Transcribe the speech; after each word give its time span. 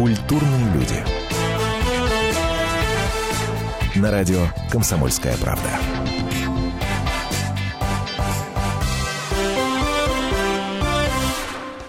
Культурные 0.00 0.72
люди. 0.72 0.94
На 3.96 4.10
радио 4.10 4.38
«Комсомольская 4.70 5.36
правда». 5.36 5.68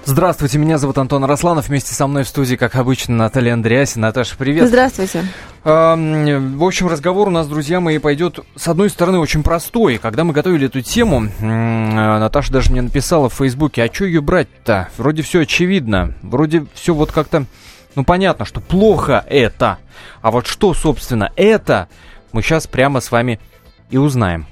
Здравствуйте, 0.04 0.58
меня 0.58 0.78
зовут 0.78 0.98
Антон 0.98 1.24
Росланов. 1.24 1.70
Вместе 1.70 1.94
со 1.94 2.06
мной 2.06 2.24
в 2.24 2.28
студии, 2.28 2.58
как 2.58 2.76
обычно, 2.76 3.16
Наталья 3.16 3.54
Андреасин. 3.54 4.02
Наташа, 4.02 4.36
привет. 4.38 4.68
Здравствуйте. 4.68 5.24
В 5.64 6.66
общем, 6.66 6.88
разговор 6.90 7.30
у 7.30 7.32
нас, 7.32 7.48
друзья 7.48 7.80
мои, 7.80 7.98
пойдет, 7.98 8.42
с 8.58 8.68
одной 8.68 8.90
стороны, 8.90 9.20
очень 9.20 9.42
простой. 9.42 10.00
Когда 10.00 10.26
мы 10.26 10.34
готовили 10.34 10.66
эту 10.66 10.82
тему, 10.82 11.30
Наташа 11.40 12.52
даже 12.52 12.74
мне 12.74 12.82
написала 12.82 13.30
в 13.30 13.36
Фейсбуке, 13.36 13.84
а 13.84 13.94
что 13.94 14.04
ее 14.04 14.20
брать-то? 14.20 14.90
Вроде 14.98 15.22
все 15.22 15.44
очевидно. 15.44 16.14
Вроде 16.24 16.66
все 16.74 16.94
вот 16.94 17.14
как-то, 17.14 17.46
ну, 17.96 18.04
понятно, 18.04 18.46
что 18.46 18.62
плохо 18.62 19.26
это. 19.28 19.78
А 20.22 20.32
вот 20.32 20.48
что, 20.48 20.74
собственно, 20.74 21.32
это, 21.36 21.90
мы 22.32 22.42
сейчас 22.42 22.68
прямо 22.68 23.02
с 23.02 23.12
вами 23.12 23.40
и 23.90 23.98
узнаем. 23.98 24.48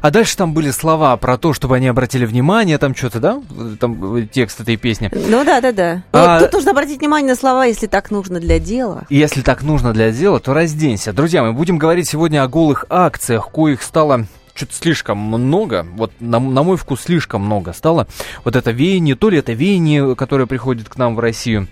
А 0.00 0.10
дальше 0.10 0.36
там 0.36 0.52
были 0.52 0.70
слова 0.70 1.16
про 1.16 1.38
то, 1.38 1.52
чтобы 1.52 1.76
они 1.76 1.88
обратили 1.88 2.24
внимание, 2.24 2.78
там 2.78 2.94
что-то, 2.94 3.20
да? 3.20 3.42
Там 3.80 4.28
текст 4.28 4.60
этой 4.60 4.76
песни. 4.76 5.10
Ну 5.12 5.44
да, 5.44 5.60
да, 5.60 5.72
да. 5.72 6.02
А... 6.12 6.40
тут 6.40 6.52
нужно 6.52 6.70
обратить 6.72 7.00
внимание 7.00 7.30
на 7.30 7.36
слова, 7.36 7.64
если 7.64 7.86
так 7.86 8.10
нужно 8.10 8.40
для 8.40 8.58
дела. 8.58 9.04
Если 9.10 9.42
так 9.42 9.62
нужно 9.62 9.92
для 9.92 10.10
дела, 10.12 10.40
то 10.40 10.54
разденься. 10.54 11.12
Друзья, 11.12 11.42
мы 11.42 11.52
будем 11.52 11.78
говорить 11.78 12.08
сегодня 12.08 12.42
о 12.42 12.48
голых 12.48 12.84
акциях, 12.88 13.50
коих 13.50 13.82
стало 13.82 14.26
что-то 14.58 14.74
слишком 14.74 15.18
много, 15.18 15.86
вот 15.94 16.12
на, 16.18 16.40
на 16.40 16.62
мой 16.64 16.76
вкус 16.76 17.02
слишком 17.02 17.42
много 17.42 17.72
стало. 17.72 18.08
Вот 18.44 18.56
это 18.56 18.72
веяние, 18.72 19.14
то 19.14 19.30
ли 19.30 19.38
это 19.38 19.52
веяние, 19.52 20.16
которое 20.16 20.46
приходит 20.46 20.88
к 20.88 20.96
нам 20.96 21.14
в 21.14 21.20
Россию, 21.20 21.68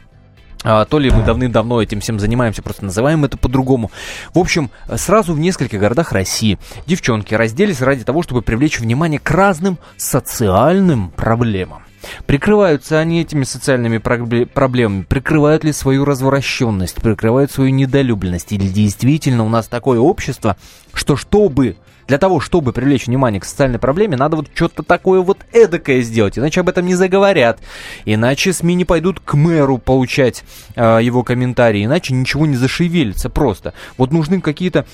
то 0.88 0.98
ли 0.98 1.10
мы 1.10 1.22
давным-давно 1.22 1.80
этим 1.80 2.00
всем 2.00 2.18
занимаемся, 2.18 2.62
просто 2.62 2.84
называем 2.84 3.24
это 3.24 3.36
по-другому. 3.38 3.90
В 4.34 4.38
общем, 4.38 4.70
сразу 4.96 5.32
в 5.32 5.38
нескольких 5.38 5.78
городах 5.78 6.12
России 6.12 6.58
девчонки 6.86 7.34
разделись 7.34 7.80
ради 7.80 8.04
того, 8.04 8.22
чтобы 8.22 8.42
привлечь 8.42 8.80
внимание 8.80 9.20
к 9.20 9.30
разным 9.30 9.78
социальным 9.96 11.10
проблемам. 11.10 11.82
Прикрываются 12.26 12.98
они 12.98 13.22
этими 13.22 13.44
социальными 13.44 13.98
проблемами, 13.98 15.02
прикрывают 15.02 15.64
ли 15.64 15.72
свою 15.72 16.04
развращенность, 16.04 16.96
прикрывают 16.96 17.50
свою 17.50 17.70
недолюбленность, 17.70 18.52
или 18.52 18.68
действительно 18.68 19.44
у 19.44 19.48
нас 19.48 19.66
такое 19.66 19.98
общество, 19.98 20.56
что 20.94 21.16
чтобы 21.16 21.76
для 22.08 22.18
того, 22.18 22.40
чтобы 22.40 22.72
привлечь 22.72 23.06
внимание 23.06 23.40
к 23.40 23.44
социальной 23.44 23.78
проблеме, 23.78 24.16
надо 24.16 24.36
вот 24.36 24.48
что-то 24.54 24.82
такое 24.82 25.20
вот 25.20 25.38
эдакое 25.52 26.02
сделать, 26.02 26.38
иначе 26.38 26.60
об 26.60 26.68
этом 26.68 26.86
не 26.86 26.94
заговорят, 26.94 27.60
иначе 28.04 28.52
СМИ 28.52 28.74
не 28.74 28.84
пойдут 28.84 29.20
к 29.20 29.34
мэру 29.34 29.78
получать 29.78 30.44
э, 30.74 31.00
его 31.02 31.22
комментарии, 31.22 31.84
иначе 31.84 32.14
ничего 32.14 32.46
не 32.46 32.56
зашевелится 32.56 33.30
просто. 33.30 33.74
Вот 33.98 34.12
нужны 34.12 34.40
какие-то 34.40 34.86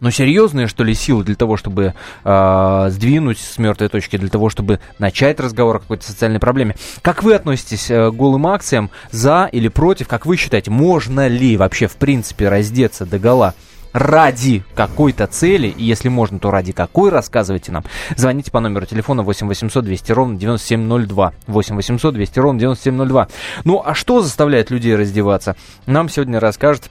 но 0.00 0.08
ну, 0.08 0.10
серьезные, 0.10 0.66
что 0.66 0.84
ли, 0.84 0.92
силы 0.92 1.24
для 1.24 1.36
того, 1.36 1.56
чтобы 1.56 1.94
э, 2.22 2.86
сдвинуть 2.90 3.38
с 3.38 3.56
мертвой 3.56 3.88
точки, 3.88 4.18
для 4.18 4.28
того, 4.28 4.50
чтобы 4.50 4.78
начать 4.98 5.40
разговор 5.40 5.76
о 5.76 5.78
какой-то 5.78 6.04
социальной 6.04 6.38
проблеме. 6.38 6.76
Как 7.00 7.22
вы 7.22 7.34
относитесь 7.34 7.90
э, 7.90 8.10
к 8.10 8.14
голым 8.14 8.46
акциям? 8.46 8.90
За 9.10 9.48
или 9.50 9.68
против? 9.68 10.06
Как 10.06 10.26
вы 10.26 10.36
считаете, 10.36 10.70
можно 10.70 11.28
ли 11.28 11.56
вообще, 11.56 11.86
в 11.86 11.96
принципе, 11.96 12.50
раздеться 12.50 13.06
до 13.06 13.18
гола? 13.18 13.54
Ради 13.96 14.62
какой-то 14.74 15.26
цели, 15.26 15.68
и 15.68 15.82
если 15.82 16.10
можно, 16.10 16.38
то 16.38 16.50
ради 16.50 16.72
какой, 16.72 17.10
рассказывайте 17.10 17.72
нам. 17.72 17.84
Звоните 18.14 18.50
по 18.50 18.60
номеру 18.60 18.84
телефона 18.84 19.22
8 19.22 19.48
800 19.48 19.84
200 19.84 20.12
ровно 20.12 20.38
9702. 20.38 21.32
8 21.46 21.76
800 21.76 22.14
200 22.14 22.38
ровно 22.38 22.60
9702. 22.60 23.28
Ну, 23.64 23.82
а 23.84 23.94
что 23.94 24.20
заставляет 24.20 24.70
людей 24.70 24.94
раздеваться? 24.94 25.56
Нам 25.86 26.10
сегодня 26.10 26.40
расскажет 26.40 26.90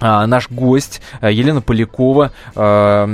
а, 0.00 0.26
наш 0.26 0.50
гость 0.50 1.02
а, 1.20 1.30
Елена 1.30 1.60
Полякова. 1.60 2.32
А, 2.54 3.06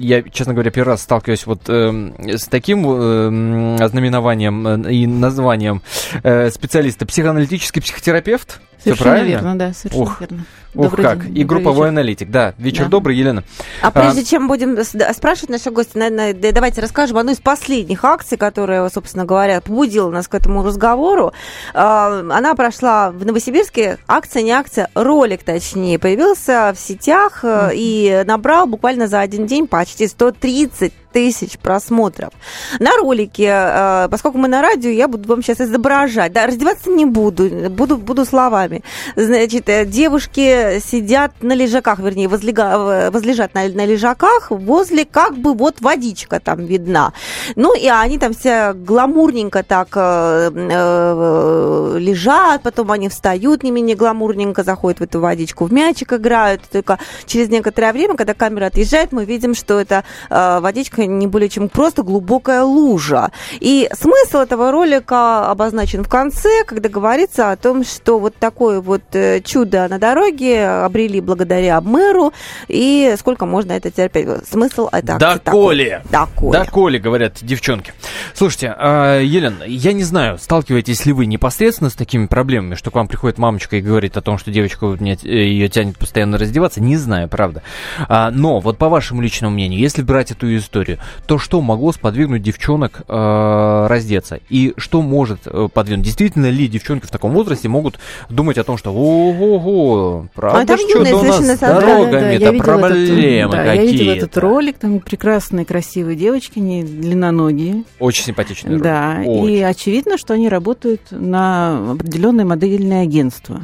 я, 0.00 0.22
честно 0.22 0.52
говоря, 0.52 0.72
первый 0.72 0.90
раз 0.90 1.02
сталкиваюсь 1.02 1.46
вот 1.46 1.60
э, 1.68 2.36
с 2.36 2.48
таким 2.48 2.84
э, 2.86 3.88
знаменованием 3.88 4.66
э, 4.66 4.92
и 4.92 5.06
названием 5.06 5.82
э, 6.24 6.50
специалиста. 6.50 7.06
Психоаналитический 7.06 7.80
психотерапевт. 7.80 8.60
Все 8.92 8.96
правильно? 8.96 9.28
верно, 9.28 9.58
да, 9.58 9.72
совершенно 9.72 10.04
Ох. 10.04 10.20
верно. 10.20 10.44
Ух, 10.74 10.96
как. 10.96 11.26
День, 11.26 11.38
и 11.38 11.44
групповой 11.44 11.86
вечер. 11.86 11.88
аналитик. 11.88 12.30
Да, 12.30 12.54
вечер 12.58 12.84
да. 12.84 12.90
добрый, 12.90 13.16
Елена. 13.16 13.44
А, 13.80 13.88
а 13.88 13.90
прежде 13.90 14.24
чем 14.24 14.48
будем 14.48 14.82
спрашивать 14.84 15.50
наших 15.50 15.72
гостей, 15.72 15.98
наверное, 15.98 16.52
давайте 16.52 16.80
расскажем 16.80 17.18
одну 17.18 17.32
из 17.32 17.38
последних 17.38 18.04
акций, 18.04 18.36
которая, 18.36 18.88
собственно 18.88 19.24
говоря, 19.24 19.60
побудила 19.60 20.10
нас 20.10 20.26
к 20.26 20.34
этому 20.34 20.64
разговору. 20.64 21.32
А, 21.74 22.20
она 22.30 22.54
прошла 22.54 23.10
в 23.10 23.24
Новосибирске. 23.24 23.98
Акция, 24.08 24.42
не 24.42 24.50
акция, 24.50 24.88
ролик, 24.94 25.44
точнее, 25.44 25.98
появился 25.98 26.72
в 26.74 26.80
сетях 26.80 27.44
mm-hmm. 27.44 27.70
и 27.74 28.22
набрал 28.26 28.66
буквально 28.66 29.06
за 29.06 29.20
один 29.20 29.46
день 29.46 29.68
почти 29.68 30.08
130 30.08 30.92
тысяч 31.14 31.58
просмотров. 31.58 32.32
На 32.80 32.96
ролике, 32.96 33.48
э, 33.48 34.08
поскольку 34.10 34.36
мы 34.36 34.48
на 34.48 34.60
радио, 34.60 34.90
я 34.90 35.06
буду 35.06 35.28
вам 35.28 35.42
сейчас 35.42 35.60
изображать. 35.60 36.32
Да, 36.32 36.46
раздеваться 36.46 36.90
не 36.90 37.06
буду, 37.06 37.70
буду, 37.70 37.96
буду 37.96 38.24
словами. 38.24 38.73
Значит, 39.16 39.68
э, 39.68 39.84
девушки 39.84 40.80
сидят 40.80 41.32
на 41.42 41.54
лежаках, 41.54 41.98
вернее, 41.98 42.28
возлега, 42.28 43.10
возлежат 43.10 43.54
на, 43.54 43.68
на 43.68 43.84
лежаках 43.84 44.50
возле 44.50 45.04
как 45.04 45.36
бы 45.36 45.54
вот 45.54 45.80
водичка 45.80 46.40
там 46.40 46.64
видна. 46.66 47.12
Ну, 47.56 47.74
и 47.74 47.88
они 47.88 48.18
там 48.18 48.34
все 48.34 48.72
гламурненько 48.72 49.62
так 49.62 49.88
э, 49.94 50.50
э, 50.54 51.96
лежат, 51.98 52.62
потом 52.62 52.90
они 52.90 53.08
встают 53.08 53.62
не 53.62 53.70
менее 53.70 53.96
гламурненько, 53.96 54.62
заходят 54.62 55.00
в 55.00 55.02
эту 55.02 55.20
водичку, 55.20 55.66
в 55.66 55.72
мячик 55.72 56.12
играют. 56.12 56.62
Только 56.70 56.98
через 57.26 57.48
некоторое 57.48 57.92
время, 57.92 58.16
когда 58.16 58.34
камера 58.34 58.66
отъезжает, 58.66 59.12
мы 59.12 59.24
видим, 59.24 59.54
что 59.54 59.80
это 59.80 60.04
э, 60.30 60.60
водичка 60.60 61.06
не 61.06 61.26
более 61.26 61.48
чем 61.48 61.68
просто 61.68 62.02
глубокая 62.02 62.62
лужа. 62.62 63.30
И 63.60 63.88
смысл 63.92 64.38
этого 64.38 64.70
ролика 64.70 65.50
обозначен 65.50 66.04
в 66.04 66.08
конце, 66.08 66.64
когда 66.66 66.88
говорится 66.88 67.50
о 67.50 67.56
том, 67.56 67.84
что 67.84 68.18
вот 68.18 68.34
такое 68.64 68.80
вот 68.80 69.02
э, 69.12 69.42
чудо 69.42 69.86
на 69.88 69.98
дороге 69.98 70.66
обрели 70.66 71.20
благодаря 71.20 71.82
мэру, 71.82 72.32
и 72.68 73.14
сколько 73.18 73.44
можно 73.44 73.72
это 73.72 73.90
терпеть. 73.90 74.26
Смысл 74.48 74.88
это 74.90 75.18
Да 75.18 75.38
коли! 75.38 76.00
Да 76.10 76.26
коли! 76.34 76.52
Да 76.52 76.64
коли, 76.64 76.96
говорят 76.96 77.38
девчонки. 77.42 77.92
Слушайте, 78.32 78.74
э, 78.78 79.20
Елена, 79.22 79.64
я 79.66 79.92
не 79.92 80.02
знаю, 80.02 80.38
сталкиваетесь 80.38 81.04
ли 81.04 81.12
вы 81.12 81.26
непосредственно 81.26 81.90
с 81.90 81.94
такими 81.94 82.24
проблемами, 82.24 82.74
что 82.74 82.90
к 82.90 82.94
вам 82.94 83.06
приходит 83.06 83.36
мамочка 83.36 83.76
и 83.76 83.82
говорит 83.82 84.16
о 84.16 84.22
том, 84.22 84.38
что 84.38 84.50
девочка 84.50 84.86
вот, 84.86 85.02
э, 85.02 85.14
ее 85.26 85.68
тянет 85.68 85.98
постоянно 85.98 86.38
раздеваться? 86.38 86.80
Не 86.80 86.96
знаю, 86.96 87.28
правда. 87.28 87.62
А, 88.08 88.30
но 88.30 88.60
вот 88.60 88.78
по 88.78 88.88
вашему 88.88 89.20
личному 89.20 89.52
мнению, 89.52 89.78
если 89.78 90.00
брать 90.00 90.30
эту 90.30 90.56
историю, 90.56 90.98
то 91.26 91.38
что 91.38 91.60
могло 91.60 91.92
сподвигнуть 91.92 92.42
девчонок 92.42 93.02
э, 93.06 93.86
раздеться? 93.88 94.40
И 94.48 94.72
что 94.78 95.02
может 95.02 95.40
э, 95.44 95.68
подвинуть? 95.70 96.06
Действительно 96.06 96.48
ли 96.48 96.66
девчонки 96.66 97.04
в 97.04 97.10
таком 97.10 97.32
возрасте 97.32 97.68
могут 97.68 97.98
думать 98.30 98.43
о 98.58 98.64
том, 98.64 98.76
что 98.76 98.92
ого-го, 98.92 100.26
правда, 100.34 100.74
а 100.74 100.76
что 100.78 101.00
у 101.00 101.22
нас 101.22 101.44
с 101.44 101.58
дорогами, 101.58 102.38
да, 102.38 102.50
да, 102.50 102.52
да. 102.52 102.64
проблемы 102.64 103.52
да, 103.52 103.64
какие-то? 103.64 103.82
Я 103.82 103.90
видела 103.90 104.12
этот 104.12 104.36
ролик, 104.38 104.78
там 104.78 105.00
прекрасные, 105.00 105.64
красивые 105.64 106.16
девочки, 106.16 106.58
они 106.58 106.82
длинноногие. 106.82 107.84
Очень 107.98 108.24
симпатичные. 108.24 108.78
Да, 108.78 109.22
Очень. 109.24 109.54
и 109.54 109.62
очевидно, 109.62 110.18
что 110.18 110.34
они 110.34 110.48
работают 110.48 111.02
на 111.10 111.92
определенное 111.92 112.44
модельное 112.44 113.02
агентство 113.02 113.62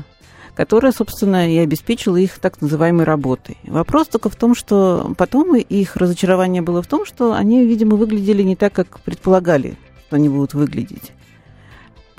которая, 0.56 0.92
собственно, 0.92 1.50
и 1.50 1.56
обеспечила 1.56 2.18
их 2.18 2.38
так 2.38 2.60
называемой 2.60 3.06
работой. 3.06 3.56
Вопрос 3.64 4.08
только 4.08 4.28
в 4.28 4.36
том, 4.36 4.54
что 4.54 5.14
потом 5.16 5.56
их 5.56 5.96
разочарование 5.96 6.60
было 6.60 6.82
в 6.82 6.86
том, 6.86 7.06
что 7.06 7.32
они, 7.32 7.64
видимо, 7.64 7.96
выглядели 7.96 8.42
не 8.42 8.56
так, 8.56 8.74
как 8.74 9.00
предполагали, 9.00 9.78
что 10.06 10.16
они 10.16 10.28
будут 10.28 10.52
выглядеть. 10.52 11.12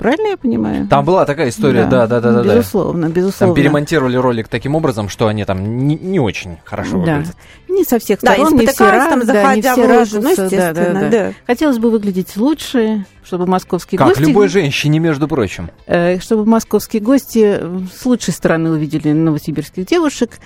Правильно 0.02 0.30
я 0.30 0.36
понимаю? 0.36 0.88
Там 0.88 1.04
была 1.04 1.24
такая 1.24 1.50
история, 1.50 1.86
да, 1.86 2.08
да, 2.08 2.20
да, 2.20 2.42
да. 2.42 2.56
Безусловно, 2.56 3.06
да. 3.06 3.14
безусловно. 3.14 3.54
Там 3.54 3.62
перемонтировали 3.62 4.16
ролик 4.16 4.48
таким 4.48 4.74
образом, 4.74 5.08
что 5.08 5.28
они 5.28 5.44
там 5.44 5.86
не, 5.86 5.94
не 5.94 6.18
очень 6.18 6.56
хорошо 6.64 7.04
да. 7.04 7.18
выглядят. 7.18 7.36
Не 7.68 7.84
со 7.84 8.00
всех 8.00 8.18
сторон, 8.18 8.56
да, 8.56 8.62
не 8.62 8.66
все 8.66 8.90
раз, 8.90 9.08
там, 9.08 9.24
да, 9.24 9.54
не 9.54 9.62
все 9.62 9.86
ракурсы, 9.86 10.20
ну, 10.20 10.30
естественно, 10.30 10.74
да, 10.74 10.92
да, 10.92 11.00
да. 11.00 11.08
да. 11.10 11.32
Хотелось 11.46 11.78
бы 11.78 11.92
выглядеть 11.92 12.36
лучше, 12.36 13.06
чтобы 13.22 13.46
московские 13.46 13.96
как 13.96 14.08
гости... 14.08 14.18
Как 14.18 14.28
любой 14.28 14.48
женщине, 14.48 14.98
между 14.98 15.28
прочим. 15.28 15.70
Э, 15.86 16.18
чтобы 16.18 16.46
московские 16.46 17.00
гости 17.00 17.60
с 17.96 18.04
лучшей 18.04 18.34
стороны 18.34 18.70
увидели 18.70 19.12
новосибирских 19.12 19.86
девушек. 19.86 20.40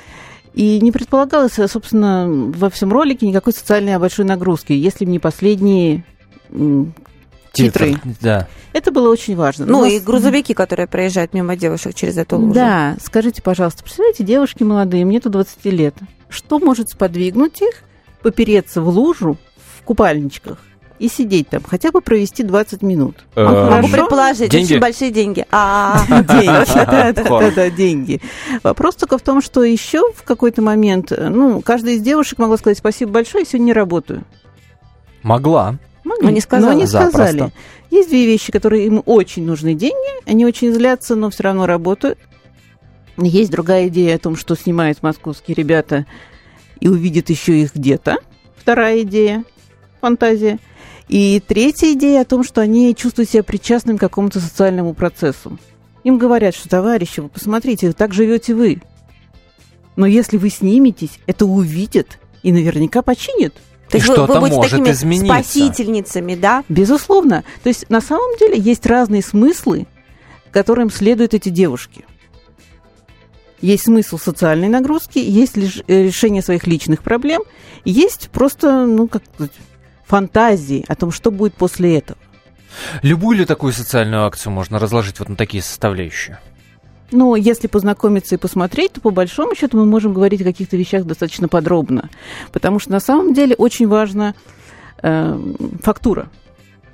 И 0.52 0.80
не 0.82 0.92
предполагалось, 0.92 1.54
собственно, 1.54 2.26
во 2.28 2.68
всем 2.68 2.92
ролике 2.92 3.26
никакой 3.26 3.54
социальной 3.54 3.98
большой 3.98 4.26
нагрузки, 4.26 4.74
если 4.74 5.06
бы 5.06 5.12
не 5.12 5.18
последние 5.18 6.04
титры. 7.56 7.92
Титр, 7.94 8.08
Да. 8.20 8.48
Это 8.72 8.90
было 8.92 9.10
очень 9.10 9.36
важно. 9.36 9.66
Ну, 9.66 9.82
нас- 9.82 9.92
и 9.92 9.98
грузовики, 10.00 10.54
которые 10.54 10.86
проезжают 10.86 11.34
мимо 11.34 11.56
девушек 11.56 11.94
через 11.94 12.16
эту 12.18 12.36
лужу. 12.38 12.54
Да, 12.54 12.96
скажите, 13.02 13.42
пожалуйста, 13.42 13.82
представляете, 13.82 14.24
девушки 14.24 14.62
молодые, 14.62 15.04
мне 15.04 15.20
тут 15.20 15.32
20 15.32 15.70
лет. 15.72 15.94
Что 16.28 16.58
может 16.58 16.90
сподвигнуть 16.90 17.62
их 17.62 17.82
попереться 18.22 18.80
в 18.82 18.88
лужу 18.88 19.36
в 19.78 19.82
купальничках 19.84 20.58
и 20.98 21.08
сидеть 21.08 21.48
там, 21.50 21.62
хотя 21.66 21.90
бы 21.92 22.00
провести 22.00 22.42
20 22.42 22.82
минут? 22.82 23.16
Э, 23.34 23.44
Могу 23.44 23.56
Хорошо? 23.70 23.88
предположить, 23.92 24.50
Деньги? 24.50 24.72
очень 24.72 24.80
большие 24.80 25.10
деньги. 25.10 25.44
А, 25.50 26.00
Деньги, 26.08 26.46
да, 26.74 27.12
да, 27.12 27.24
Хором. 27.24 27.50
да, 27.50 27.54
да, 27.54 27.70
деньги. 27.70 28.20
Вопрос 28.62 28.96
только 28.96 29.18
в 29.18 29.22
том, 29.22 29.40
что 29.42 29.62
еще 29.62 30.00
в 30.14 30.22
какой-то 30.24 30.62
момент, 30.62 31.12
э, 31.12 31.28
ну, 31.28 31.60
каждая 31.60 31.94
из 31.94 32.00
девушек 32.02 32.38
могла 32.38 32.56
сказать 32.56 32.78
спасибо 32.78 33.12
большое, 33.12 33.42
я 33.42 33.46
сегодня 33.46 33.66
не 33.66 33.72
работаю. 33.72 34.24
Могла. 35.22 35.76
Могли, 36.06 36.24
Но 36.24 36.30
не 36.30 36.40
сказала. 36.40 36.72
Но 36.72 36.78
не 36.78 36.86
сказали. 36.86 37.38
Запросто. 37.38 37.52
Есть 37.90 38.10
две 38.10 38.26
вещи, 38.26 38.52
которые 38.52 38.86
им 38.86 39.02
очень 39.04 39.44
нужны 39.44 39.74
деньги, 39.74 40.28
они 40.28 40.46
очень 40.46 40.72
злятся, 40.72 41.16
но 41.16 41.30
все 41.30 41.42
равно 41.42 41.66
работают. 41.66 42.18
Есть 43.16 43.50
другая 43.50 43.88
идея 43.88 44.14
о 44.14 44.18
том, 44.18 44.36
что 44.36 44.54
снимают 44.54 45.02
московские 45.02 45.56
ребята 45.56 46.06
и 46.78 46.86
увидят 46.86 47.28
еще 47.28 47.60
их 47.60 47.74
где-то. 47.74 48.18
Вторая 48.56 49.02
идея, 49.02 49.44
фантазия. 50.00 50.60
И 51.08 51.42
третья 51.44 51.92
идея 51.92 52.20
о 52.20 52.24
том, 52.24 52.44
что 52.44 52.60
они 52.60 52.94
чувствуют 52.94 53.30
себя 53.30 53.42
причастными 53.42 53.96
к 53.96 54.00
какому-то 54.00 54.38
социальному 54.38 54.94
процессу. 54.94 55.58
Им 56.04 56.18
говорят, 56.18 56.54
что, 56.54 56.68
товарищи, 56.68 57.18
вы 57.18 57.28
посмотрите, 57.28 57.92
так 57.92 58.14
живете 58.14 58.54
вы. 58.54 58.80
Но 59.96 60.06
если 60.06 60.36
вы 60.36 60.50
сниметесь, 60.50 61.18
это 61.26 61.46
увидят 61.46 62.18
и 62.44 62.52
наверняка 62.52 63.02
починят. 63.02 63.54
То 63.88 63.96
есть 63.98 64.06
И 64.06 64.10
вы, 64.10 64.16
вы 64.16 64.24
что-то 64.24 64.40
будете 64.40 64.56
может 64.56 64.70
такими 64.72 64.90
измениться. 64.90 65.34
спасительницами, 65.34 66.34
да? 66.34 66.64
Безусловно. 66.68 67.44
То 67.62 67.68
есть 67.68 67.88
на 67.88 68.00
самом 68.00 68.36
деле 68.38 68.58
есть 68.58 68.84
разные 68.86 69.22
смыслы, 69.22 69.86
которым 70.50 70.90
следуют 70.90 71.34
эти 71.34 71.48
девушки. 71.48 72.04
Есть 73.60 73.84
смысл 73.84 74.18
социальной 74.18 74.68
нагрузки, 74.68 75.18
есть 75.18 75.56
э, 75.56 76.02
решение 76.02 76.42
своих 76.42 76.66
личных 76.66 77.02
проблем, 77.02 77.42
есть 77.84 78.28
просто, 78.30 78.84
ну, 78.84 79.08
как 79.08 79.22
фантазии 80.04 80.84
о 80.88 80.94
том, 80.94 81.10
что 81.10 81.30
будет 81.30 81.54
после 81.54 81.98
этого. 81.98 82.18
Любую 83.02 83.38
ли 83.38 83.44
такую 83.44 83.72
социальную 83.72 84.24
акцию 84.24 84.52
можно 84.52 84.78
разложить 84.78 85.18
вот 85.20 85.28
на 85.28 85.36
такие 85.36 85.62
составляющие? 85.62 86.38
Но 87.12 87.36
если 87.36 87.66
познакомиться 87.66 88.34
и 88.34 88.38
посмотреть, 88.38 88.94
то 88.94 89.00
по 89.00 89.10
большому 89.10 89.54
счету 89.54 89.76
мы 89.76 89.84
можем 89.84 90.12
говорить 90.12 90.40
о 90.40 90.44
каких-то 90.44 90.76
вещах 90.76 91.04
достаточно 91.04 91.48
подробно. 91.48 92.10
Потому 92.52 92.78
что 92.78 92.92
на 92.92 93.00
самом 93.00 93.32
деле 93.32 93.54
очень 93.56 93.86
важна 93.86 94.34
э, 95.02 95.38
фактура. 95.82 96.28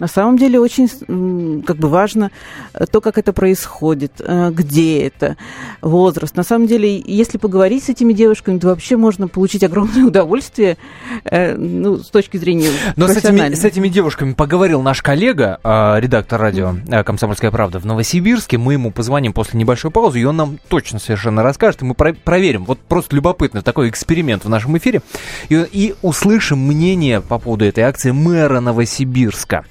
На 0.02 0.08
самом 0.08 0.36
деле 0.36 0.58
очень 0.58 1.62
как 1.62 1.76
бы 1.76 1.88
важно 1.88 2.32
э, 2.74 2.86
то, 2.86 3.00
как 3.00 3.18
это 3.18 3.32
происходит, 3.32 4.14
э, 4.18 4.50
где 4.50 5.06
это, 5.06 5.36
возраст. 5.80 6.36
На 6.36 6.42
самом 6.42 6.66
деле, 6.66 7.00
если 7.06 7.38
поговорить 7.38 7.84
с 7.84 7.88
этими 7.88 8.12
девушками, 8.12 8.58
то 8.58 8.66
вообще 8.66 8.96
можно 8.96 9.28
получить 9.28 9.62
огромное 9.62 10.04
удовольствие 10.08 10.76
э, 11.22 11.54
ну, 11.54 11.98
с 11.98 12.08
точки 12.08 12.36
зрения 12.36 12.70
Но 12.96 13.06
с 13.06 13.16
этими, 13.16 13.54
с 13.54 13.64
этими 13.64 13.86
девушками 13.86 14.32
поговорил 14.32 14.82
наш 14.82 15.02
коллега, 15.02 15.60
редактор 15.62 16.40
радио 16.40 16.74
«Комсомольская 17.04 17.52
правда» 17.52 17.78
в 17.78 17.86
Новосибирске. 17.86 18.58
Мы 18.58 18.72
ему 18.72 18.90
позвоним 18.90 19.32
после 19.32 19.60
небольшой 19.60 19.92
паузы, 19.92 20.18
и 20.18 20.24
он 20.24 20.36
нам 20.36 20.58
точно 20.66 20.98
совершенно 20.98 21.44
расскажет, 21.44 21.82
и 21.82 21.84
мы 21.84 21.94
про- 21.94 22.12
проверим. 22.12 22.64
Вот 22.64 22.80
просто 22.80 23.14
любопытно, 23.14 23.62
такой 23.62 23.88
эксперимент 23.88 24.44
в 24.44 24.48
нашем 24.48 24.76
эфире. 24.78 25.00
И, 25.48 25.64
и 25.70 25.94
услышим 26.02 26.58
мнение 26.58 27.20
по 27.20 27.38
поводу 27.38 27.64
этой 27.64 27.84
акции 27.84 28.10
мэра 28.10 28.58
Новосибирска. 28.58 29.64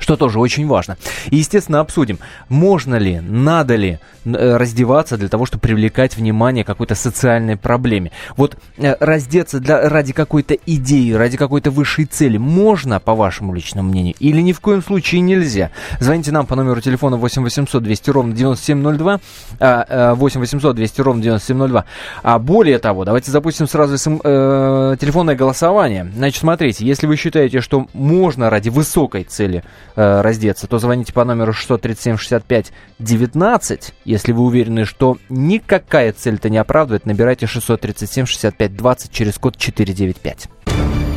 Что 0.00 0.16
тоже 0.16 0.40
очень 0.40 0.66
важно. 0.66 0.96
И, 1.30 1.36
естественно, 1.36 1.80
обсудим, 1.80 2.18
можно 2.48 2.96
ли, 2.96 3.20
надо 3.20 3.76
ли 3.76 3.98
э, 4.24 4.56
раздеваться 4.56 5.16
для 5.16 5.28
того, 5.28 5.46
чтобы 5.46 5.60
привлекать 5.60 6.16
внимание 6.16 6.64
к 6.64 6.66
какой-то 6.66 6.94
социальной 6.94 7.56
проблеме. 7.56 8.10
Вот 8.36 8.56
э, 8.78 8.96
раздеться 8.98 9.60
для, 9.60 9.88
ради 9.88 10.12
какой-то 10.12 10.54
идеи, 10.66 11.12
ради 11.12 11.36
какой-то 11.36 11.70
высшей 11.70 12.06
цели 12.06 12.38
можно, 12.38 12.98
по 12.98 13.14
вашему 13.14 13.54
личному 13.54 13.90
мнению, 13.90 14.14
или 14.18 14.40
ни 14.40 14.52
в 14.52 14.60
коем 14.60 14.82
случае 14.82 15.20
нельзя? 15.20 15.70
Звоните 16.00 16.32
нам 16.32 16.46
по 16.46 16.56
номеру 16.56 16.80
телефона 16.80 17.16
8 17.16 17.42
800 17.42 17.82
200 17.82 18.10
ровно 18.10 18.34
9702, 18.34 19.20
а, 19.60 19.86
э, 19.88 20.14
8 20.14 20.40
800 20.40 20.76
200 20.76 21.00
ровно 21.02 21.22
9702. 21.22 21.84
А 22.22 22.38
более 22.38 22.78
того, 22.78 23.04
давайте 23.04 23.30
запустим 23.30 23.68
сразу 23.68 23.98
СМ, 23.98 24.18
э, 24.24 24.96
телефонное 24.98 25.34
голосование. 25.34 26.10
Значит, 26.16 26.40
смотрите, 26.40 26.86
если 26.86 27.06
вы 27.06 27.16
считаете, 27.16 27.60
что 27.60 27.86
можно 27.92 28.48
ради 28.48 28.70
высокой 28.70 29.24
цели 29.24 29.62
э, 29.96 30.20
раздеться, 30.20 30.66
то 30.66 30.78
звоните 30.78 31.12
по 31.12 31.24
номеру 31.24 31.52
637 31.52 32.16
65 32.16 32.72
19. 32.98 33.94
Если 34.04 34.32
вы 34.32 34.42
уверены, 34.42 34.84
что 34.84 35.18
никакая 35.28 36.12
цель-то 36.12 36.50
не 36.50 36.58
оправдывает, 36.58 37.06
набирайте 37.06 37.46
637 37.46 38.26
65 38.26 38.76
20 38.76 39.12
через 39.12 39.38
код 39.38 39.56
495. 39.56 40.48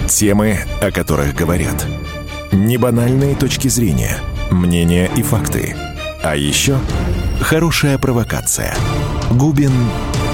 Темы, 0.07 0.59
о 0.81 0.91
которых 0.91 1.35
говорят. 1.35 1.85
Небанальные 2.51 3.35
точки 3.35 3.67
зрения, 3.67 4.17
мнения 4.51 5.09
и 5.15 5.23
факты. 5.23 5.75
А 6.23 6.35
еще 6.35 6.77
хорошая 7.41 7.97
провокация. 7.97 8.75
Губин 9.31 9.71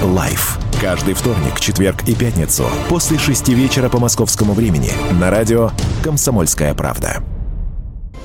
Live. 0.02 0.58
Каждый 0.80 1.14
вторник, 1.14 1.60
четверг 1.60 2.08
и 2.08 2.14
пятницу 2.14 2.66
после 2.88 3.18
шести 3.18 3.54
вечера 3.54 3.88
по 3.88 3.98
московскому 3.98 4.54
времени 4.54 4.92
на 5.20 5.30
радио 5.30 5.70
«Комсомольская 6.02 6.74
правда». 6.74 7.22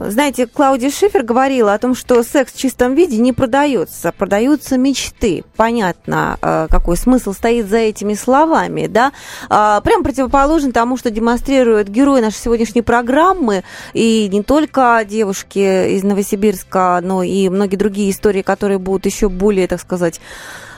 Знаете, 0.00 0.46
Клаудия 0.46 0.90
Шифер 0.90 1.22
говорила 1.22 1.74
о 1.74 1.78
том, 1.78 1.94
что 1.94 2.22
секс 2.22 2.52
в 2.52 2.58
чистом 2.58 2.94
виде 2.94 3.18
не 3.18 3.32
продается, 3.32 4.12
продаются 4.12 4.76
мечты. 4.76 5.44
Понятно, 5.56 6.38
э, 6.40 6.66
какой 6.68 6.96
смысл 6.96 7.32
стоит 7.32 7.68
за 7.68 7.78
этими 7.78 8.14
словами, 8.14 8.86
да? 8.86 9.12
А, 9.48 9.80
Прям 9.80 10.02
противоположен 10.02 10.72
тому, 10.72 10.96
что 10.96 11.10
демонстрируют 11.10 11.88
герои 11.88 12.20
нашей 12.20 12.38
сегодняшней 12.38 12.82
программы, 12.82 13.64
и 13.92 14.28
не 14.32 14.42
только 14.42 15.04
девушки 15.08 15.94
из 15.94 16.02
Новосибирска, 16.02 17.00
но 17.02 17.22
и 17.22 17.48
многие 17.48 17.76
другие 17.76 18.10
истории, 18.10 18.42
которые 18.42 18.78
будут 18.78 19.06
еще 19.06 19.28
более, 19.28 19.68
так 19.68 19.80
сказать, 19.80 20.20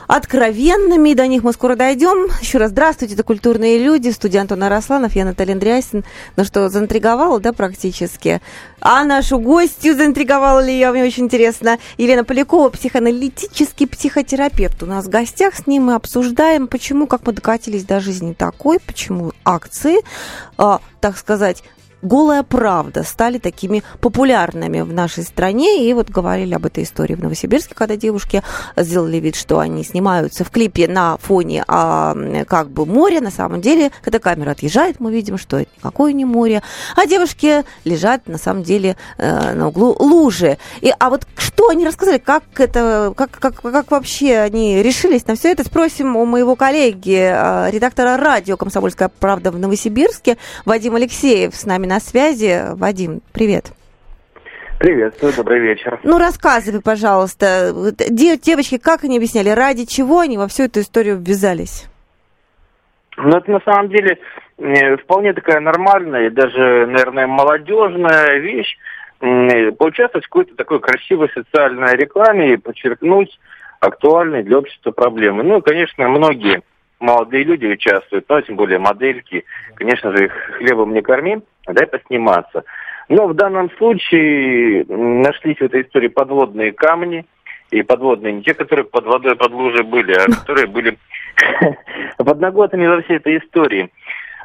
откровенными, 0.07 1.13
до 1.13 1.27
них 1.27 1.43
мы 1.43 1.53
скоро 1.53 1.75
дойдем. 1.75 2.31
Еще 2.41 2.57
раз 2.57 2.71
здравствуйте, 2.71 3.13
это 3.13 3.23
«Культурные 3.23 3.77
люди», 3.77 4.09
студия 4.09 4.41
Антон 4.41 4.63
Арасланов, 4.63 5.15
я 5.15 5.25
Наталья 5.25 5.53
Андреасин. 5.53 6.05
Ну 6.37 6.45
что, 6.45 6.69
заинтриговала, 6.69 7.39
да, 7.39 7.53
практически? 7.53 8.41
А 8.79 9.03
нашу 9.03 9.39
гостью 9.39 9.95
заинтриговала 9.95 10.63
ли 10.63 10.77
я, 10.77 10.91
мне 10.91 11.03
очень 11.03 11.25
интересно. 11.25 11.77
Елена 11.97 12.23
Полякова, 12.23 12.69
психоаналитический 12.69 13.87
психотерапевт. 13.87 14.81
У 14.83 14.85
нас 14.85 15.05
в 15.05 15.09
гостях 15.09 15.55
с 15.55 15.67
ним 15.67 15.83
мы 15.83 15.95
обсуждаем, 15.95 16.67
почему, 16.67 17.05
как 17.07 17.25
мы 17.25 17.33
докатились 17.33 17.83
до 17.83 17.99
жизни 17.99 18.33
такой, 18.33 18.79
почему 18.79 19.33
акции, 19.43 19.97
а, 20.57 20.79
так 21.01 21.17
сказать, 21.17 21.63
голая 22.01 22.43
правда 22.43 23.03
стали 23.03 23.37
такими 23.37 23.83
популярными 23.99 24.81
в 24.81 24.93
нашей 24.93 25.23
стране. 25.23 25.87
И 25.87 25.93
вот 25.93 26.09
говорили 26.09 26.53
об 26.53 26.65
этой 26.65 26.83
истории 26.83 27.15
в 27.15 27.21
Новосибирске, 27.21 27.75
когда 27.75 27.95
девушки 27.95 28.43
сделали 28.75 29.17
вид, 29.17 29.35
что 29.35 29.59
они 29.59 29.83
снимаются 29.83 30.43
в 30.43 30.51
клипе 30.51 30.87
на 30.87 31.17
фоне 31.17 31.63
а, 31.67 32.15
как 32.47 32.69
бы 32.69 32.85
моря. 32.85 33.21
На 33.21 33.31
самом 33.31 33.61
деле, 33.61 33.91
когда 34.01 34.19
камера 34.19 34.51
отъезжает, 34.51 34.99
мы 34.99 35.11
видим, 35.11 35.37
что 35.37 35.57
это 35.57 35.69
никакое 35.77 36.13
не 36.13 36.25
море. 36.25 36.61
А 36.95 37.05
девушки 37.05 37.63
лежат, 37.83 38.27
на 38.27 38.37
самом 38.37 38.63
деле, 38.63 38.97
э, 39.17 39.53
на 39.53 39.67
углу 39.67 39.95
лужи. 39.99 40.57
И, 40.81 40.93
а 40.97 41.09
вот 41.09 41.27
что 41.37 41.69
они 41.69 41.85
рассказали, 41.85 42.19
как 42.19 42.43
это, 42.57 43.13
как, 43.15 43.31
как, 43.31 43.55
как 43.61 43.91
вообще 43.91 44.37
они 44.37 44.83
решились 44.83 45.25
на 45.25 45.35
все 45.35 45.51
это, 45.51 45.63
спросим 45.63 46.15
у 46.15 46.25
моего 46.25 46.55
коллеги, 46.55 47.17
э, 47.17 47.71
редактора 47.71 48.17
радио 48.17 48.57
«Комсомольская 48.57 49.09
правда» 49.09 49.51
в 49.51 49.57
Новосибирске, 49.57 50.37
Вадим 50.65 50.95
Алексеев 50.95 51.55
с 51.55 51.65
нами 51.65 51.86
на 51.87 51.99
связи. 51.99 52.75
Вадим, 52.75 53.21
привет. 53.33 53.71
Приветствую, 54.79 55.33
добрый 55.35 55.59
вечер. 55.59 55.99
Ну, 56.03 56.19
рассказывай, 56.19 56.81
пожалуйста, 56.81 57.73
девочки, 58.09 58.77
как 58.77 59.03
они 59.03 59.17
объясняли, 59.17 59.49
ради 59.49 59.85
чего 59.85 60.19
они 60.19 60.37
во 60.37 60.47
всю 60.47 60.63
эту 60.65 60.81
историю 60.81 61.17
ввязались? 61.17 61.87
Ну, 63.17 63.35
это 63.35 63.49
на 63.49 63.59
самом 63.61 63.89
деле 63.89 64.19
э, 64.59 64.97
вполне 64.97 65.33
такая 65.33 65.59
нормальная 65.59 66.27
и 66.27 66.29
даже, 66.29 66.85
наверное, 66.85 67.25
молодежная 67.25 68.37
вещь. 68.37 68.77
Поучаствовать 69.19 70.25
в 70.25 70.29
какой-то 70.29 70.55
такой 70.55 70.79
красивой 70.79 71.29
социальной 71.33 71.95
рекламе 71.95 72.53
и 72.53 72.57
подчеркнуть 72.57 73.39
актуальные 73.79 74.43
для 74.43 74.59
общества 74.59 74.91
проблемы. 74.91 75.41
Ну, 75.41 75.59
конечно, 75.61 76.07
многие 76.07 76.61
молодые 76.99 77.43
люди 77.43 77.65
участвуют, 77.65 78.25
ну, 78.29 78.35
а 78.35 78.41
тем 78.43 78.55
более 78.55 78.77
модельки. 78.77 79.43
Конечно 79.73 80.15
же, 80.15 80.25
их 80.25 80.33
хлебом 80.57 80.93
не 80.93 81.01
корми. 81.01 81.39
Дай 81.73 81.87
посниматься. 81.87 82.63
Но 83.09 83.27
в 83.27 83.33
данном 83.33 83.69
случае 83.77 84.85
нашлись 84.87 85.57
в 85.57 85.63
этой 85.63 85.83
истории 85.83 86.07
подводные 86.07 86.73
камни, 86.73 87.25
и 87.71 87.81
подводные 87.81 88.33
не 88.33 88.43
те, 88.43 88.53
которые 88.53 88.85
под 88.85 89.05
водой, 89.05 89.35
под 89.35 89.51
лужей 89.51 89.83
были, 89.83 90.13
а 90.13 90.25
которые 90.39 90.67
были 90.67 90.97
подноготами 92.17 92.87
во 92.87 93.01
всей 93.01 93.17
этой 93.17 93.37
истории. 93.37 93.89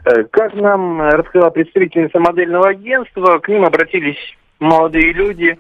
Э, 0.05 0.25
как 0.25 0.55
нам 0.55 1.01
рассказала 1.01 1.51
представительница 1.51 2.19
модельного 2.19 2.69
агентства, 2.69 3.39
к 3.39 3.49
ним 3.49 3.65
обратились 3.65 4.19
молодые 4.59 5.13
люди, 5.13 5.59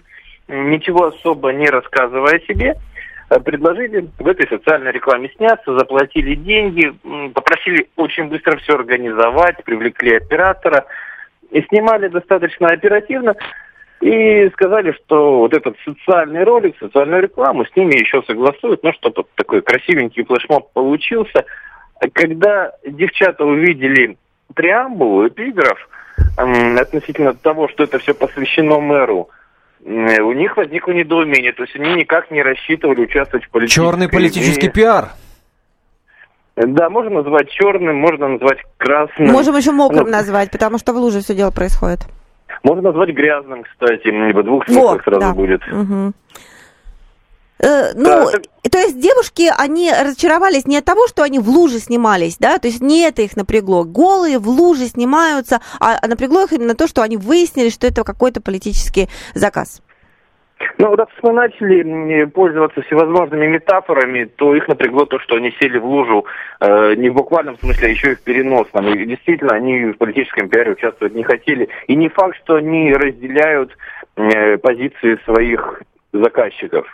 ничего 0.49 1.07
особо 1.07 1.53
не 1.53 1.69
рассказывая 1.69 2.37
о 2.37 2.53
себе, 2.53 2.75
э, 3.31 3.41
предложили 3.41 4.09
в 4.19 4.27
этой 4.27 4.49
социальной 4.49 4.93
рекламе 4.93 5.31
сняться, 5.37 5.79
заплатили 5.79 6.35
деньги, 6.35 6.93
попросили 7.33 7.89
очень 7.97 8.25
быстро 8.25 8.57
все 8.59 8.75
организовать, 8.75 9.63
привлекли 9.65 10.17
оператора 10.17 10.87
и 11.53 11.63
снимали 11.63 12.09
достаточно 12.09 12.69
оперативно. 12.69 13.37
И 14.01 14.51
сказали, 14.55 14.93
что 14.93 15.39
вот 15.39 15.55
этот 15.55 15.77
социальный 15.85 16.43
ролик, 16.43 16.75
социальную 16.81 17.23
рекламу 17.23 17.65
с 17.65 17.77
ними 17.77 18.01
еще 18.01 18.21
согласуют, 18.27 18.83
ну, 18.83 18.93
чтобы 18.95 19.25
такой 19.37 19.63
красивенький 19.63 20.25
флешмоб 20.25 20.73
получился. 20.73 21.45
Когда 22.13 22.73
девчата 22.85 23.45
увидели 23.45 24.17
преамбулу, 24.55 25.29
эпиграф, 25.29 25.89
относительно 26.37 27.35
того, 27.35 27.69
что 27.69 27.85
это 27.85 28.01
все 28.01 28.13
посвящено 28.13 28.81
мэру, 28.81 29.31
у 29.85 30.33
них 30.33 30.57
возникло 30.57 30.91
недоумение. 30.91 31.53
То 31.53 31.63
есть 31.63 31.77
они 31.77 31.95
никак 31.95 32.31
не 32.33 32.43
рассчитывали 32.43 33.03
участвовать 33.03 33.45
в 33.45 33.51
политической... 33.51 33.85
Черный 33.85 34.09
политический 34.09 34.69
пиар. 34.69 35.11
Да, 36.57 36.91
можно 36.91 37.23
назвать 37.23 37.49
черным, 37.51 37.97
можно 37.97 38.29
назвать 38.29 38.59
красным. 38.77 39.33
Можем 39.33 39.57
еще 39.57 39.73
мокрым 39.73 40.05
ну, 40.05 40.13
назвать, 40.13 40.51
потому 40.51 40.79
что 40.79 40.93
в 40.93 40.97
луже 40.97 41.21
все 41.21 41.35
дело 41.35 41.51
происходит. 41.51 42.01
Можно 42.63 42.91
назвать 42.91 43.11
грязным, 43.11 43.65
кстати, 43.65 44.07
либо 44.07 44.43
двух 44.43 44.67
смыслах 44.67 45.03
сразу 45.03 45.21
да. 45.21 45.33
будет. 45.33 45.63
Угу. 45.67 46.13
Э, 47.59 47.93
ну, 47.95 48.05
да, 48.05 48.33
то 48.71 48.79
есть 48.79 49.01
девушки, 49.01 49.51
они 49.57 49.91
разочаровались 49.91 50.67
не 50.67 50.79
от 50.79 50.85
того, 50.85 51.07
что 51.07 51.23
они 51.23 51.39
в 51.39 51.49
луже 51.49 51.79
снимались, 51.79 52.37
да, 52.39 52.59
то 52.59 52.67
есть 52.67 52.81
не 52.81 53.03
это 53.03 53.23
их 53.23 53.37
напрягло. 53.37 53.85
Голые 53.85 54.39
в 54.39 54.49
луже 54.49 54.87
снимаются, 54.87 55.61
а, 55.79 55.97
а 56.03 56.09
напрягло 56.09 56.43
их 56.43 56.53
именно 56.53 56.75
то, 56.75 56.89
что 56.89 57.03
они 57.03 57.17
выяснили, 57.17 57.71
что 57.71 57.87
это 57.87 58.03
какой-то 58.05 58.41
политический 58.41 59.09
заказ. 59.35 59.81
Ну, 60.79 60.95
раз 60.95 61.09
мы 61.23 61.33
начали 61.33 62.25
пользоваться 62.27 62.83
всевозможными 62.83 63.47
метафорами, 63.47 64.25
то 64.25 64.55
их 64.55 64.69
напрягло 64.69 65.07
то, 65.07 65.19
что 65.21 65.37
они 65.37 65.55
сели 65.61 65.79
в 65.79 65.85
лужу 65.85 66.27
э, 66.61 66.95
не 66.97 67.11
в 67.11 67.15
буквальном 67.15 67.59
смысле, 67.59 67.89
а 67.89 67.91
еще 67.91 68.13
и 68.13 68.15
в 68.15 68.23
переносном. 68.23 68.89
И 68.89 69.07
действительно, 69.07 69.55
они 69.55 69.87
в 69.87 69.99
политическом 69.99 70.49
пиаре 70.49 70.73
участвовать 70.73 71.15
не 71.15 71.23
хотели. 71.23 71.69
И 71.87 71.97
не 71.97 72.09
факт, 72.09 72.37
что 72.43 72.57
они 72.57 72.93
разделяют 72.93 73.77
э, 74.17 74.59
позиции 74.59 75.19
своих 75.25 75.83
заказчиков. 76.13 76.87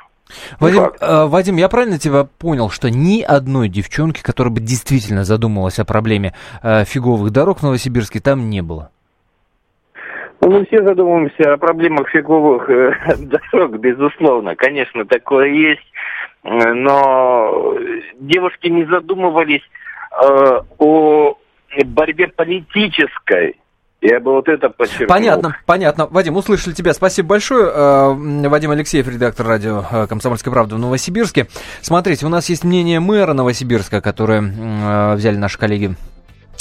Вадим, 0.60 0.82
э, 1.00 1.26
Вадим, 1.26 1.56
я 1.56 1.68
правильно 1.68 1.98
тебя 1.98 2.24
понял, 2.24 2.70
что 2.70 2.90
ни 2.90 3.22
одной 3.22 3.68
девчонки, 3.68 4.22
которая 4.22 4.52
бы 4.52 4.60
действительно 4.60 5.24
задумалась 5.24 5.78
о 5.78 5.84
проблеме 5.84 6.34
э, 6.62 6.84
фиговых 6.84 7.30
дорог 7.30 7.60
в 7.60 7.62
Новосибирске, 7.62 8.20
там 8.20 8.50
не 8.50 8.62
было? 8.62 8.90
Ну, 10.40 10.50
мы 10.50 10.66
все 10.66 10.82
задумываемся 10.82 11.52
о 11.52 11.56
проблемах 11.56 12.08
фиговых 12.10 12.70
э, 12.70 12.92
дорог, 13.18 13.78
безусловно. 13.78 14.54
Конечно, 14.56 15.04
такое 15.04 15.48
есть. 15.48 15.92
Но 16.44 17.76
девушки 18.20 18.68
не 18.68 18.84
задумывались 18.84 19.62
э, 20.12 20.60
о 20.78 21.36
борьбе 21.84 22.28
политической. 22.28 23.56
Я 24.00 24.20
бы 24.20 24.30
вот 24.30 24.48
это 24.48 24.70
подчеркнул. 24.70 25.08
Понятно, 25.08 25.56
понятно. 25.66 26.06
Вадим, 26.06 26.36
услышали 26.36 26.72
тебя. 26.72 26.94
Спасибо 26.94 27.30
большое. 27.30 27.68
Э, 27.68 28.48
Вадим 28.48 28.70
Алексеев, 28.70 29.08
редактор 29.08 29.46
радио 29.46 29.84
э, 29.90 30.06
«Комсомольская 30.06 30.52
правда» 30.52 30.76
в 30.76 30.78
Новосибирске. 30.78 31.48
Смотрите, 31.82 32.24
у 32.24 32.28
нас 32.28 32.48
есть 32.48 32.62
мнение 32.62 33.00
мэра 33.00 33.32
Новосибирска, 33.32 34.00
которое 34.00 35.14
взяли 35.16 35.36
наши 35.36 35.58
коллеги 35.58 35.96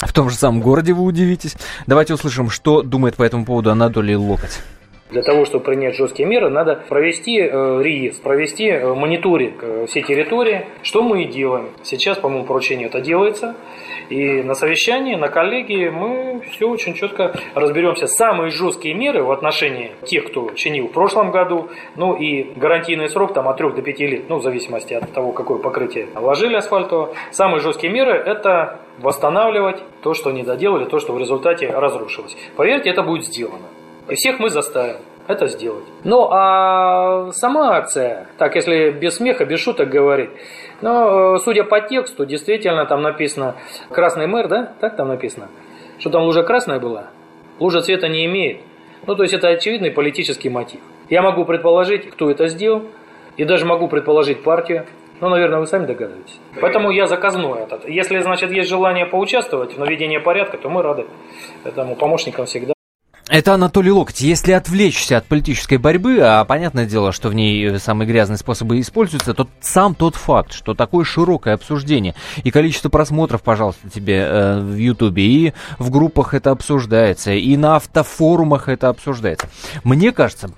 в 0.06 0.12
том 0.12 0.30
же 0.30 0.36
самом 0.36 0.60
городе, 0.60 0.92
вы 0.92 1.02
удивитесь. 1.02 1.56
Давайте 1.86 2.14
услышим, 2.14 2.50
что 2.50 2.82
думает 2.82 3.16
по 3.16 3.22
этому 3.22 3.44
поводу 3.44 3.70
Анатолий 3.70 4.16
Локоть. 4.16 4.60
Для 5.10 5.22
того, 5.22 5.46
чтобы 5.46 5.64
принять 5.64 5.96
жесткие 5.96 6.28
меры, 6.28 6.50
надо 6.50 6.84
провести 6.86 7.40
э, 7.40 7.82
реестр, 7.82 8.22
провести 8.22 8.68
э, 8.68 8.92
мониторинг 8.92 9.62
э, 9.62 9.86
всей 9.86 10.02
территории, 10.02 10.66
что 10.82 11.02
мы 11.02 11.22
и 11.22 11.24
делаем. 11.24 11.70
Сейчас, 11.82 12.18
по 12.18 12.28
моему 12.28 12.44
поручению, 12.44 12.88
это 12.88 13.00
делается. 13.00 13.56
И 14.10 14.42
на 14.42 14.52
совещании, 14.52 15.14
на 15.14 15.28
коллегии 15.28 15.88
мы 15.88 16.42
все 16.50 16.68
очень 16.68 16.92
четко 16.92 17.34
разберемся. 17.54 18.06
Самые 18.06 18.50
жесткие 18.50 18.94
меры 18.94 19.22
в 19.22 19.30
отношении 19.30 19.92
тех, 20.04 20.26
кто 20.26 20.50
чинил 20.50 20.88
в 20.88 20.92
прошлом 20.92 21.30
году, 21.30 21.70
ну 21.96 22.14
и 22.14 22.42
гарантийный 22.56 23.08
срок 23.08 23.32
там 23.32 23.48
от 23.48 23.56
3 23.56 23.72
до 23.72 23.82
5 23.82 24.00
лет, 24.00 24.28
ну 24.28 24.36
в 24.36 24.42
зависимости 24.42 24.92
от 24.92 25.10
того, 25.12 25.32
какое 25.32 25.58
покрытие 25.58 26.08
вложили 26.14 26.56
асфальтово. 26.56 27.14
Самые 27.30 27.60
жесткие 27.60 27.92
меры 27.92 28.12
это 28.12 28.80
восстанавливать 28.98 29.82
то, 30.02 30.12
что 30.12 30.32
не 30.32 30.42
доделали, 30.42 30.84
то, 30.84 30.98
что 30.98 31.14
в 31.14 31.18
результате 31.18 31.70
разрушилось. 31.70 32.36
Поверьте, 32.56 32.90
это 32.90 33.02
будет 33.02 33.24
сделано. 33.24 33.66
И 34.08 34.14
всех 34.14 34.38
мы 34.38 34.50
заставим 34.50 34.96
это 35.28 35.46
сделать. 35.46 35.84
Ну, 36.04 36.28
а 36.30 37.30
сама 37.32 37.76
акция, 37.76 38.26
так, 38.38 38.56
если 38.56 38.90
без 38.90 39.16
смеха, 39.16 39.44
без 39.44 39.60
шуток 39.60 39.90
говорить, 39.90 40.30
но, 40.80 41.36
э, 41.36 41.38
судя 41.40 41.64
по 41.64 41.80
тексту, 41.80 42.24
действительно 42.24 42.86
там 42.86 43.02
написано 43.02 43.56
«Красный 43.90 44.26
мэр», 44.26 44.48
да? 44.48 44.72
Так 44.80 44.96
там 44.96 45.08
написано? 45.08 45.48
Что 45.98 46.10
там 46.10 46.22
лужа 46.22 46.42
красная 46.42 46.80
была? 46.80 47.08
Лужа 47.58 47.82
цвета 47.82 48.08
не 48.08 48.24
имеет. 48.24 48.60
Ну, 49.06 49.14
то 49.14 49.22
есть 49.22 49.34
это 49.34 49.48
очевидный 49.48 49.90
политический 49.90 50.48
мотив. 50.48 50.80
Я 51.10 51.22
могу 51.22 51.44
предположить, 51.44 52.10
кто 52.10 52.30
это 52.30 52.48
сделал, 52.48 52.84
и 53.36 53.44
даже 53.44 53.66
могу 53.66 53.88
предположить 53.88 54.42
партию. 54.42 54.86
Ну, 55.20 55.28
наверное, 55.28 55.58
вы 55.58 55.66
сами 55.66 55.84
догадываетесь. 55.84 56.38
Поэтому 56.60 56.90
я 56.90 57.06
заказной 57.06 57.62
этот. 57.62 57.88
Если, 57.88 58.18
значит, 58.20 58.52
есть 58.52 58.68
желание 58.68 59.04
поучаствовать 59.04 59.74
в 59.74 59.78
наведении 59.78 60.18
порядка, 60.18 60.58
то 60.58 60.70
мы 60.70 60.82
рады 60.82 61.06
этому 61.64 61.96
помощникам 61.96 62.46
всегда. 62.46 62.77
Это 63.28 63.52
Анатолий 63.52 63.90
Локоть. 63.90 64.22
Если 64.22 64.52
отвлечься 64.52 65.18
от 65.18 65.26
политической 65.26 65.76
борьбы, 65.76 66.18
а 66.22 66.42
понятное 66.46 66.86
дело, 66.86 67.12
что 67.12 67.28
в 67.28 67.34
ней 67.34 67.78
самые 67.78 68.08
грязные 68.08 68.38
способы 68.38 68.80
используются, 68.80 69.34
то 69.34 69.46
сам 69.60 69.94
тот 69.94 70.14
факт, 70.16 70.54
что 70.54 70.72
такое 70.74 71.04
широкое 71.04 71.54
обсуждение 71.54 72.14
и 72.42 72.50
количество 72.50 72.88
просмотров, 72.88 73.42
пожалуйста, 73.42 73.90
тебе 73.90 74.20
э, 74.20 74.60
в 74.60 74.76
Ютубе, 74.76 75.26
и 75.26 75.52
в 75.78 75.90
группах 75.90 76.32
это 76.32 76.52
обсуждается, 76.52 77.32
и 77.32 77.54
на 77.58 77.76
автофорумах 77.76 78.68
это 78.68 78.88
обсуждается. 78.88 79.48
Мне 79.84 80.12
кажется, 80.12 80.50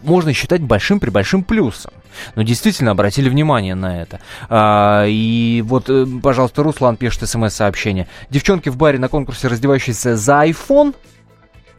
можно 0.00 0.32
считать 0.32 0.60
большим 0.60 1.00
при 1.00 1.10
большим 1.10 1.42
плюсом. 1.42 1.92
Но 2.36 2.42
действительно 2.42 2.92
обратили 2.92 3.28
внимание 3.28 3.74
на 3.74 4.02
это. 4.02 4.20
А, 4.48 5.04
и 5.08 5.64
вот, 5.66 5.90
э, 5.90 6.06
пожалуйста, 6.22 6.62
Руслан 6.62 6.96
пишет 6.96 7.28
смс-сообщение. 7.28 8.06
Девчонки 8.30 8.68
в 8.68 8.76
баре 8.76 9.00
на 9.00 9.08
конкурсе, 9.08 9.48
раздевающиеся 9.48 10.16
за 10.16 10.46
iPhone, 10.46 10.94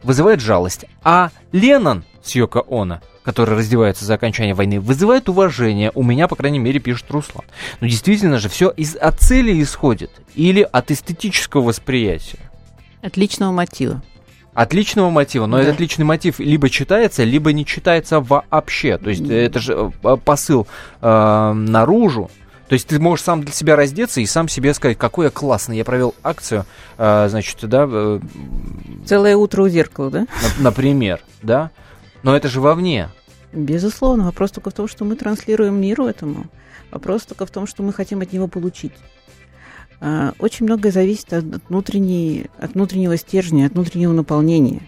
вызывает 0.02 0.40
жалость. 0.40 0.86
А 1.02 1.30
Леннон 1.52 2.04
с 2.22 2.34
Йоко 2.34 2.64
Оно, 2.68 3.00
который 3.22 3.56
раздевается 3.56 4.04
за 4.04 4.14
окончание 4.14 4.54
войны, 4.54 4.80
вызывает 4.80 5.28
уважение. 5.28 5.92
У 5.94 6.02
меня, 6.02 6.28
по 6.28 6.36
крайней 6.36 6.58
мере, 6.58 6.80
пишет 6.80 7.10
Руслан. 7.10 7.44
Но 7.80 7.86
действительно 7.86 8.38
же 8.38 8.48
все 8.48 8.70
из, 8.70 8.96
от 8.96 9.20
цели 9.20 9.62
исходит 9.62 10.10
или 10.34 10.66
от 10.70 10.90
эстетического 10.90 11.62
восприятия. 11.62 12.38
От 13.02 13.16
личного 13.16 13.52
мотива. 13.52 14.02
Отличного 14.54 15.10
мотива, 15.10 15.44
но 15.44 15.58
да. 15.58 15.64
этот 15.64 15.80
личный 15.80 16.06
мотив 16.06 16.38
либо 16.38 16.70
читается, 16.70 17.24
либо 17.24 17.52
не 17.52 17.66
читается 17.66 18.20
вообще. 18.20 18.96
То 18.96 19.10
есть 19.10 19.28
это 19.28 19.58
же 19.58 19.92
э, 20.02 20.16
посыл 20.16 20.66
э, 21.02 21.52
наружу, 21.52 22.30
то 22.68 22.72
есть 22.72 22.88
ты 22.88 22.98
можешь 22.98 23.24
сам 23.24 23.42
для 23.42 23.52
себя 23.52 23.76
раздеться 23.76 24.20
и 24.20 24.26
сам 24.26 24.48
себе 24.48 24.74
сказать, 24.74 24.98
какой 24.98 25.26
я 25.26 25.30
классный. 25.30 25.76
Я 25.76 25.84
провел 25.84 26.14
акцию, 26.22 26.64
э, 26.98 27.28
значит, 27.28 27.58
да. 27.68 27.86
Э, 27.88 28.20
Целое 29.06 29.36
утро 29.36 29.62
у 29.62 29.68
зеркала, 29.68 30.10
да? 30.10 30.26
Например, 30.58 31.20
да. 31.42 31.70
Но 32.22 32.36
это 32.36 32.48
же 32.48 32.60
вовне. 32.60 33.08
Безусловно. 33.52 34.24
Вопрос 34.24 34.50
только 34.50 34.70
в 34.70 34.74
том, 34.74 34.88
что 34.88 35.04
мы 35.04 35.14
транслируем 35.14 35.80
миру 35.80 36.06
этому. 36.06 36.46
Вопрос 36.90 37.22
только 37.22 37.46
в 37.46 37.50
том, 37.50 37.66
что 37.68 37.84
мы 37.84 37.92
хотим 37.92 38.20
от 38.20 38.32
него 38.32 38.48
получить. 38.48 38.92
А, 40.00 40.32
очень 40.40 40.66
многое 40.66 40.90
зависит 40.90 41.32
от, 41.32 41.44
внутренней, 41.68 42.50
от 42.58 42.74
внутреннего 42.74 43.16
стержня, 43.16 43.66
от 43.66 43.72
внутреннего 43.74 44.12
наполнения. 44.12 44.82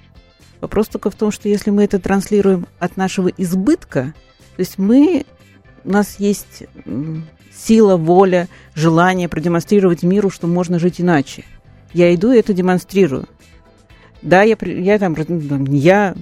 Вопрос 0.61 0.88
только 0.88 1.11
в 1.11 1.14
том, 1.14 1.30
что 1.30 1.49
если 1.49 1.70
мы 1.70 1.85
это 1.85 2.00
транслируем 2.00 2.66
от 2.80 2.97
нашего 2.97 3.28
избытка, 3.28 4.14
то 4.56 4.61
есть 4.61 4.78
мы, 4.78 5.25
у 5.85 5.90
нас 5.90 6.16
есть 6.18 6.64
сила, 7.59 7.97
воля, 7.97 8.49
желание 8.75 9.29
продемонстрировать 9.29 10.03
миру, 10.03 10.31
что 10.31 10.47
можно 10.47 10.79
жить 10.79 11.00
иначе. 11.00 11.45
Я 11.93 12.15
иду 12.15 12.33
и 12.33 12.38
это 12.38 12.53
демонстрирую. 12.53 13.27
Да, 14.23 14.43
я, 14.43 14.57
я 14.61 14.99
там, 14.99 15.15
я... 15.67 16.15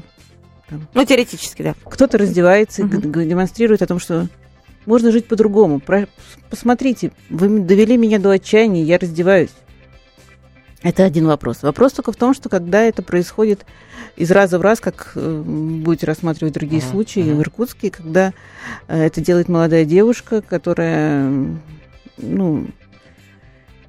Там, 0.69 0.89
ну, 0.95 1.05
теоретически, 1.05 1.63
да. 1.63 1.75
Кто-то 1.85 2.19
раздевается, 2.19 2.85
угу. 2.85 3.01
демонстрирует 3.01 3.83
о 3.83 3.87
том, 3.87 3.99
что 3.99 4.29
можно 4.85 5.11
жить 5.11 5.27
по-другому. 5.27 5.81
Посмотрите, 6.51 7.13
вы 7.31 7.61
довели 7.61 7.97
меня 7.97 8.19
до 8.19 8.31
отчаяния, 8.31 8.83
я 8.83 8.99
раздеваюсь. 8.99 9.51
Это 10.83 11.05
один 11.05 11.27
вопрос. 11.27 11.63
Вопрос 11.63 11.93
только 11.93 12.13
в 12.13 12.17
том, 12.17 12.35
что 12.35 12.49
когда 12.49 12.83
это 12.83 13.03
происходит 13.03 13.65
из 14.17 14.31
раза 14.31 14.59
в 14.59 14.63
раз, 14.63 14.81
как 14.81 15.13
э, 15.15 15.43
будете 15.45 16.07
рассматривать 16.07 16.55
другие 16.55 16.83
uh-huh, 16.83 16.91
случаи 16.91 17.23
uh-huh. 17.23 17.35
в 17.35 17.41
Иркутске, 17.41 17.91
когда 17.91 18.33
э, 18.89 19.05
это 19.05 19.21
делает 19.21 19.49
молодая 19.49 19.85
девушка, 19.85 20.43
которая, 20.43 21.33
ну, 22.19 22.67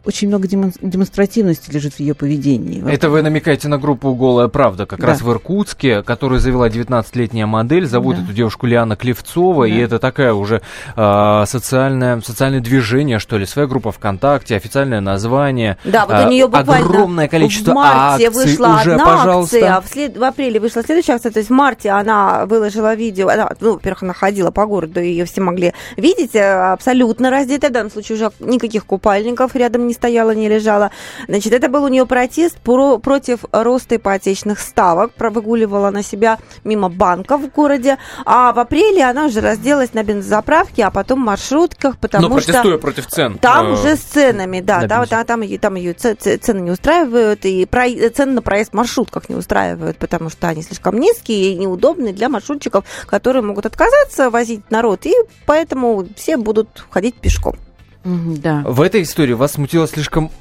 очень 0.08 0.30
много 0.30 0.48
демонстративности 0.48 1.70
лежит 1.72 1.94
в 1.94 2.00
ее 2.00 2.14
поведении. 2.14 2.90
Это 2.90 3.10
вы 3.10 3.22
намекаете 3.22 3.68
на 3.68 3.78
группу 3.78 4.16
«Голая 4.16 4.48
правда», 4.48 4.86
как 4.86 5.00
да. 5.00 5.08
раз 5.08 5.22
в 5.22 5.30
Иркутске, 5.30 6.02
которую 6.02 6.40
завела 6.40 6.70
19-летняя 6.70 7.46
модель. 7.46 7.86
Зовут 7.86 8.16
да. 8.16 8.24
эту 8.24 8.34
девушку 8.34 8.66
Лиана 8.66 8.96
Клевцова, 8.96 9.68
да. 9.68 9.74
и 9.74 9.78
это 9.78 10.00
такая 10.00 10.34
уже 10.34 10.62
э, 10.96 11.44
социальное, 11.46 12.22
социальное 12.22 12.62
движение, 12.62 13.20
что 13.20 13.38
ли, 13.38 13.46
своя 13.46 13.68
группа 13.68 13.92
ВКонтакте, 13.92 14.56
официальное 14.56 15.02
название. 15.02 15.78
Да, 15.84 16.06
вот 16.06 16.26
у 16.26 16.30
нее 16.30 16.48
буквально 16.48 16.86
огромное 16.86 17.28
количество 17.28 17.72
в 17.72 17.76
марте 17.76 18.28
акций 18.28 18.46
вышла 18.46 18.80
уже, 18.80 18.94
одна 18.94 19.06
пожалуйста. 19.06 19.58
акция, 19.58 19.76
а 19.76 19.82
в, 19.82 19.88
след... 19.88 20.18
в 20.18 20.24
апреле 20.24 20.60
вышла 20.62 20.84
следующая 20.84 21.14
акция, 21.14 21.32
то 21.34 21.40
есть 21.40 21.50
в 21.50 21.54
марте 21.54 21.90
она 21.90 22.46
выложила 22.46 22.96
видео, 22.96 23.28
она, 23.28 23.52
ну, 23.60 23.74
во-первых, 23.74 24.04
она 24.04 24.14
ходила 24.14 24.52
по 24.52 24.66
городу, 24.66 25.02
ее 25.02 25.26
все 25.26 25.42
могли 25.42 25.74
видеть, 25.98 26.36
э, 26.36 26.72
абсолютно 26.72 27.30
раздетая, 27.30 27.72
в 27.72 27.74
данном 27.74 27.92
случае 27.92 28.16
уже 28.16 28.32
никаких 28.40 28.86
купальников 28.86 29.54
рядом 29.56 29.88
не 29.88 29.97
стояла, 29.98 30.32
не 30.32 30.48
лежала. 30.48 30.92
Значит, 31.28 31.52
это 31.54 31.68
был 31.70 31.84
у 31.84 31.88
нее 31.90 32.06
протест 32.06 32.58
про, 32.60 32.98
против 33.00 33.40
роста 33.52 33.96
ипотечных 33.98 34.60
ставок. 34.60 35.12
Выгуливала 35.20 35.92
на 35.92 36.04
себя 36.04 36.40
мимо 36.64 36.90
банка 36.90 37.38
в 37.38 37.52
городе. 37.52 37.98
А 38.26 38.54
в 38.54 38.60
апреле 38.60 39.04
она 39.04 39.26
уже 39.26 39.42
разделась 39.42 39.94
на 39.94 40.04
бензозаправке, 40.04 40.86
а 40.86 40.92
потом 40.92 41.22
в 41.22 41.26
маршрутках, 41.26 41.98
потому 41.98 42.28
Но 42.30 42.40
что... 42.40 42.48
протестуя 42.48 42.78
против 42.78 43.08
цен. 43.08 43.38
Там 43.40 43.68
э, 43.68 43.72
уже 43.74 43.96
с 43.98 44.00
ценами, 44.00 44.62
да. 44.62 44.82
на 44.82 45.06
Там, 45.06 45.26
там, 45.26 45.42
ее- 45.42 45.60
там 45.60 45.76
ее 45.76 45.94
цены 45.94 46.60
не 46.62 46.72
устраивают, 46.72 47.46
и 47.46 47.66
про- 47.66 48.10
цены 48.10 48.34
на 48.34 48.42
проезд 48.42 48.72
в 48.72 48.76
маршрутках 48.76 49.30
не 49.30 49.36
устраивают, 49.36 49.98
потому 49.98 50.30
что 50.30 50.48
они 50.48 50.62
слишком 50.64 51.00
низкие 51.00 51.52
и 51.52 51.56
неудобные 51.56 52.14
для 52.14 52.30
маршрутчиков, 52.30 52.86
которые 53.06 53.44
могут 53.44 53.66
отказаться 53.66 54.30
возить 54.30 54.70
народ, 54.72 55.06
и 55.06 55.14
поэтому 55.46 56.08
все 56.16 56.38
будут 56.38 56.86
ходить 56.90 57.16
пешком. 57.16 57.56
Да. 58.04 58.64
В 58.66 58.82
этой 58.82 59.02
истории 59.02 59.34
вас 59.34 59.54
смутила 59.54 59.88
слишком 59.88 60.32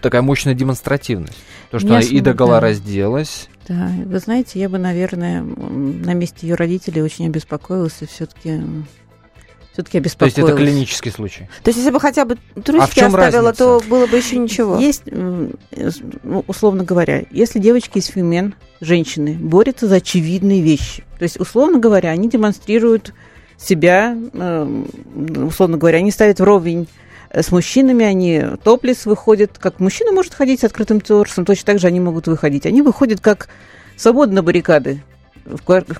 такая 0.00 0.22
мощная 0.22 0.54
демонстративность. 0.54 1.36
То, 1.70 1.78
что 1.78 1.88
Меня 1.88 1.98
она 1.98 2.06
и 2.06 2.20
догола 2.20 2.54
да. 2.54 2.60
разделась. 2.60 3.48
Да, 3.68 3.90
вы 4.04 4.18
знаете, 4.18 4.60
я 4.60 4.68
бы, 4.68 4.78
наверное, 4.78 5.42
на 5.42 6.14
месте 6.14 6.46
ее 6.46 6.54
родителей 6.54 7.02
очень 7.02 7.26
обеспокоилась 7.26 7.96
и 8.00 8.06
все-таки 8.06 8.60
все-таки 9.74 9.98
То 10.00 10.04
есть 10.04 10.20
обеспокоилась. 10.20 10.52
это 10.52 10.56
клинический 10.62 11.10
случай. 11.10 11.48
То 11.64 11.70
есть, 11.70 11.78
если 11.78 11.90
бы 11.90 11.98
хотя 11.98 12.24
бы 12.24 12.38
А 12.54 12.60
трусики 12.60 12.94
чем 12.94 13.06
оставила, 13.06 13.48
разница? 13.50 13.64
то 13.80 13.82
было 13.88 14.06
бы 14.06 14.16
еще 14.16 14.36
ничего. 14.38 14.78
Есть, 14.78 15.02
ну, 15.06 15.50
условно 16.46 16.84
говоря, 16.84 17.24
если 17.32 17.58
девочки 17.58 17.98
из 17.98 18.06
фемен, 18.06 18.54
женщины, 18.80 19.34
борются 19.34 19.88
за 19.88 19.96
очевидные 19.96 20.62
вещи, 20.62 21.02
то 21.18 21.24
есть, 21.24 21.40
условно 21.40 21.80
говоря, 21.80 22.10
они 22.10 22.28
демонстрируют 22.30 23.12
себя, 23.58 24.16
э, 24.32 24.82
условно 25.46 25.76
говоря, 25.76 25.98
они 25.98 26.10
ставят 26.10 26.40
вровень 26.40 26.88
с 27.32 27.50
мужчинами, 27.50 28.04
они 28.04 28.42
топлес 28.62 29.06
выходят, 29.06 29.58
как 29.58 29.80
мужчина 29.80 30.12
может 30.12 30.34
ходить 30.34 30.60
с 30.60 30.64
открытым 30.64 31.00
торсом, 31.00 31.44
точно 31.44 31.66
так 31.66 31.78
же 31.78 31.86
они 31.86 32.00
могут 32.00 32.26
выходить. 32.26 32.66
Они 32.66 32.82
выходят 32.82 33.20
как 33.20 33.48
свободно 33.96 34.42
баррикады 34.42 35.02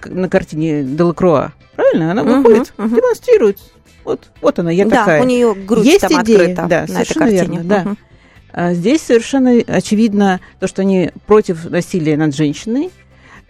на 0.06 0.28
картине 0.28 0.82
Делакруа. 0.84 1.52
Правильно? 1.74 2.12
Она 2.12 2.22
выходит, 2.22 2.72
мгм. 2.76 2.96
демонстрирует. 2.96 3.58
Вот, 4.04 4.28
вот 4.40 4.58
она, 4.58 4.70
я 4.70 4.84
да, 4.84 4.98
такая. 4.98 5.22
у 5.22 5.24
нее 5.24 5.54
грудь 5.54 5.86
Есть 5.86 6.02
там 6.02 6.22
идея, 6.22 6.40
открыта 6.40 6.66
да, 6.68 6.86
на 6.88 7.02
этой 7.02 7.14
картине. 7.14 7.38
верно, 7.40 7.64
да. 7.64 7.96
А 8.52 8.72
Здесь 8.74 9.02
совершенно 9.02 9.50
очевидно 9.66 10.40
то, 10.60 10.68
что 10.68 10.82
они 10.82 11.10
против 11.26 11.68
насилия 11.68 12.16
над 12.16 12.36
женщиной, 12.36 12.90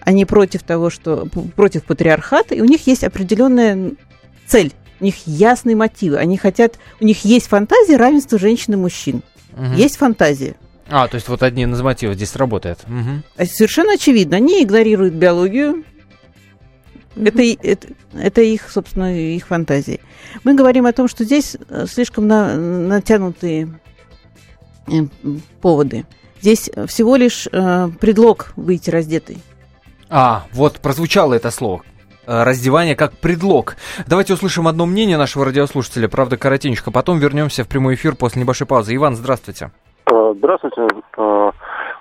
они 0.05 0.25
против 0.25 0.63
того, 0.63 0.91
что 0.91 1.27
против 1.57 1.85
патриархата, 1.85 2.55
и 2.55 2.61
у 2.61 2.65
них 2.65 2.87
есть 2.87 3.05
определенная 3.05 3.93
цель, 4.47 4.73
у 5.01 5.05
них 5.05 5.15
ясные 5.27 5.77
мотивы, 5.77 6.17
они 6.19 6.37
хотят, 6.37 6.79
у 7.01 7.05
них 7.05 7.25
есть 7.25 7.47
фантазия 7.49 7.97
равенства 7.97 8.39
женщин 8.39 8.75
и 8.75 8.77
мужчин, 8.77 9.23
Мгм. 9.57 9.75
есть 9.77 9.97
фантазия. 9.97 10.57
А, 10.89 11.09
то 11.09 11.15
есть 11.15 11.29
вот 11.29 11.43
одни 11.43 11.63
из 11.65 11.81
мотивов 11.81 12.17
здесь 12.17 12.37
работает. 12.37 12.81
А 13.39 13.47
Совершенно 13.47 13.95
очевидно, 13.95 14.37
они 14.37 14.63
игнорируют 14.63 15.15
биологию, 15.15 15.85
это, 17.17 17.43
это, 17.43 17.89
это 18.13 18.41
их, 18.43 18.71
собственно, 18.71 19.17
их 19.17 19.47
фантазии. 19.47 20.01
Мы 20.43 20.55
говорим 20.55 20.85
о 20.85 20.93
том, 20.93 21.07
что 21.09 21.25
здесь 21.25 21.57
э, 21.69 21.87
слишком 21.89 22.27
на- 22.27 22.57
натянутые 22.57 23.79
э, 24.89 24.93
поводы. 25.61 26.05
Здесь 26.43 26.69
всего 26.89 27.15
лишь 27.17 27.49
э, 27.51 27.89
предлог 28.01 28.53
выйти 28.57 28.91
раздетой. 28.91 29.39
А, 30.17 30.43
вот 30.53 30.81
прозвучало 30.81 31.35
это 31.35 31.51
слово. 31.51 31.83
Э, 32.27 32.45
Раздевание 32.45 32.95
как 32.95 33.15
предлог. 33.19 33.75
Давайте 34.07 34.35
услышим 34.35 34.69
одно 34.69 34.87
мнение 34.87 35.19
нашего 35.19 35.45
радиослушателя, 35.45 36.09
правда, 36.09 36.37
коротенько. 36.37 36.93
Потом 36.93 37.19
вернемся 37.19 37.65
в 37.65 37.69
прямой 37.69 37.95
эфир 37.97 38.15
после 38.15 38.41
небольшой 38.41 38.69
паузы. 38.69 38.95
Иван, 38.95 39.17
здравствуйте. 39.17 39.73
Э, 40.07 40.35
Здравствуйте. 40.39 40.83
Э, 41.17 41.51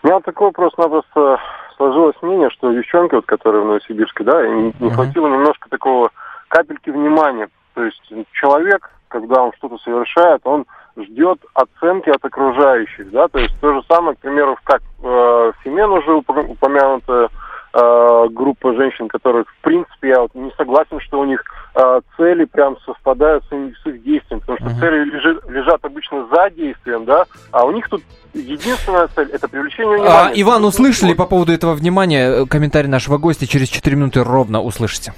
У 0.03 0.07
меня 0.07 0.19
такой 0.19 0.47
вопрос-напросто 0.49 1.37
сложилось 1.77 2.15
мнение, 2.21 2.49
что 2.51 2.71
девчонки, 2.71 3.15
вот, 3.15 3.25
которые 3.25 3.63
в 3.63 3.65
Новосибирске, 3.65 4.23
да, 4.23 4.45
им 4.45 4.65
не 4.67 4.73
Мгм. 4.87 4.91
хватило 4.91 5.27
немножко 5.27 5.67
такого 5.69 6.11
капельки 6.49 6.91
внимания. 6.91 7.47
То 7.73 7.83
есть 7.83 8.01
человек, 8.33 8.91
когда 9.07 9.41
он 9.41 9.51
что-то 9.57 9.77
совершает, 9.79 10.41
он 10.43 10.65
ждет 10.97 11.39
оценки 11.55 12.09
от 12.11 12.23
окружающих, 12.23 13.09
да, 13.09 13.27
то 13.27 13.39
есть 13.39 13.59
то 13.59 13.73
же 13.73 13.81
самое, 13.89 14.15
к 14.15 14.19
примеру, 14.19 14.55
как 14.63 14.81
э, 15.03 15.51
Фемен 15.63 15.89
уже 15.89 16.11
уп- 16.11 16.47
упомянутая 16.51 17.29
э, 17.73 18.27
группа 18.31 18.73
женщин, 18.73 19.07
которых, 19.07 19.47
в 19.49 19.61
принципе, 19.61 20.09
я 20.09 20.21
вот 20.21 20.33
не 20.35 20.51
согласен, 20.57 20.99
что 20.99 21.19
у 21.19 21.25
них 21.25 21.43
э, 21.75 22.01
цели 22.17 22.45
прям 22.45 22.77
совпадают 22.85 23.43
с, 23.45 23.49
с 23.49 23.87
их 23.87 24.03
действием, 24.03 24.39
потому 24.41 24.57
что 24.59 24.79
цели 24.79 25.05
лежи- 25.05 25.41
лежат 25.49 25.83
обычно 25.83 26.27
за 26.31 26.49
действием, 26.51 27.05
да, 27.05 27.25
а 27.51 27.65
у 27.65 27.71
них 27.71 27.87
тут 27.89 28.03
единственная 28.33 29.07
цель– 29.07 29.29
это 29.33 29.47
привлечение 29.47 29.97
внимания. 29.97 30.29
А, 30.29 30.31
Иван, 30.33 30.63
услышали 30.65 31.13
по 31.13 31.25
поводу 31.25 31.51
этого 31.51 31.73
внимания 31.73 32.43
э, 32.43 32.45
комментарий 32.45 32.89
нашего 32.89 33.17
гостя? 33.17 33.47
Через 33.47 33.69
4 33.69 33.95
минуты 33.95 34.23
ровно 34.23 34.61
услышите. 34.61 35.13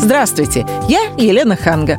Здравствуйте, 0.00 0.64
я 0.88 1.00
Елена 1.18 1.56
Ханга. 1.56 1.98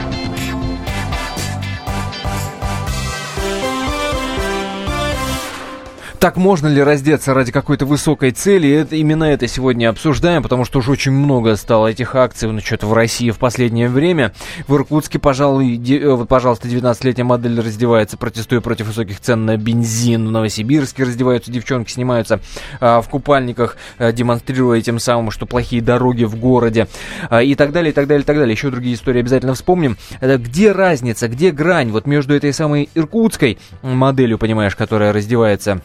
Так 6.21 6.37
можно 6.37 6.67
ли 6.67 6.83
раздеться 6.83 7.33
ради 7.33 7.51
какой-то 7.51 7.87
высокой 7.87 8.29
цели? 8.29 8.69
Это, 8.69 8.95
именно 8.95 9.23
это 9.23 9.47
сегодня 9.47 9.89
обсуждаем, 9.89 10.43
потому 10.43 10.65
что 10.65 10.77
уже 10.77 10.91
очень 10.91 11.11
много 11.11 11.55
стало 11.55 11.87
этих 11.87 12.13
акций 12.13 12.47
ну, 12.47 12.59
что-то 12.59 12.85
в 12.85 12.93
России 12.93 13.31
в 13.31 13.39
последнее 13.39 13.89
время. 13.89 14.31
В 14.67 14.75
Иркутске, 14.75 15.17
пожалуй, 15.17 15.77
де- 15.77 15.97
э, 15.97 16.13
вот, 16.13 16.29
пожалуйста, 16.29 16.67
19-летняя 16.67 17.23
модель 17.23 17.59
раздевается, 17.59 18.17
протестуя 18.17 18.61
против 18.61 18.85
высоких 18.85 19.19
цен 19.19 19.47
на 19.47 19.57
бензин. 19.57 20.27
В 20.27 20.31
Новосибирске 20.31 21.05
раздеваются 21.05 21.51
девчонки, 21.51 21.91
снимаются 21.91 22.39
а, 22.79 23.01
в 23.01 23.09
купальниках, 23.09 23.77
а, 23.97 24.11
демонстрируя 24.11 24.79
тем 24.81 24.99
самым, 24.99 25.31
что 25.31 25.47
плохие 25.47 25.81
дороги 25.81 26.25
в 26.25 26.35
городе. 26.35 26.87
А, 27.31 27.41
и 27.41 27.55
так 27.55 27.71
далее, 27.71 27.89
и 27.89 27.95
так 27.95 28.05
далее, 28.05 28.21
и 28.21 28.25
так 28.27 28.37
далее. 28.37 28.53
Еще 28.53 28.69
другие 28.69 28.93
истории 28.93 29.21
обязательно 29.21 29.55
вспомним. 29.55 29.97
Это 30.19 30.37
где 30.37 30.71
разница, 30.71 31.27
где 31.29 31.49
грань 31.49 31.89
вот 31.89 32.05
между 32.05 32.35
этой 32.35 32.53
самой 32.53 32.89
иркутской 32.93 33.57
моделью, 33.81 34.37
понимаешь, 34.37 34.75
которая 34.75 35.13
раздевается 35.13 35.81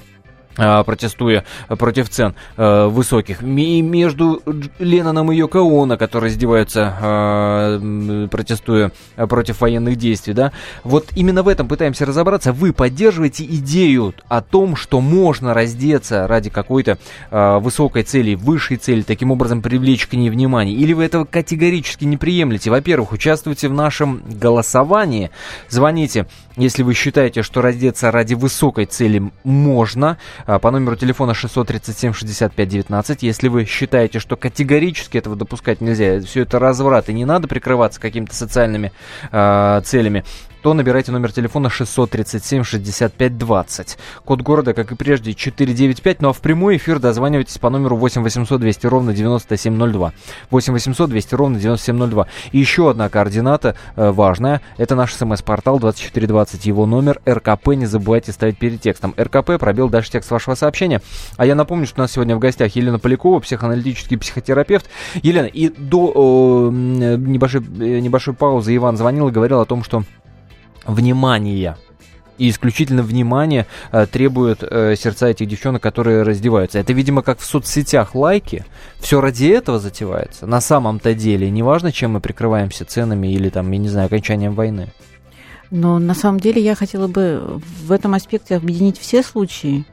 протестуя 0.56 1.44
против 1.68 2.08
цен 2.08 2.34
э, 2.56 2.86
высоких. 2.86 3.42
И 3.42 3.82
между 3.82 4.42
Ленноном 4.78 5.32
и 5.32 5.36
Йоко 5.36 5.60
Оно, 5.60 5.96
которые 5.96 6.32
издеваются, 6.32 6.96
э, 7.00 8.28
протестуя 8.30 8.92
против 9.16 9.60
военных 9.60 9.96
действий, 9.96 10.32
да, 10.32 10.52
вот 10.84 11.08
именно 11.14 11.42
в 11.42 11.48
этом 11.48 11.68
пытаемся 11.68 12.06
разобраться. 12.06 12.52
Вы 12.52 12.72
поддерживаете 12.72 13.44
идею 13.44 14.14
о 14.28 14.40
том, 14.40 14.76
что 14.76 15.00
можно 15.00 15.54
раздеться 15.54 16.26
ради 16.26 16.50
какой-то 16.50 16.98
э, 17.30 17.58
высокой 17.58 18.02
цели, 18.02 18.34
высшей 18.34 18.76
цели, 18.76 19.02
таким 19.02 19.30
образом 19.30 19.62
привлечь 19.62 20.06
к 20.06 20.14
ней 20.14 20.30
внимание? 20.30 20.74
Или 20.74 20.92
вы 20.92 21.04
этого 21.04 21.24
категорически 21.24 22.04
не 22.04 22.16
приемлете? 22.16 22.70
Во-первых, 22.70 23.12
участвуйте 23.12 23.68
в 23.68 23.72
нашем 23.72 24.22
голосовании. 24.28 25.30
Звоните, 25.68 26.26
если 26.56 26.82
вы 26.82 26.94
считаете, 26.94 27.42
что 27.42 27.60
раздеться 27.60 28.10
ради 28.10 28.34
высокой 28.34 28.86
цели 28.86 29.30
можно. 29.44 30.16
А, 30.46 30.58
по 30.58 30.70
номеру 30.70 30.96
телефона 30.96 31.32
637-65-19. 31.32 33.18
Если 33.20 33.48
вы 33.48 33.64
считаете, 33.64 34.20
что 34.20 34.36
категорически 34.36 35.18
этого 35.18 35.34
допускать 35.34 35.80
нельзя, 35.80 36.20
все 36.20 36.42
это 36.42 36.58
разврат, 36.58 37.08
и 37.08 37.12
не 37.12 37.24
надо 37.24 37.48
прикрываться 37.48 38.00
какими-то 38.00 38.34
социальными 38.34 38.92
э, 39.32 39.80
целями, 39.84 40.24
то 40.66 40.74
набирайте 40.74 41.12
номер 41.12 41.30
телефона 41.30 41.68
637-65-20. 41.68 43.98
Код 44.24 44.42
города, 44.42 44.74
как 44.74 44.90
и 44.90 44.96
прежде, 44.96 45.32
495. 45.32 46.20
Ну 46.20 46.30
а 46.30 46.32
в 46.32 46.40
прямой 46.40 46.76
эфир 46.76 46.98
дозванивайтесь 46.98 47.56
по 47.58 47.70
номеру 47.70 47.96
8 47.96 48.24
800 48.24 48.60
200 48.60 48.86
ровно 48.88 49.14
9702. 49.14 50.12
8 50.50 50.72
800 50.72 51.08
200 51.08 51.34
ровно 51.36 51.60
9702. 51.60 52.26
И 52.50 52.58
еще 52.58 52.90
одна 52.90 53.08
координата 53.08 53.76
э, 53.94 54.10
важная. 54.10 54.60
Это 54.76 54.96
наш 54.96 55.14
смс-портал 55.14 55.78
2420. 55.78 56.66
Его 56.66 56.84
номер 56.84 57.20
РКП. 57.28 57.68
Не 57.68 57.86
забывайте 57.86 58.32
ставить 58.32 58.58
перед 58.58 58.80
текстом. 58.80 59.14
РКП, 59.16 59.58
пробел, 59.60 59.88
дальше 59.88 60.10
текст 60.10 60.32
вашего 60.32 60.56
сообщения. 60.56 61.00
А 61.36 61.46
я 61.46 61.54
напомню, 61.54 61.86
что 61.86 62.00
у 62.00 62.02
нас 62.02 62.10
сегодня 62.10 62.34
в 62.34 62.40
гостях 62.40 62.74
Елена 62.74 62.98
Полякова, 62.98 63.38
психоаналитический 63.38 64.18
психотерапевт. 64.18 64.90
Елена, 65.22 65.46
и 65.46 65.68
до 65.68 66.72
э, 66.72 66.72
небольшой, 66.72 67.60
э, 67.60 68.00
небольшой 68.00 68.34
паузы 68.34 68.74
Иван 68.74 68.96
звонил 68.96 69.28
и 69.28 69.30
говорил 69.30 69.60
о 69.60 69.64
том, 69.64 69.84
что 69.84 70.02
внимания. 70.86 71.76
И 72.38 72.50
исключительно 72.50 73.02
внимание 73.02 73.66
э, 73.92 74.06
требуют 74.06 74.62
э, 74.62 74.94
сердца 74.96 75.28
этих 75.28 75.48
девчонок, 75.48 75.82
которые 75.82 76.22
раздеваются. 76.22 76.78
Это, 76.78 76.92
видимо, 76.92 77.22
как 77.22 77.38
в 77.38 77.44
соцсетях 77.44 78.14
лайки. 78.14 78.64
Все 79.00 79.22
ради 79.22 79.46
этого 79.46 79.78
затевается. 79.78 80.46
На 80.46 80.60
самом-то 80.60 81.14
деле, 81.14 81.50
неважно, 81.50 81.92
чем 81.92 82.12
мы 82.12 82.20
прикрываемся 82.20 82.84
ценами 82.84 83.28
или, 83.28 83.48
там, 83.48 83.70
я 83.70 83.78
не 83.78 83.88
знаю, 83.88 84.06
окончанием 84.06 84.54
войны. 84.54 84.88
Но 85.70 85.98
на 85.98 86.14
самом 86.14 86.38
деле 86.38 86.62
я 86.62 86.74
хотела 86.74 87.06
бы 87.06 87.60
в 87.82 87.90
этом 87.90 88.14
аспекте 88.14 88.56
объединить 88.56 88.98
все 88.98 89.22
случаи, 89.22 89.84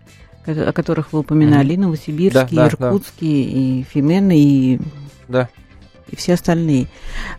о 0.46 0.74
которых 0.74 1.14
вы 1.14 1.20
упоминали, 1.20 1.72
mm-hmm. 1.72 1.74
и 1.74 1.78
Новосибирский, 1.78 2.58
да, 2.58 2.68
и 2.68 2.68
да, 2.68 2.68
Иркутский, 2.68 3.44
да. 3.44 3.60
и 3.60 3.84
Фимен, 3.84 4.32
и 4.32 4.80
да 5.30 5.50
и 6.14 6.16
все 6.16 6.36
остальные. 6.36 6.88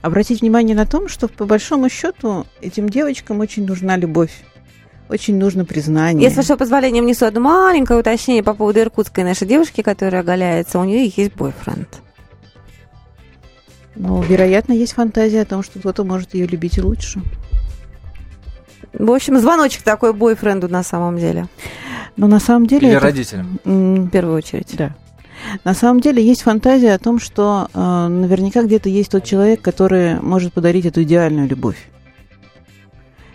Обратить 0.03 0.41
внимание 0.41 0.75
на 0.75 0.85
том, 0.85 1.09
что 1.09 1.29
по 1.29 1.47
большому 1.47 1.89
счету 1.89 2.45
этим 2.61 2.89
девочкам 2.89 3.39
очень 3.39 3.65
нужна 3.65 3.97
любовь. 3.97 4.33
Очень 5.09 5.39
нужно 5.39 5.65
признание. 5.65 6.25
Я, 6.25 6.31
с 6.31 6.37
вашего 6.37 6.57
позволения, 6.57 7.01
внесу 7.01 7.25
одно 7.25 7.41
маленькое 7.41 8.01
уточнение 8.01 8.43
по 8.43 8.53
поводу 8.53 8.81
иркутской 8.81 9.23
нашей 9.23 9.47
девушки, 9.47 9.81
которая 9.83 10.23
оголяется. 10.23 10.81
У 10.81 10.85
нее 10.85 11.13
есть 11.15 11.35
бойфренд. 11.35 11.89
Ну, 13.95 14.21
вероятно, 14.23 14.73
есть 14.73 14.95
фантазия 14.95 15.43
о 15.43 15.45
том, 15.45 15.63
что 15.63 15.79
кто-то 15.79 16.03
может 16.03 16.35
ее 16.35 16.47
любить 16.47 16.79
и 16.79 16.83
лучше. 16.83 17.23
В 18.93 19.13
общем, 19.13 19.39
звоночек 19.39 19.83
такой 19.83 20.13
бойфренду 20.13 20.69
на 20.69 20.83
самом 20.83 21.19
деле. 21.19 21.47
Но 22.17 22.27
на 22.27 22.41
самом 22.41 22.67
деле... 22.67 22.89
Или 22.89 22.97
это... 22.97 23.05
родителям. 23.05 23.61
В 23.65 24.09
первую 24.09 24.37
очередь. 24.37 24.75
Да. 24.77 24.97
На 25.65 25.75
самом 25.75 26.01
деле 26.01 26.25
есть 26.25 26.43
фантазия 26.43 26.95
о 26.95 26.99
том, 26.99 27.19
что 27.19 27.69
э, 27.73 28.09
наверняка 28.09 28.63
где-то 28.63 28.89
есть 28.89 29.11
тот 29.11 29.25
человек, 29.25 29.61
который 29.61 30.21
может 30.21 30.53
подарить 30.53 30.87
эту 30.87 31.03
идеальную 31.03 31.49
любовь. 31.49 31.89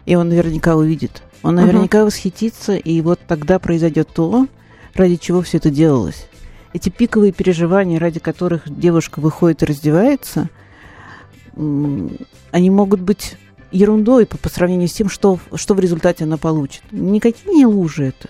И 0.06 0.16
он 0.16 0.30
наверняка 0.30 0.76
увидит. 0.76 1.24
Он 1.44 1.56
наверняка 1.56 2.00
uh-huh. 2.00 2.06
восхитится, 2.06 2.76
и 2.76 3.02
вот 3.02 3.20
тогда 3.28 3.60
произойдет 3.60 4.10
то, 4.14 4.48
ради 4.94 5.16
чего 5.16 5.42
все 5.42 5.58
это 5.58 5.70
делалось. 5.70 6.28
Эти 6.74 6.90
пиковые 6.90 7.32
переживания, 7.32 8.00
ради 8.00 8.20
которых 8.20 8.64
девушка 8.66 9.20
выходит 9.20 9.64
и 9.64 9.66
раздевается, 9.66 10.50
они 11.56 12.70
могут 12.70 13.00
быть 13.00 13.38
ерундой 13.72 14.26
по, 14.26 14.38
по 14.38 14.50
сравнению 14.50 14.88
с 14.88 14.94
тем, 14.94 15.10
что, 15.10 15.40
что 15.56 15.74
в 15.74 15.80
результате 15.80 16.26
она 16.26 16.38
получит. 16.38 16.84
Никакие 16.92 17.56
не 17.56 17.66
лужи 17.66 18.06
это 18.06 18.30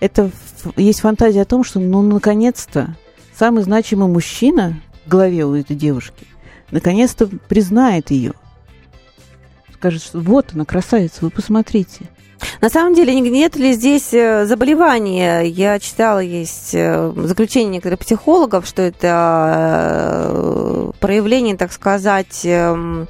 это 0.00 0.30
есть 0.76 1.00
фантазия 1.00 1.42
о 1.42 1.46
том, 1.46 1.64
что, 1.64 1.80
ну, 1.80 2.02
наконец-то, 2.02 2.96
самый 3.36 3.62
значимый 3.62 4.08
мужчина 4.08 4.80
в 5.04 5.08
голове 5.08 5.44
у 5.44 5.54
этой 5.54 5.76
девушки, 5.76 6.26
наконец-то 6.70 7.26
признает 7.48 8.10
ее. 8.10 8.32
Скажет, 9.72 10.02
что 10.02 10.20
вот 10.20 10.52
она, 10.54 10.64
красавица, 10.64 11.18
вы 11.22 11.30
посмотрите. 11.30 12.08
На 12.60 12.68
самом 12.68 12.94
деле, 12.94 13.18
нет 13.18 13.56
ли 13.56 13.72
здесь 13.72 14.12
э, 14.12 14.46
заболевания? 14.46 15.42
Я 15.42 15.78
читала, 15.78 16.18
есть 16.18 16.70
э, 16.74 17.12
заключение 17.16 17.74
некоторых 17.74 18.00
психологов, 18.00 18.66
что 18.66 18.82
это 18.82 20.32
э, 20.34 20.90
проявление, 21.00 21.56
так 21.56 21.72
сказать, 21.72 22.42
эм, 22.44 23.08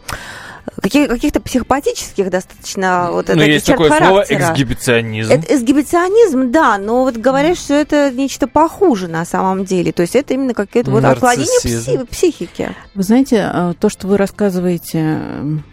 каких, 0.84 1.08
каких-то 1.08 1.40
психопатических 1.40 2.28
достаточно 2.28 3.08
вот 3.10 3.28
ну, 3.34 3.42
есть 3.42 3.64
такое 3.64 3.88
характера. 3.88 4.08
слово 4.08 4.50
эксгибиционизм. 4.50 5.32
Это 5.32 5.54
эксгибиционизм, 5.54 6.50
да, 6.52 6.76
но 6.76 7.04
вот 7.04 7.16
говорят, 7.16 7.56
что 7.56 7.72
это 7.72 8.10
нечто 8.10 8.46
похуже 8.46 9.08
на 9.08 9.24
самом 9.24 9.64
деле. 9.64 9.92
То 9.92 10.02
есть 10.02 10.14
это 10.14 10.34
именно 10.34 10.52
какое-то 10.52 10.90
вот 10.90 11.02
отклонение 11.04 11.58
пси- 11.64 12.06
психики. 12.06 12.74
Вы 12.94 13.02
знаете, 13.02 13.48
а, 13.50 13.72
то, 13.72 13.88
что 13.88 14.06
вы 14.06 14.18
рассказываете 14.18 15.18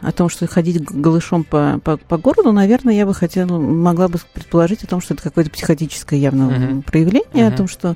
о 0.02 0.12
том, 0.14 0.30
что 0.30 0.48
ходить 0.48 0.82
голышом 0.82 1.44
по, 1.44 1.82
по, 1.84 1.98
по 1.98 2.18
городу, 2.18 2.54
наверное, 2.54 2.94
я 2.94 3.06
бы 3.06 3.14
хотела, 3.14 3.60
могла 3.60 4.08
бы 4.08 4.18
предположить 4.34 4.86
о 4.86 4.88
том, 4.88 5.02
что 5.02 5.14
это 5.14 5.24
какое-то 5.24 5.52
психотическое 5.52 6.20
явно 6.20 6.44
uh-huh. 6.44 6.82
проявление, 6.84 7.50
uh-huh. 7.50 7.54
о 7.54 7.58
том, 7.58 7.68
что 7.68 7.90
Э, 7.90 7.96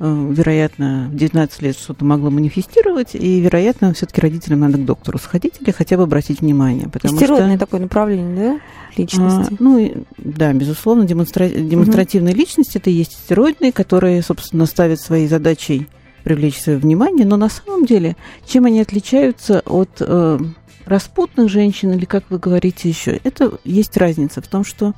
вероятно, 0.00 1.08
в 1.10 1.16
19 1.16 1.62
лет 1.62 1.76
что-то 1.76 2.04
могло 2.04 2.30
манифестировать, 2.30 3.14
и, 3.14 3.40
вероятно, 3.40 3.94
все-таки 3.94 4.20
родителям 4.20 4.60
надо 4.60 4.78
к 4.78 4.84
доктору 4.84 5.18
сходить 5.18 5.54
или 5.60 5.70
хотя 5.70 5.96
бы 5.96 6.02
обратить 6.02 6.40
внимание. 6.40 6.88
Потому 6.88 7.14
Истеродное 7.14 7.56
что... 7.56 7.66
такое 7.66 7.80
направление, 7.80 8.36
да? 8.36 8.60
Личности. 8.96 9.52
А, 9.52 9.56
ну, 9.58 10.04
да, 10.18 10.52
безусловно, 10.52 11.04
демонстра... 11.04 11.48
демонстративные 11.48 12.32
угу. 12.32 12.40
личности 12.40 12.78
это 12.78 12.90
и 12.90 12.94
есть 12.94 13.12
стероидные, 13.12 13.72
которые, 13.72 14.22
собственно, 14.22 14.66
ставят 14.66 15.00
своей 15.00 15.28
задачей 15.28 15.88
привлечь 16.24 16.60
свое 16.60 16.78
внимание, 16.78 17.26
но 17.26 17.36
на 17.36 17.50
самом 17.50 17.84
деле, 17.84 18.16
чем 18.46 18.64
они 18.64 18.80
отличаются 18.80 19.60
от 19.60 19.90
э, 20.00 20.38
распутных 20.86 21.50
женщин 21.50 21.92
или, 21.92 22.06
как 22.06 22.24
вы 22.30 22.38
говорите 22.38 22.88
еще, 22.88 23.20
это 23.22 23.58
есть 23.64 23.96
разница 23.96 24.40
в 24.40 24.48
том, 24.48 24.64
что 24.64 24.94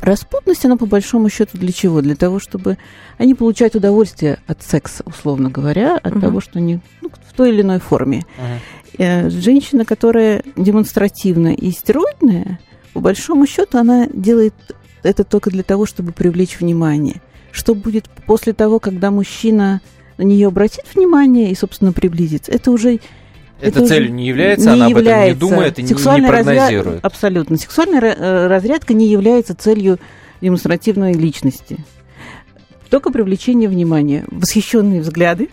Распутность, 0.00 0.64
она 0.64 0.76
по 0.76 0.86
большому 0.86 1.28
счету 1.28 1.58
для 1.58 1.72
чего? 1.72 2.00
Для 2.00 2.16
того, 2.16 2.38
чтобы 2.38 2.78
они 3.18 3.34
получают 3.34 3.74
удовольствие 3.74 4.38
от 4.46 4.62
секса, 4.62 5.02
условно 5.06 5.50
говоря, 5.50 5.96
от 5.96 6.14
uh-huh. 6.14 6.20
того, 6.20 6.40
что 6.40 6.58
они 6.58 6.80
ну, 7.02 7.10
в 7.28 7.34
той 7.34 7.50
или 7.50 7.62
иной 7.62 7.80
форме. 7.80 8.24
Uh-huh. 8.98 9.30
Женщина, 9.30 9.84
которая 9.84 10.42
демонстративная 10.56 11.54
и 11.54 11.70
стероидная, 11.70 12.58
по 12.92 13.00
большому 13.00 13.46
счету, 13.46 13.78
она 13.78 14.06
делает 14.12 14.54
это 15.02 15.24
только 15.24 15.50
для 15.50 15.62
того, 15.62 15.86
чтобы 15.86 16.12
привлечь 16.12 16.58
внимание. 16.58 17.20
Что 17.52 17.74
будет 17.74 18.08
после 18.26 18.52
того, 18.52 18.78
когда 18.78 19.10
мужчина 19.10 19.80
на 20.18 20.22
нее 20.22 20.48
обратит 20.48 20.84
внимание 20.94 21.50
и, 21.50 21.54
собственно, 21.54 21.92
приблизится? 21.92 22.52
Это 22.52 22.70
уже 22.70 23.00
это, 23.60 23.80
это 23.80 23.86
целью 23.88 24.12
не 24.12 24.26
является, 24.26 24.68
не 24.68 24.74
она 24.74 24.88
является. 24.88 25.14
об 25.14 25.22
этом 25.22 25.34
не 25.34 25.40
думает 25.40 25.78
и 25.78 25.86
Сексуальный 25.86 26.28
не 26.28 26.28
прогнозирует. 26.28 26.86
Разряд, 26.86 27.04
абсолютно. 27.04 27.56
Сексуальная 27.56 28.00
э, 28.00 28.46
разрядка 28.46 28.94
не 28.94 29.06
является 29.06 29.54
целью 29.54 29.98
демонстративной 30.40 31.12
личности. 31.12 31.78
Только 32.88 33.10
привлечение 33.10 33.68
внимания, 33.68 34.24
восхищенные 34.30 35.00
взгляды. 35.00 35.50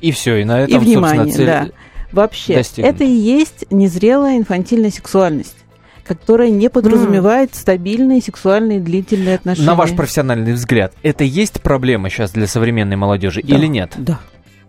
И 0.00 0.12
все, 0.12 0.36
и 0.36 0.44
на 0.44 0.62
этом, 0.62 0.76
и 0.76 0.78
внимание, 0.84 1.32
цель 1.32 1.46
да. 1.46 1.68
Вообще, 2.10 2.56
достигнута. 2.56 2.94
это 2.94 3.04
и 3.04 3.10
есть 3.10 3.64
незрелая 3.70 4.36
инфантильная 4.36 4.90
сексуальность 4.90 5.56
которая 6.04 6.50
не 6.50 6.68
подразумевает 6.68 7.52
mm. 7.52 7.56
стабильные 7.56 8.20
сексуальные 8.20 8.80
длительные 8.80 9.36
отношения. 9.36 9.66
На 9.66 9.76
ваш 9.76 9.94
профессиональный 9.94 10.52
взгляд, 10.52 10.92
это 11.04 11.22
есть 11.22 11.62
проблема 11.62 12.10
сейчас 12.10 12.32
для 12.32 12.48
современной 12.48 12.96
молодежи 12.96 13.40
да, 13.42 13.54
или 13.54 13.66
нет? 13.66 13.92
Да, 13.96 14.20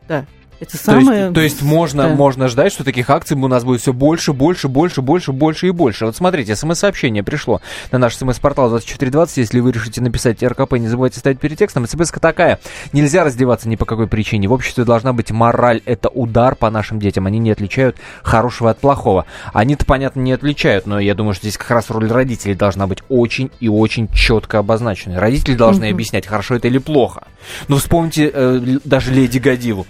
да. 0.07 0.25
Это 0.63 0.71
То 0.77 0.83
самое... 0.83 1.21
есть, 1.23 1.33
то 1.33 1.41
есть 1.41 1.61
можно, 1.61 2.03
да. 2.03 2.15
можно 2.15 2.47
ждать, 2.47 2.71
что 2.71 2.83
таких 2.83 3.09
акций 3.09 3.35
у 3.37 3.47
нас 3.47 3.63
будет 3.63 3.81
все 3.81 3.91
больше, 3.93 4.31
больше, 4.33 4.67
больше, 4.67 5.01
больше, 5.01 5.31
больше 5.31 5.67
и 5.67 5.71
больше. 5.71 6.05
Вот 6.05 6.15
смотрите, 6.15 6.55
смс-сообщение 6.55 7.21
пришло 7.23 7.61
на 7.91 7.97
наш 7.97 8.15
смс-портал 8.15 8.69
2420. 8.69 9.37
Если 9.37 9.59
вы 9.59 9.71
решите 9.71 10.01
написать 10.01 10.41
РКП, 10.41 10.73
не 10.73 10.87
забывайте 10.87 11.19
ставить 11.19 11.39
перед 11.39 11.57
текстом. 11.57 11.85
смс 11.87 12.11
такая. 12.11 12.59
Нельзя 12.93 13.23
раздеваться 13.23 13.67
ни 13.67 13.75
по 13.75 13.85
какой 13.85 14.07
причине. 14.07 14.47
В 14.47 14.53
обществе 14.53 14.85
должна 14.85 15.11
быть 15.13 15.31
мораль. 15.31 15.81
Это 15.85 16.09
удар 16.09 16.55
по 16.55 16.69
нашим 16.69 16.99
детям. 16.99 17.25
Они 17.25 17.39
не 17.39 17.51
отличают 17.51 17.97
хорошего 18.21 18.69
от 18.69 18.79
плохого. 18.79 19.25
Они-то, 19.53 19.85
понятно, 19.85 20.21
не 20.21 20.31
отличают, 20.31 20.85
но 20.85 20.99
я 20.99 21.13
думаю, 21.15 21.33
что 21.33 21.43
здесь 21.47 21.57
как 21.57 21.71
раз 21.71 21.89
роль 21.89 22.07
родителей 22.09 22.55
должна 22.55 22.87
быть 22.87 22.99
очень 23.09 23.51
и 23.59 23.67
очень 23.67 24.07
четко 24.13 24.59
обозначена. 24.59 25.19
Родители 25.19 25.55
должны 25.55 25.87
Мгм. 25.87 25.95
объяснять, 25.95 26.25
хорошо 26.25 26.55
это 26.55 26.67
или 26.67 26.77
плохо. 26.77 27.23
Ну, 27.67 27.77
вспомните 27.77 28.31
э, 28.33 28.77
даже 28.85 29.11
Леди 29.11 29.39
Годиву. 29.39 29.85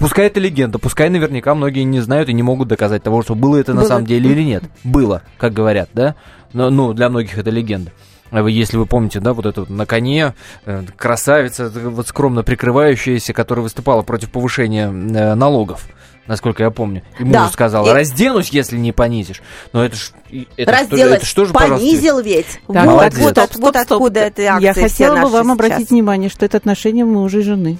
Пускай 0.00 0.26
это 0.28 0.40
легенда, 0.40 0.78
пускай 0.78 1.10
наверняка 1.10 1.54
многие 1.54 1.82
не 1.84 2.00
знают 2.00 2.30
и 2.30 2.32
не 2.32 2.42
могут 2.42 2.68
доказать 2.68 3.02
того, 3.02 3.22
что 3.22 3.34
было 3.34 3.58
это 3.58 3.74
на 3.74 3.82
Было. 3.82 3.88
самом 3.88 4.06
деле 4.06 4.30
или 4.30 4.42
нет. 4.42 4.64
Было, 4.82 5.22
как 5.36 5.52
говорят, 5.52 5.90
да? 5.92 6.14
Но, 6.54 6.70
ну, 6.70 6.94
для 6.94 7.10
многих 7.10 7.36
это 7.38 7.50
легенда. 7.50 7.92
А 8.30 8.40
Если 8.48 8.76
вы 8.76 8.86
помните, 8.86 9.20
да, 9.20 9.34
вот 9.34 9.44
эту 9.44 9.62
вот 9.62 9.70
на 9.70 9.84
коне, 9.86 10.34
э, 10.64 10.84
красавица, 10.96 11.64
э, 11.64 11.88
вот 11.88 12.08
скромно 12.08 12.42
прикрывающаяся, 12.42 13.32
которая 13.34 13.62
выступала 13.62 14.02
против 14.02 14.30
повышения 14.30 14.86
э, 14.86 15.34
налогов, 15.34 15.86
насколько 16.28 16.62
я 16.62 16.70
помню. 16.70 17.02
И 17.18 17.24
мужу 17.24 17.34
Да. 17.34 17.48
сказала, 17.48 17.90
И- 17.90 17.92
разденусь, 17.92 18.50
если 18.50 18.78
не 18.78 18.92
понизишь. 18.92 19.42
Но 19.72 19.84
это 19.84 19.96
ж... 19.96 20.12
Это 20.56 20.72
что- 20.76 20.80
Разделать, 20.92 21.16
это 21.18 21.26
что 21.26 21.44
же, 21.44 21.52
понизил 21.52 22.20
ведь. 22.20 22.46
Так, 22.68 22.86
вот, 22.86 22.86
молодец. 22.86 23.18
вот, 23.18 23.36
вот 23.36 23.50
стоп, 23.50 23.52
стоп. 23.74 23.76
откуда 23.76 24.20
эта 24.20 24.42
акция 24.44 24.60
Я 24.60 24.74
хотела 24.74 25.16
бы 25.16 25.28
вам 25.28 25.46
сейчас. 25.46 25.52
обратить 25.52 25.90
внимание, 25.90 26.30
что 26.30 26.46
это 26.46 26.56
отношение 26.56 27.04
мужа 27.04 27.40
и 27.40 27.42
жены. 27.42 27.78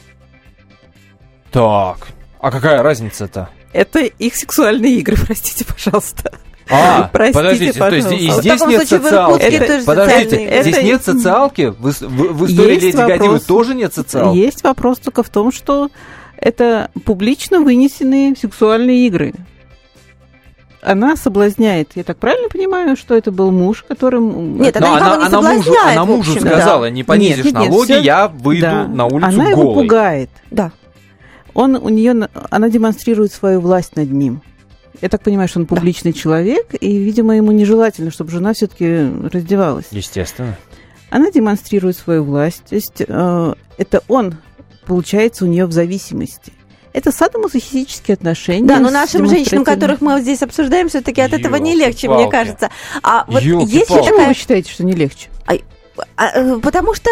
Так, 1.50 2.08
а 2.40 2.50
какая 2.50 2.82
разница-то? 2.82 3.48
Это 3.72 4.00
их 4.00 4.34
сексуальные 4.36 4.96
игры, 4.96 5.16
простите, 5.26 5.64
пожалуйста. 5.64 6.32
А, 6.72 7.10
Простите, 7.12 7.38
подождите, 7.40 7.72
то 7.80 7.88
есть 7.96 8.06
и 8.12 8.28
пожалуйста. 8.28 8.40
Здесь 8.42 8.60
нет 8.60 8.60
случае 8.88 9.00
социалки. 9.00 9.42
Это- 9.42 9.84
Подождите, 9.84 10.44
игры. 10.44 10.62
здесь 10.62 10.74
Это- 10.76 10.84
нет 10.84 11.04
социалки? 11.04 11.74
В, 11.76 11.90
в- 11.90 12.32
в 12.32 12.46
истории 12.46 12.74
Есть 12.74 12.82
Леди 12.84 12.96
вопрос. 12.96 13.42
тоже 13.42 13.74
нет 13.74 13.92
социалки? 13.94 14.36
Есть 14.36 14.62
вопрос 14.62 14.98
только 15.00 15.24
в 15.24 15.28
том, 15.30 15.50
что 15.50 15.90
это 16.36 16.90
публично 17.04 17.60
вынесенные 17.60 18.36
сексуальные 18.36 19.04
игры. 19.08 19.34
Она 20.82 21.16
соблазняет, 21.16 21.90
я 21.96 22.04
так 22.04 22.16
правильно 22.18 22.48
понимаю, 22.48 22.96
что 22.96 23.14
это 23.14 23.30
был 23.32 23.50
муж, 23.50 23.84
которым... 23.86 24.58
Нет, 24.58 24.76
она 24.78 24.96
она, 24.96 25.16
не 25.18 25.26
она 25.26 25.40
мужу, 25.52 25.74
она 25.84 26.04
мужу 26.06 26.32
общем, 26.32 26.44
да. 26.44 26.50
сказала, 26.56 26.88
не 26.88 27.02
понизишь 27.04 27.36
Нет, 27.38 27.44
нет, 27.46 27.54
нет, 27.54 27.70
налоги, 27.70 27.92
всё- 27.92 28.00
я 28.00 28.28
выйду 28.28 28.62
Да. 28.62 28.84
на 28.86 29.04
улицу 29.06 29.26
Она 29.28 29.50
его 29.50 29.62
голой. 29.62 29.74
пугает. 29.82 30.30
Да. 30.50 30.70
Он 31.54 31.76
у 31.76 31.88
нее, 31.88 32.28
она 32.50 32.68
демонстрирует 32.68 33.32
свою 33.32 33.60
власть 33.60 33.96
над 33.96 34.10
ним. 34.10 34.42
Я 35.00 35.08
так 35.08 35.22
понимаю, 35.22 35.48
что 35.48 35.60
он 35.60 35.66
публичный 35.66 36.12
человек, 36.12 36.74
и, 36.78 36.98
видимо, 36.98 37.36
ему 37.36 37.52
нежелательно, 37.52 38.10
чтобы 38.10 38.30
жена 38.30 38.52
все-таки 38.52 39.10
раздевалась. 39.32 39.86
Естественно. 39.90 40.56
Она 41.10 41.30
демонстрирует 41.30 41.96
свою 41.96 42.24
власть. 42.24 42.64
То 42.68 42.74
есть 42.74 43.00
э, 43.06 43.54
это 43.78 44.02
он, 44.08 44.36
получается, 44.86 45.44
у 45.44 45.48
нее 45.48 45.66
в 45.66 45.72
зависимости. 45.72 46.52
Это 46.92 47.12
садомазохистические 47.12 48.14
отношения. 48.14 48.66
Да, 48.66 48.80
но 48.80 48.90
нашим 48.90 49.28
женщинам, 49.28 49.64
которых 49.64 50.00
мы 50.00 50.14
вот 50.14 50.22
здесь 50.22 50.42
обсуждаем, 50.42 50.88
все-таки 50.88 51.20
от 51.20 51.32
этого 51.32 51.56
не 51.56 51.76
легче, 51.76 52.08
мне 52.08 52.24
Ёлки-палки. 52.24 52.30
кажется. 52.30 52.70
А 53.02 53.24
вот 53.28 53.42
Ёлки-палки. 53.42 53.72
есть 53.72 53.90
ли 53.90 53.96
Почему 53.96 54.16
такая 54.16 54.28
вы 54.28 54.34
считаете, 54.34 54.72
что 54.72 54.84
не 54.84 54.92
легче? 54.92 55.28
А, 55.46 55.54
потому 56.62 56.94
что, 56.94 57.10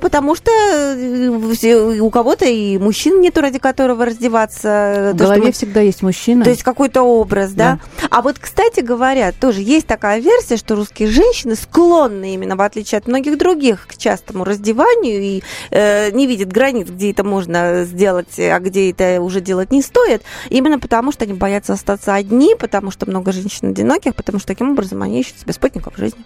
потому 0.00 0.34
что 0.34 0.50
э, 0.50 1.98
у 2.00 2.10
кого-то 2.10 2.44
и 2.44 2.78
мужчин 2.78 3.20
нету, 3.20 3.40
ради 3.40 3.58
которого 3.58 4.04
раздеваться. 4.04 5.12
В 5.14 5.18
То, 5.18 5.24
голове 5.24 5.42
мы- 5.42 5.52
всегда 5.52 5.80
есть 5.80 6.02
мужчина. 6.02 6.44
То 6.44 6.50
есть 6.50 6.62
какой-то 6.62 7.02
образ, 7.02 7.52
да? 7.52 7.78
А 8.10 8.22
вот, 8.22 8.38
кстати 8.38 8.80
говоря, 8.80 9.32
тоже 9.32 9.60
есть 9.62 9.86
такая 9.86 10.20
версия, 10.20 10.56
что 10.56 10.74
русские 10.76 11.08
женщины 11.08 11.54
склонны 11.56 12.34
именно, 12.34 12.56
в 12.56 12.60
отличие 12.60 12.98
от 12.98 13.06
многих 13.06 13.38
других, 13.38 13.86
к 13.86 13.96
частому 13.96 14.44
раздеванию 14.44 15.20
и 15.22 15.42
э, 15.70 16.10
не 16.10 16.26
видят 16.26 16.50
границ, 16.52 16.88
где 16.88 17.10
это 17.10 17.24
можно 17.24 17.84
сделать, 17.84 18.38
а 18.38 18.58
где 18.60 18.90
это 18.90 19.20
уже 19.20 19.40
делать 19.40 19.70
не 19.72 19.82
стоит, 19.82 20.22
именно 20.50 20.78
потому 20.78 21.12
что 21.12 21.24
они 21.24 21.34
боятся 21.34 21.72
остаться 21.74 22.14
одни, 22.14 22.54
потому 22.58 22.90
что 22.90 23.06
много 23.06 23.32
женщин 23.32 23.70
одиноких, 23.70 24.14
потому 24.14 24.38
что 24.38 24.48
таким 24.48 24.72
образом 24.72 25.02
они 25.02 25.20
ищут 25.20 25.38
себе 25.40 25.52
спутников 25.52 25.96
жизни. 25.96 26.24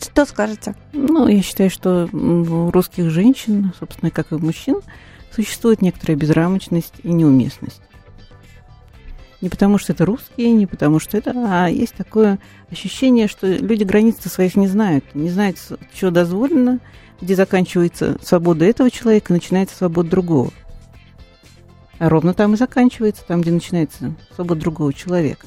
Что 0.00 0.24
скажете? 0.24 0.74
Ну, 0.92 1.26
я 1.28 1.42
считаю, 1.42 1.70
что 1.70 2.08
у 2.12 2.70
русских 2.70 3.10
женщин, 3.10 3.72
собственно, 3.78 4.10
как 4.10 4.32
и 4.32 4.36
у 4.36 4.38
мужчин, 4.38 4.80
существует 5.34 5.82
некоторая 5.82 6.16
безрамочность 6.16 6.94
и 7.02 7.08
неуместность. 7.08 7.80
Не 9.40 9.48
потому, 9.48 9.78
что 9.78 9.92
это 9.92 10.04
русские, 10.04 10.52
не 10.52 10.66
потому, 10.66 10.98
что 10.98 11.16
это... 11.16 11.32
А 11.34 11.68
есть 11.68 11.94
такое 11.94 12.40
ощущение, 12.70 13.28
что 13.28 13.46
люди 13.46 13.84
границ 13.84 14.16
своих 14.20 14.56
не 14.56 14.66
знают. 14.66 15.04
Не 15.14 15.30
знают, 15.30 15.58
что 15.94 16.10
дозволено, 16.10 16.80
где 17.20 17.36
заканчивается 17.36 18.18
свобода 18.22 18.64
этого 18.64 18.90
человека, 18.90 19.32
начинается 19.32 19.76
свобода 19.76 20.10
другого. 20.10 20.52
А 21.98 22.08
ровно 22.08 22.34
там 22.34 22.54
и 22.54 22.56
заканчивается, 22.56 23.24
там, 23.26 23.40
где 23.40 23.52
начинается 23.52 24.14
свобода 24.34 24.60
другого 24.60 24.92
человека. 24.92 25.46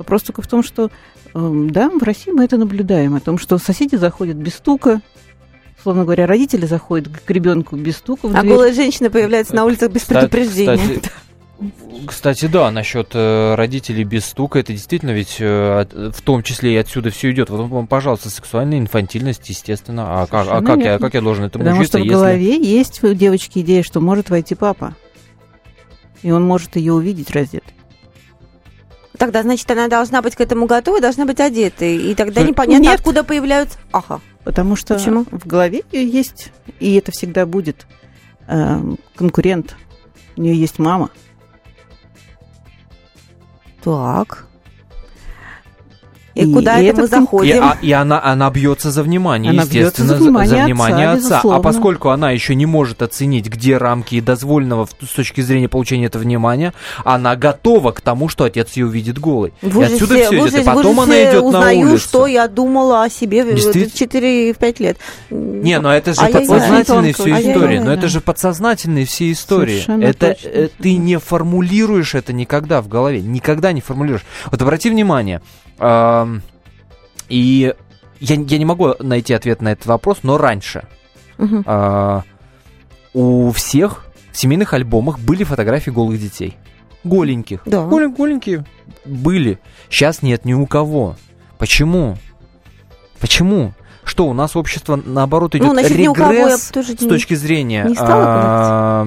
Вопрос 0.00 0.22
только 0.22 0.40
в 0.40 0.46
том, 0.46 0.62
что 0.62 0.90
Эм, 1.34 1.70
Да, 1.70 1.90
в 1.90 2.02
России 2.02 2.32
мы 2.32 2.44
это 2.44 2.56
наблюдаем, 2.56 3.14
о 3.14 3.20
том, 3.20 3.38
что 3.38 3.58
соседи 3.58 3.96
заходят 3.96 4.36
без 4.36 4.54
стука, 4.54 5.00
условно 5.78 6.04
говоря, 6.04 6.26
родители 6.26 6.66
заходят 6.66 7.08
к 7.08 7.30
ребенку 7.30 7.76
без 7.76 7.98
стука 7.98 8.26
в 8.28 8.36
А 8.36 8.40
дверь. 8.40 8.52
голые 8.54 8.72
женщины 8.72 9.10
появляются 9.10 9.54
на 9.54 9.64
улицах 9.64 9.92
без 9.92 10.02
Кстати- 10.02 10.28
предупреждения. 10.28 10.76
Кстати, 10.76 11.10
кстати, 12.06 12.46
да, 12.46 12.70
насчет 12.70 13.10
э, 13.12 13.54
родителей 13.54 14.04
без 14.04 14.24
стука, 14.24 14.58
это 14.58 14.72
действительно 14.72 15.10
ведь 15.10 15.36
э, 15.40 16.10
в 16.10 16.22
том 16.22 16.42
числе 16.42 16.72
и 16.72 16.76
отсюда 16.76 17.10
все 17.10 17.30
идет. 17.30 17.50
Вот 17.50 17.68
вам, 17.68 17.86
пожалуйста, 17.86 18.30
сексуальная 18.30 18.78
инфантильность, 18.78 19.46
естественно. 19.50 20.22
А 20.22 20.26
как, 20.26 20.46
а 20.50 20.62
как, 20.62 20.80
я, 20.80 20.98
как 20.98 21.12
я 21.12 21.20
должен 21.20 21.44
этому 21.44 21.64
Потому 21.64 21.80
учиться, 21.82 21.98
что 21.98 22.02
в 22.02 22.06
если... 22.06 22.14
голове 22.14 22.56
есть 22.56 23.04
у 23.04 23.12
девочки 23.12 23.58
идея, 23.58 23.82
что 23.82 24.00
может 24.00 24.30
войти 24.30 24.54
папа. 24.54 24.96
И 26.22 26.30
он 26.30 26.46
может 26.46 26.76
ее 26.76 26.94
увидеть 26.94 27.30
раздетой. 27.30 27.74
Тогда, 29.20 29.42
значит, 29.42 29.70
она 29.70 29.88
должна 29.88 30.22
быть 30.22 30.34
к 30.34 30.40
этому 30.40 30.64
готова, 30.64 30.98
должна 30.98 31.26
быть 31.26 31.40
одетой. 31.40 31.94
И 31.94 32.14
тогда 32.14 32.40
Слушай, 32.40 32.48
непонятно, 32.48 32.84
нет. 32.84 32.94
откуда 32.94 33.22
появляются... 33.22 33.78
Ага. 33.92 34.22
Потому 34.44 34.76
что 34.76 34.94
Почему? 34.94 35.26
в 35.30 35.46
голове 35.46 35.82
ее 35.92 36.08
есть, 36.08 36.50
и 36.78 36.94
это 36.94 37.12
всегда 37.12 37.44
будет 37.44 37.86
эм, 38.48 38.98
конкурент. 39.14 39.76
У 40.38 40.40
нее 40.40 40.58
есть 40.58 40.78
мама. 40.78 41.10
Так. 43.84 44.46
И, 46.40 46.50
И 46.50 46.52
куда 46.52 46.78
это 46.80 47.02
мы 47.02 47.08
кон- 47.08 47.18
И, 47.18 47.20
заходим? 47.20 47.62
а- 47.64 47.76
и 47.82 47.92
она, 47.92 48.22
она 48.22 48.50
бьется 48.50 48.90
за 48.90 49.02
внимание, 49.02 49.50
Она 49.50 49.62
естественно, 49.62 50.08
за 50.08 50.16
внимание 50.16 50.64
внимание 50.64 51.08
отца, 51.10 51.38
отца. 51.38 51.56
А 51.56 51.60
поскольку 51.60 52.08
она 52.10 52.30
еще 52.30 52.54
не 52.54 52.66
может 52.66 53.02
оценить, 53.02 53.46
где 53.48 53.76
рамки 53.76 54.20
дозволенного 54.20 54.86
в- 54.86 54.90
с 55.04 55.12
точки 55.14 55.40
зрения 55.40 55.68
получения 55.68 56.06
этого 56.06 56.22
внимания, 56.22 56.72
она 57.04 57.36
готова 57.36 57.92
к 57.92 58.00
тому, 58.00 58.28
что 58.28 58.44
отец 58.44 58.72
ее 58.76 58.86
увидит 58.86 59.18
голой. 59.18 59.52
В 59.62 59.80
и 59.80 59.84
отсюда 59.84 60.14
в 60.16 60.22
все 60.26 60.36
идет. 60.48 60.54
И 60.60 60.64
потом 60.64 61.00
она 61.00 61.22
идет 61.22 61.34
на 61.42 61.48
узнаю, 61.48 61.80
улицу. 61.90 61.98
что 61.98 62.26
я 62.26 62.48
думала 62.48 63.04
о 63.04 63.10
себе 63.10 63.44
в 63.44 63.54
Действительно? 63.54 64.52
4-5 64.54 64.80
лет. 64.80 64.98
Не, 65.30 65.78
но 65.80 65.92
это 65.92 66.14
же 66.14 66.20
Ай-яй-яй. 66.20 66.46
подсознательные 66.48 67.12
все 67.12 67.30
истории. 67.40 67.78
Но 67.78 67.92
это 67.92 68.08
же 68.08 68.20
подсознательные 68.20 69.04
все 69.06 69.30
истории. 69.32 69.72
Совершенно 69.80 70.04
это 70.04 70.28
точно. 70.34 70.48
э, 70.48 70.68
ты 70.80 70.96
не 70.96 71.18
формулируешь 71.18 72.14
это 72.14 72.32
никогда 72.32 72.80
в 72.82 72.88
голове. 72.88 73.20
Никогда 73.20 73.72
не 73.72 73.80
формулируешь. 73.80 74.24
Вот 74.50 74.60
обрати 74.62 74.90
внимание. 74.90 75.42
И 77.28 77.74
я, 78.20 78.34
я 78.34 78.58
не 78.58 78.64
могу 78.64 78.94
найти 79.00 79.32
ответ 79.34 79.62
на 79.62 79.72
этот 79.72 79.86
вопрос, 79.86 80.18
но 80.22 80.36
раньше 80.36 80.84
а, 81.64 82.22
у 83.14 83.50
всех 83.52 84.04
в 84.30 84.36
семейных 84.36 84.74
альбомах 84.74 85.18
были 85.18 85.44
фотографии 85.44 85.90
голых 85.90 86.20
детей. 86.20 86.56
Голеньких. 87.02 87.62
Да. 87.64 87.78
Голе- 87.84 88.14
голенькие 88.14 88.64
были. 89.06 89.58
Сейчас 89.88 90.22
нет 90.22 90.44
ни 90.44 90.52
у 90.52 90.66
кого. 90.66 91.16
Почему? 91.58 92.16
Почему? 93.18 93.72
Что, 94.04 94.26
у 94.26 94.32
нас 94.32 94.56
общество, 94.56 94.96
наоборот, 94.96 95.54
идет 95.54 95.68
Ну, 95.68 95.74
кого 95.74 96.32
регресс 96.32 96.70
тоже 96.70 96.94
с 96.94 96.96
точки 96.96 97.34
зрения 97.34 97.86
а, 97.98 99.04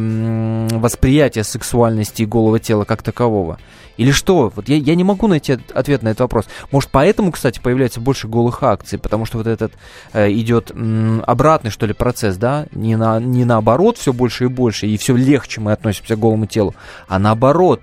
восприятия 0.72 1.44
сексуальности 1.44 2.22
и 2.22 2.26
голого 2.26 2.60
тела 2.60 2.86
как 2.86 3.02
такового? 3.04 3.60
Или 3.98 4.12
что? 4.12 4.52
Вот 4.56 4.70
я, 4.70 4.78
я 4.78 4.96
не 4.96 5.04
могу 5.04 5.28
найти 5.28 5.54
от- 5.54 5.72
ответ 5.72 6.02
на 6.02 6.10
этот 6.10 6.22
вопрос. 6.22 6.46
Может, 6.72 6.90
поэтому, 6.90 7.32
кстати, 7.32 7.60
появляется 7.60 8.00
больше 8.00 8.28
голых 8.28 8.64
акций, 8.64 8.98
потому 8.98 9.26
что 9.26 9.38
вот 9.38 9.48
этот 9.48 9.74
э, 10.14 10.32
идет 10.32 10.72
м, 10.72 11.24
обратный, 11.28 11.70
что 11.70 11.86
ли, 11.86 11.94
процесс, 11.94 12.38
да? 12.38 12.66
Не, 12.72 12.96
на, 12.96 13.20
не 13.20 13.46
наоборот 13.46 13.98
все 13.98 14.12
больше 14.12 14.46
и 14.46 14.48
больше, 14.48 14.88
и 14.88 14.98
все 14.98 15.16
легче 15.16 15.62
мы 15.62 15.72
относимся 15.74 16.16
к 16.16 16.20
голому 16.20 16.46
телу, 16.48 16.74
а 17.08 17.20
наоборот. 17.20 17.82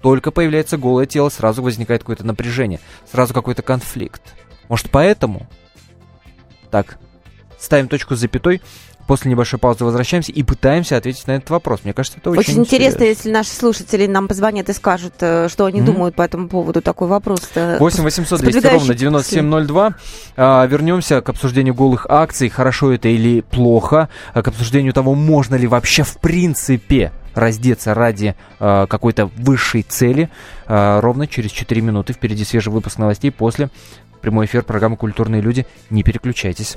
Только 0.00 0.30
появляется 0.30 0.78
голое 0.78 1.04
тело, 1.04 1.28
сразу 1.28 1.62
возникает 1.62 2.00
какое-то 2.00 2.24
напряжение, 2.24 2.80
сразу 3.12 3.34
какой-то 3.34 3.60
конфликт. 3.60 4.22
Может, 4.70 4.88
поэтому? 4.90 5.46
Так, 6.70 6.96
ставим 7.58 7.86
точку 7.86 8.16
с 8.16 8.20
запятой. 8.20 8.62
После 9.10 9.28
небольшой 9.28 9.58
паузы 9.58 9.84
возвращаемся 9.84 10.30
и 10.30 10.44
пытаемся 10.44 10.96
ответить 10.96 11.26
на 11.26 11.32
этот 11.32 11.50
вопрос. 11.50 11.80
Мне 11.82 11.92
кажется, 11.92 12.20
это 12.20 12.30
очень, 12.30 12.40
Очень 12.42 12.60
интересно, 12.60 13.02
если 13.02 13.28
наши 13.28 13.50
слушатели 13.50 14.06
нам 14.06 14.28
позвонят 14.28 14.68
и 14.68 14.72
скажут, 14.72 15.14
э, 15.18 15.48
что 15.48 15.64
они 15.64 15.80
Мгм. 15.80 15.94
думают 15.94 16.14
по 16.14 16.22
этому 16.22 16.46
поводу. 16.48 16.80
Такой 16.80 17.08
вопрос. 17.08 17.40
э, 17.56 17.78
8 17.80 18.04
800 18.04 18.38
с 18.38 18.40
200 18.40 18.52
продвигающей 18.60 18.78
ровно 18.78 18.94
9702. 18.94 19.94
А, 20.36 20.64
вернемся 20.64 21.22
к 21.22 21.28
обсуждению 21.28 21.74
голых 21.74 22.06
акций. 22.08 22.48
Хорошо 22.50 22.92
это 22.92 23.08
или 23.08 23.40
плохо. 23.40 24.10
А, 24.32 24.42
к 24.42 24.46
обсуждению 24.46 24.92
того, 24.92 25.16
можно 25.16 25.56
ли 25.56 25.66
вообще 25.66 26.04
в 26.04 26.18
принципе 26.18 27.10
раздеться 27.34 27.94
ради 27.94 28.36
а, 28.60 28.86
какой-то 28.86 29.26
высшей 29.36 29.82
цели. 29.82 30.30
А, 30.68 31.00
ровно 31.00 31.26
через 31.26 31.50
4 31.50 31.80
минуты. 31.80 32.12
Впереди 32.12 32.44
свежий 32.44 32.72
выпуск 32.72 32.96
новостей. 32.98 33.32
После 33.32 33.70
прямой 34.20 34.46
эфир 34.46 34.62
программы 34.62 34.96
«Культурные 34.96 35.42
люди». 35.42 35.66
Не 35.90 36.04
переключайтесь. 36.04 36.76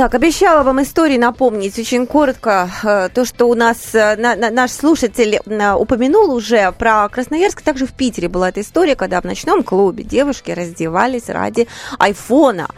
Так, 0.00 0.14
обещала 0.14 0.62
вам 0.62 0.80
истории 0.80 1.18
напомнить 1.18 1.78
очень 1.78 2.06
коротко 2.06 2.70
э, 2.82 3.10
то, 3.12 3.26
что 3.26 3.50
у 3.50 3.54
нас 3.54 3.76
э, 3.92 4.16
на- 4.16 4.34
на- 4.34 4.48
наш 4.48 4.70
слушатель 4.70 5.38
э, 5.44 5.72
упомянул 5.74 6.32
уже 6.32 6.72
про 6.72 7.06
Красноярск. 7.10 7.60
Также 7.60 7.84
в 7.86 7.92
Питере 7.92 8.28
была 8.28 8.48
эта 8.48 8.62
история, 8.62 8.96
когда 8.96 9.20
в 9.20 9.24
ночном 9.24 9.62
клубе 9.62 10.02
девушки 10.02 10.52
раздевались 10.52 11.28
ради 11.28 11.68
айфона. 11.98 12.68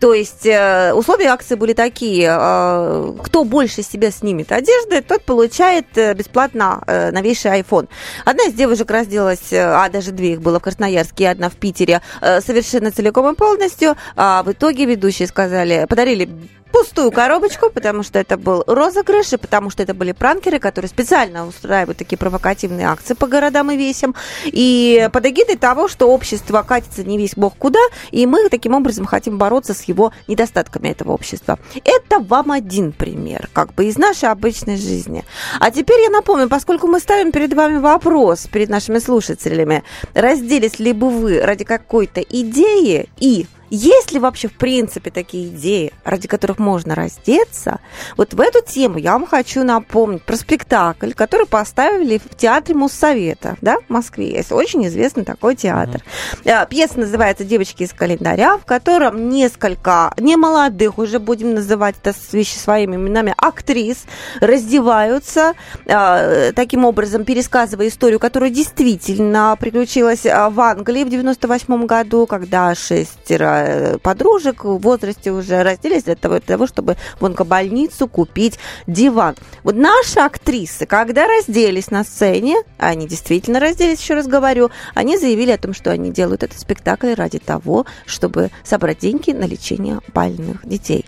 То 0.00 0.12
есть 0.12 0.44
условия 0.44 1.28
акции 1.28 1.54
были 1.54 1.72
такие. 1.72 2.26
Кто 2.26 3.44
больше 3.44 3.84
себе 3.84 4.10
снимет 4.10 4.50
одежды, 4.50 5.02
тот 5.02 5.22
получает 5.24 5.86
бесплатно 5.94 6.82
новейший 7.12 7.60
iPhone. 7.60 7.88
Одна 8.24 8.46
из 8.46 8.54
девушек 8.54 8.90
разделась, 8.90 9.52
а 9.52 9.88
даже 9.88 10.10
две 10.10 10.32
их 10.32 10.42
было 10.42 10.58
в 10.58 10.62
Красноярске 10.64 11.22
и 11.22 11.26
одна 11.28 11.48
в 11.48 11.54
Питере, 11.54 12.02
совершенно 12.20 12.90
целиком 12.90 13.32
и 13.32 13.36
полностью. 13.36 13.94
А 14.16 14.42
в 14.42 14.50
итоге 14.50 14.84
ведущие 14.86 15.28
сказали, 15.28 15.86
подарили 15.88 16.28
пустую 16.72 17.12
коробочку, 17.12 17.70
потому 17.70 18.02
что 18.02 18.18
это 18.18 18.36
был 18.36 18.64
розыгрыш, 18.66 19.32
и 19.34 19.36
потому 19.36 19.70
что 19.70 19.82
это 19.82 19.94
были 19.94 20.12
пранкеры, 20.12 20.58
которые 20.58 20.88
специально 20.88 21.46
устраивают 21.46 21.98
такие 21.98 22.16
провокативные 22.16 22.88
акции 22.88 23.14
по 23.14 23.26
городам 23.26 23.70
и 23.70 23.76
весям. 23.76 24.14
И 24.44 25.08
под 25.12 25.26
эгидой 25.26 25.56
того, 25.56 25.88
что 25.88 26.08
общество 26.08 26.62
катится 26.62 27.04
не 27.04 27.18
весь 27.18 27.34
бог 27.36 27.54
куда, 27.56 27.80
и 28.10 28.26
мы 28.26 28.48
таким 28.48 28.74
образом 28.74 29.04
хотим 29.04 29.38
бороться 29.38 29.74
с 29.74 29.82
его 29.84 30.12
недостатками 30.26 30.88
этого 30.88 31.12
общества. 31.12 31.58
Это 31.84 32.18
вам 32.18 32.50
один 32.50 32.92
пример, 32.92 33.48
как 33.52 33.74
бы 33.74 33.84
из 33.84 33.98
нашей 33.98 34.30
обычной 34.30 34.76
жизни. 34.76 35.24
А 35.60 35.70
теперь 35.70 36.00
я 36.00 36.10
напомню, 36.10 36.48
поскольку 36.48 36.86
мы 36.86 36.98
ставим 37.00 37.32
перед 37.32 37.52
вами 37.52 37.78
вопрос, 37.78 38.48
перед 38.50 38.68
нашими 38.68 38.98
слушателями, 38.98 39.84
разделись 40.14 40.78
ли 40.78 40.92
бы 40.92 41.10
вы 41.10 41.40
ради 41.40 41.64
какой-то 41.64 42.20
идеи 42.20 43.08
и 43.18 43.46
есть 43.74 44.12
ли 44.12 44.18
вообще 44.18 44.48
в 44.48 44.52
принципе 44.52 45.10
такие 45.10 45.48
идеи, 45.48 45.94
ради 46.04 46.28
которых 46.28 46.58
можно 46.58 46.94
раздеться? 46.94 47.80
Вот 48.18 48.34
в 48.34 48.40
эту 48.40 48.60
тему 48.62 48.98
я 48.98 49.12
вам 49.12 49.26
хочу 49.26 49.64
напомнить 49.64 50.22
про 50.24 50.36
спектакль, 50.36 51.12
который 51.12 51.46
поставили 51.46 52.18
в 52.18 52.36
театре 52.36 52.74
Моссовета, 52.74 53.56
да, 53.62 53.78
в 53.78 53.88
Москве. 53.88 54.30
Есть 54.30 54.52
очень 54.52 54.86
известный 54.88 55.24
такой 55.24 55.56
театр. 55.56 56.02
Э, 56.44 56.66
Пьеса 56.68 57.00
называется 57.00 57.44
«Девочки 57.44 57.84
из 57.84 57.94
календаря», 57.94 58.58
в 58.58 58.66
котором 58.66 59.30
несколько 59.30 60.12
немолодых, 60.18 60.98
уже 60.98 61.18
будем 61.18 61.54
называть 61.54 61.94
это 62.02 62.14
вещи 62.32 62.58
своими 62.58 62.96
именами, 62.96 63.32
актрис 63.38 64.04
раздеваются, 64.40 65.54
э, 65.86 66.52
таким 66.54 66.84
образом 66.84 67.24
пересказывая 67.24 67.88
историю, 67.88 68.20
которая 68.20 68.50
действительно 68.50 69.56
приключилась 69.58 70.26
э, 70.26 70.50
в 70.50 70.60
Англии 70.60 71.04
в 71.04 71.08
98 71.08 71.86
году, 71.86 72.26
когда 72.26 72.74
шестеро 72.74 73.61
э, 73.66 73.98
подружек 73.98 74.64
в 74.64 74.78
возрасте 74.78 75.32
уже 75.32 75.62
разделись 75.62 76.04
для 76.04 76.14
того, 76.14 76.38
для 76.38 76.56
того 76.56 76.66
чтобы 76.66 76.96
в 77.20 77.24
онкобольницу 77.24 78.08
купить 78.08 78.58
диван. 78.86 79.36
Вот 79.62 79.74
наши 79.74 80.20
актрисы, 80.20 80.86
когда 80.86 81.26
разделись 81.26 81.90
на 81.90 82.04
сцене, 82.04 82.56
они 82.78 83.06
действительно 83.06 83.60
разделись, 83.60 84.00
еще 84.00 84.14
раз 84.14 84.26
говорю, 84.26 84.70
они 84.94 85.16
заявили 85.16 85.50
о 85.52 85.58
том, 85.58 85.74
что 85.74 85.90
они 85.90 86.10
делают 86.10 86.42
этот 86.42 86.58
спектакль 86.58 87.14
ради 87.14 87.38
того, 87.38 87.86
чтобы 88.06 88.50
собрать 88.64 88.98
деньги 88.98 89.30
на 89.30 89.44
лечение 89.44 90.00
больных 90.14 90.66
детей. 90.66 91.04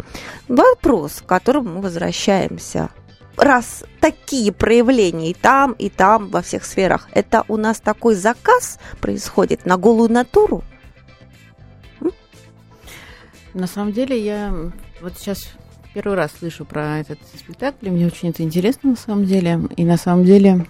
Вопрос, 0.49 1.23
к 1.23 1.27
которому 1.27 1.75
мы 1.75 1.81
возвращаемся. 1.83 2.91
Раз 3.37 3.83
такие 4.01 4.53
проявления 4.53 5.31
и 5.31 5.35
там, 5.35 5.73
и 5.73 5.89
там, 5.89 6.29
во 6.29 6.41
всех 6.41 6.65
сферах, 6.65 7.09
это 7.13 7.45
у 7.49 7.57
нас 7.57 7.81
такой 7.81 8.15
заказ 8.15 8.79
происходит 9.01 9.67
на 9.67 9.77
голую 9.77 10.11
натуру? 10.11 10.63
На 13.55 13.69
самом 13.69 13.93
деле 13.93 14.23
я 14.23 14.53
вот 15.01 15.13
сейчас 15.17 15.49
первый 15.95 16.17
раз 16.17 16.33
слышу 16.37 16.65
про 16.65 16.99
этот 16.99 17.19
спектакль, 17.39 17.89
мне 17.89 18.07
очень 18.07 18.31
это 18.31 18.43
интересно 18.43 18.91
на 18.91 18.97
самом 18.97 19.27
деле. 19.27 19.61
И 19.77 19.85
на 19.85 19.97
самом 19.97 20.25
деле 20.25 20.67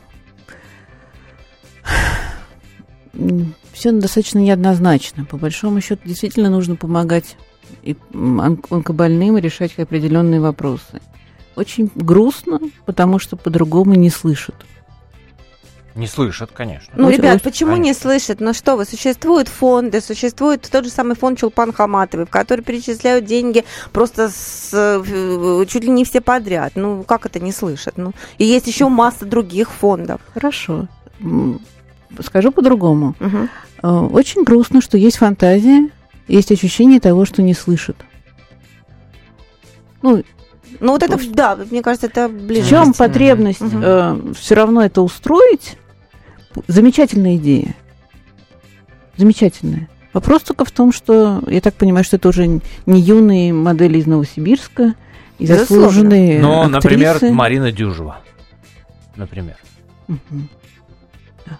все 3.72 3.92
достаточно 3.92 4.38
неоднозначно. 4.38 5.24
По 5.24 5.38
большому 5.38 5.80
счету 5.80 6.02
действительно 6.04 6.50
нужно 6.50 6.76
помогать 6.76 7.36
и 7.82 7.96
онкобольным 8.12 9.38
решать 9.38 9.78
определенные 9.78 10.40
вопросы. 10.40 11.00
Очень 11.56 11.90
грустно, 11.94 12.60
потому 12.84 13.18
что 13.18 13.36
по-другому 13.36 13.94
не 13.94 14.10
слышат. 14.10 14.54
Не 15.94 16.08
слышат, 16.08 16.50
конечно. 16.52 16.92
Ну, 16.96 17.08
ребят, 17.08 17.40
почему 17.42 17.70
Конечно. 17.72 17.88
не 17.88 17.94
слышат? 17.94 18.40
Ну 18.40 18.52
что 18.52 18.74
вы, 18.76 18.84
существуют 18.84 19.46
фонды, 19.46 20.00
существует 20.00 20.68
тот 20.68 20.84
же 20.84 20.90
самый 20.90 21.14
фонд 21.14 21.38
Чулпан 21.38 21.72
Хаматовой, 21.72 22.26
в 22.26 22.30
который 22.30 22.62
перечисляют 22.64 23.26
деньги 23.26 23.64
просто 23.92 24.28
с, 24.28 24.70
э, 24.72 25.64
чуть 25.68 25.84
ли 25.84 25.90
не 25.90 26.04
все 26.04 26.20
подряд. 26.20 26.72
Ну, 26.74 27.04
как 27.04 27.26
это 27.26 27.38
не 27.38 27.52
слышат? 27.52 27.96
Ну, 27.96 28.12
и 28.38 28.44
есть 28.44 28.66
еще 28.66 28.88
масса 28.88 29.24
других 29.24 29.70
фондов. 29.70 30.20
Хорошо. 30.34 30.88
Скажу 32.20 32.50
по-другому. 32.50 33.14
Э, 33.80 33.88
Очень 33.88 34.42
грустно, 34.42 34.80
что 34.80 34.98
есть 34.98 35.18
фантазия, 35.18 35.90
есть 36.26 36.50
ощущение 36.50 36.98
того, 36.98 37.24
что 37.24 37.40
не 37.40 37.54
слышат. 37.54 37.96
Ну, 40.02 40.24
Ну, 40.80 40.92
вот 40.92 41.04
это, 41.04 41.18
да, 41.32 41.56
мне 41.70 41.82
кажется, 41.82 42.08
это 42.08 42.28
ближе. 42.28 42.62
в 42.62 42.68
чем 42.68 42.92
потребность 42.94 43.60
Мгм. 43.60 44.34
все 44.34 44.54
равно 44.56 44.84
это 44.84 45.02
устроить? 45.02 45.76
Замечательная 46.66 47.36
идея. 47.36 47.74
Замечательная. 49.16 49.88
Вопрос 50.12 50.42
только 50.42 50.64
в 50.64 50.70
том, 50.70 50.92
что 50.92 51.42
я 51.48 51.60
так 51.60 51.74
понимаю, 51.74 52.04
что 52.04 52.16
это 52.16 52.28
уже 52.28 52.46
не 52.46 53.00
юные 53.00 53.52
модели 53.52 53.98
из 53.98 54.06
Новосибирска, 54.06 54.94
и 55.38 55.46
заслуженные 55.46 56.40
Но, 56.40 56.64
Ну, 56.64 56.70
например, 56.70 57.16
актрисы. 57.16 57.34
Марина 57.34 57.72
Дюжева. 57.72 58.20
Например. 59.16 59.56
Да. 60.08 61.58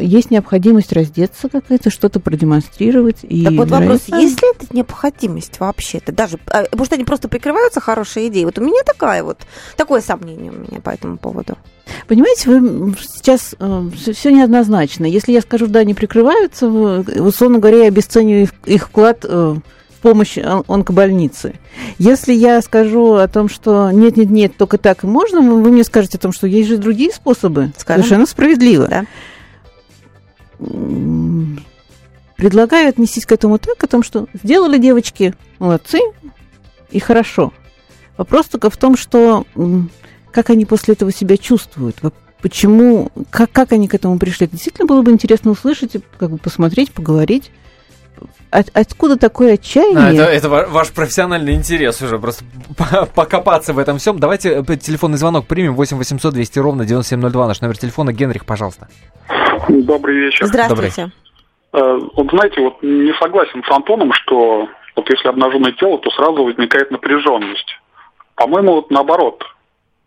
Есть 0.00 0.30
необходимость 0.30 0.92
раздеться 0.92 1.48
какая-то, 1.48 1.90
что-то 1.90 2.20
продемонстрировать. 2.20 3.18
И 3.22 3.44
Так 3.44 3.52
вот 3.54 3.68
вопрос, 3.70 4.06
вероятно, 4.06 4.16
есть 4.16 4.42
ли 4.42 4.48
это 4.54 4.66
необходимость 4.74 5.60
вообще-то? 5.60 6.12
Даже, 6.12 6.38
а, 6.46 6.64
может, 6.74 6.92
они 6.92 7.04
просто 7.04 7.28
прикрываются 7.28 7.80
хорошей 7.80 8.28
идеей? 8.28 8.44
Вот 8.44 8.58
у 8.58 8.62
меня 8.62 8.82
такая 8.84 9.22
вот, 9.22 9.40
такое 9.76 10.00
сомнение 10.00 10.50
у 10.50 10.54
меня 10.54 10.80
по 10.80 10.90
этому 10.90 11.18
поводу. 11.18 11.58
Понимаете, 12.06 12.50
вы 12.50 12.94
сейчас 13.00 13.54
все 13.96 14.32
неоднозначно. 14.32 15.04
Если 15.04 15.32
я 15.32 15.40
скажу, 15.40 15.66
да, 15.66 15.80
они 15.80 15.94
прикрываются, 15.94 16.68
условно 16.68 17.58
говоря, 17.58 17.82
я 17.82 17.88
обесцениваю 17.88 18.42
их, 18.42 18.52
их 18.66 18.86
вклад 18.88 19.24
э, 19.24 19.56
в 19.88 20.02
помощь 20.02 20.38
он- 20.38 20.64
онкобольнице. 20.68 21.54
Если 21.98 22.32
я 22.32 22.60
скажу 22.62 23.14
о 23.14 23.28
том, 23.28 23.48
что 23.48 23.90
нет-нет-нет, 23.90 24.56
только 24.56 24.78
так 24.78 25.04
и 25.04 25.06
можно, 25.06 25.40
вы 25.40 25.62
вы 25.62 25.70
мне 25.70 25.84
скажете 25.84 26.18
о 26.18 26.20
том, 26.20 26.32
что 26.32 26.46
есть 26.46 26.68
же 26.68 26.78
другие 26.78 27.12
способы. 27.12 27.72
Скажем. 27.76 28.02
Совершенно 28.02 28.26
справедливо. 28.26 28.88
Да. 28.88 29.04
Предлагаю 32.36 32.88
отнестись 32.88 33.26
к 33.26 33.32
этому 33.32 33.58
так, 33.58 33.82
о 33.82 33.86
том, 33.86 34.02
что 34.02 34.26
сделали 34.42 34.78
девочки, 34.78 35.34
молодцы, 35.58 36.00
и 36.90 36.98
хорошо. 36.98 37.52
Вопрос 38.16 38.46
только 38.46 38.70
в 38.70 38.76
том, 38.76 38.96
что 38.96 39.44
как 40.32 40.50
они 40.50 40.64
после 40.64 40.94
этого 40.94 41.12
себя 41.12 41.36
чувствуют, 41.36 41.96
почему, 42.42 43.10
как, 43.30 43.50
как 43.52 43.72
они 43.72 43.88
к 43.88 43.94
этому 43.94 44.18
пришли. 44.18 44.46
Это 44.46 44.52
действительно 44.54 44.86
было 44.86 45.02
бы 45.02 45.10
интересно 45.10 45.50
услышать, 45.50 45.96
и 45.96 46.00
как 46.18 46.30
бы 46.30 46.38
посмотреть, 46.38 46.92
поговорить. 46.92 47.50
От- 48.50 48.70
откуда 48.74 49.16
такое 49.16 49.54
отчаяние? 49.54 49.98
А, 49.98 50.12
это, 50.12 50.22
это 50.24 50.48
ва- 50.48 50.66
ваш 50.68 50.90
профессиональный 50.90 51.54
интерес 51.54 52.02
уже, 52.02 52.18
просто 52.18 52.44
по- 52.76 53.06
покопаться 53.06 53.72
в 53.72 53.78
этом 53.78 53.98
всем. 53.98 54.18
Давайте 54.18 54.62
э, 54.66 54.76
телефонный 54.76 55.18
звонок 55.18 55.46
примем, 55.46 55.74
8 55.74 55.96
800 55.96 56.34
200 56.34 56.58
ровно 56.58 56.84
9702, 56.84 57.46
наш 57.46 57.60
номер 57.60 57.78
телефона. 57.78 58.12
Генрих, 58.12 58.44
пожалуйста. 58.44 58.88
Добрый 59.68 60.16
вечер. 60.16 60.46
Здравствуйте. 60.46 61.12
Э, 61.72 61.98
Вот 62.16 62.28
знаете, 62.30 62.60
вот 62.60 62.82
не 62.82 63.12
согласен 63.22 63.62
с 63.62 63.70
Антоном, 63.70 64.12
что 64.12 64.68
вот 64.96 65.08
если 65.08 65.28
обнаженное 65.28 65.72
тело, 65.72 65.98
то 65.98 66.10
сразу 66.10 66.42
возникает 66.44 66.90
напряженность. 66.90 67.68
По-моему, 68.34 68.74
вот 68.76 68.90
наоборот. 68.90 69.44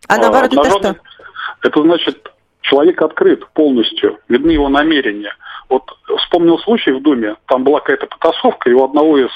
А 0.08 0.18
наоборот, 0.18 0.52
это 0.52 0.62
обнаженное- 0.62 0.94
что? 0.94 1.68
Это 1.68 1.82
значит, 1.82 2.32
человек 2.62 3.02
открыт 3.02 3.46
полностью, 3.54 4.20
видны 4.30 4.52
его 4.52 4.70
намерения. 4.70 5.34
Вот 5.70 5.84
вспомнил 6.20 6.58
случай 6.60 6.92
в 6.92 7.02
Думе, 7.02 7.36
там 7.48 7.64
была 7.64 7.80
какая-то 7.80 8.08
потасовка, 8.08 8.70
и 8.70 8.74
у 8.74 8.84
одного 8.84 9.18
из 9.18 9.30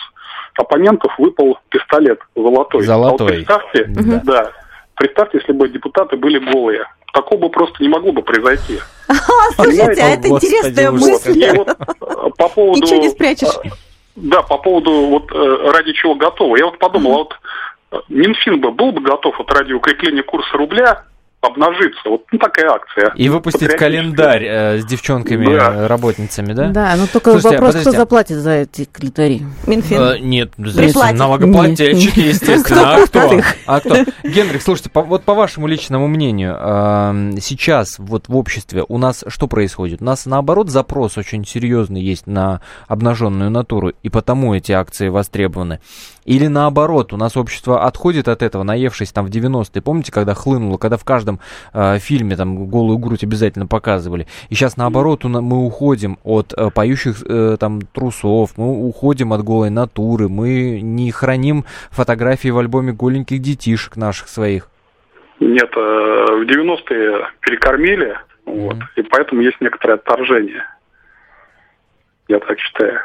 оппонентов 0.57 1.13
выпал 1.17 1.57
пистолет 1.69 2.19
золотой. 2.35 2.81
А 2.87 2.97
вот 2.97 3.17
Золотой. 3.17 3.27
представьте, 3.29 3.85
Мгм. 3.87 4.21
да, 4.23 4.51
представьте, 4.95 5.37
если 5.39 5.51
бы 5.53 5.69
депутаты 5.69 6.17
были 6.17 6.39
голые. 6.39 6.85
Такого 7.13 7.39
бы 7.41 7.49
просто 7.49 7.81
не 7.81 7.89
могло 7.89 8.11
бы 8.11 8.21
произойти. 8.21 8.79
А, 9.09 9.51
слушайте, 9.63 10.01
а 10.03 10.09
это 10.09 10.27
интересная 10.27 10.91
мысль. 10.91 11.43
Э, 11.43 12.29
по 12.37 12.49
поводу... 12.49 12.81
Ничего 12.81 12.99
не 12.99 13.09
спрячешь. 13.09 13.47
э, 13.63 13.69
Да, 14.15 14.41
по 14.41 14.57
поводу 14.57 14.91
вот 14.91 15.31
э, 15.31 15.71
ради 15.71 15.93
чего 15.93 16.15
готовы. 16.15 16.59
Я 16.59 16.65
вот 16.65 16.77
подумал, 16.79 17.13
а 17.13 17.17
вот 17.19 17.33
Минфин 18.09 18.59
бы 18.61 18.71
был 18.71 18.91
бы 18.91 19.01
готов 19.01 19.35
вот 19.37 19.51
ради 19.53 19.73
укрепления 19.73 20.23
курса 20.23 20.57
рубля 20.57 21.03
обнажиться. 21.39 22.01
Вот 22.09 22.23
ну, 22.31 22.39
такая 22.39 22.69
акция. 22.71 23.13
И 23.15 23.29
выпустить 23.29 23.69
календарь 23.77 24.43
э, 24.43 24.79
с 24.79 24.85
девчонками, 24.85 25.45
Да. 25.45 25.73
э, 25.83 25.87
работницами, 25.87 26.51
да? 26.53 26.69
Да, 26.69 26.95
но 26.97 27.05
только 27.05 27.31
Слушайте, 27.31 27.49
а 27.49 27.51
вопрос, 27.51 27.69
кто 27.69 27.79
подождите. 27.79 27.97
заплатит 27.97 28.37
за 28.37 28.51
эти 28.53 28.85
календари. 28.85 29.41
Минфин. 29.67 30.01
Э, 30.01 30.19
нет, 30.19 30.51
Приплатит. 30.55 31.19
налогоплательщики, 31.19 32.19
Нет. 32.19 32.27
естественно. 32.33 32.95
А 32.95 33.05
кто? 33.05 33.31
А 33.67 33.79
кто? 33.79 33.95
Генрих, 34.23 34.63
слушайте, 34.63 34.89
по- 34.89 35.03
вот 35.03 35.23
по 35.23 35.35
вашему 35.35 35.67
личному 35.67 36.07
мнению, 36.07 36.55
эм, 36.55 37.37
сейчас 37.39 37.99
вот 37.99 38.27
в 38.27 38.35
обществе 38.35 38.83
у 38.87 38.97
нас 38.97 39.23
что 39.27 39.47
происходит? 39.47 40.01
У 40.01 40.05
нас 40.05 40.25
наоборот 40.25 40.69
запрос 40.69 41.17
очень 41.19 41.45
серьезный 41.45 42.01
есть 42.01 42.25
на 42.25 42.61
обнаженную 42.87 43.51
натуру, 43.51 43.93
и 44.01 44.09
потому 44.09 44.55
эти 44.55 44.71
акции 44.71 45.09
востребованы. 45.09 45.79
Или 46.27 46.47
наоборот, 46.47 47.13
у 47.13 47.17
нас 47.17 47.37
общество 47.37 47.85
отходит 47.85 48.27
от 48.27 48.43
этого, 48.43 48.63
наевшись 48.63 49.13
там 49.13 49.25
в 49.25 49.29
90-е. 49.29 49.81
Помните, 49.81 50.11
когда 50.11 50.33
хлынуло, 50.33 50.77
когда 50.77 50.97
в 50.97 51.05
каждом 51.05 51.39
э, 51.73 51.99
фильме 51.99 52.35
там 52.35 52.67
голую 52.67 52.97
грудь 52.97 53.23
обязательно 53.23 53.65
показывали. 53.65 54.27
И 54.49 54.55
сейчас 54.55 54.75
наоборот 54.75 55.23
у 55.23 55.29
мы 55.29 55.65
уходим 55.65 56.17
от 56.25 56.53
э, 56.53 56.69
поющих 56.69 57.23
э, 57.25 57.55
там 57.57 57.81
трусов, 57.81 58.57
мы 58.57 58.87
уходим 58.87 59.31
от 59.31 59.41
голой 59.41 59.69
натуры, 59.69 60.27
мы 60.27 60.81
не 60.81 61.11
храним 61.11 61.63
фотографии 61.91 62.49
в 62.49 62.57
альбоме 62.57 62.91
голеньких 62.91 63.39
детишек 63.39 63.95
наших 63.95 64.27
своих. 64.27 64.69
Нет, 65.39 65.71
э, 65.77 65.79
в 65.79 66.41
90-е 66.41 67.27
перекормили, 67.39 68.17
вот, 68.45 68.75
и 68.97 69.01
поэтому 69.01 69.41
есть 69.41 69.61
некоторое 69.61 69.93
отторжение. 69.93 70.65
Я 72.27 72.39
так 72.39 72.59
считаю. 72.59 72.99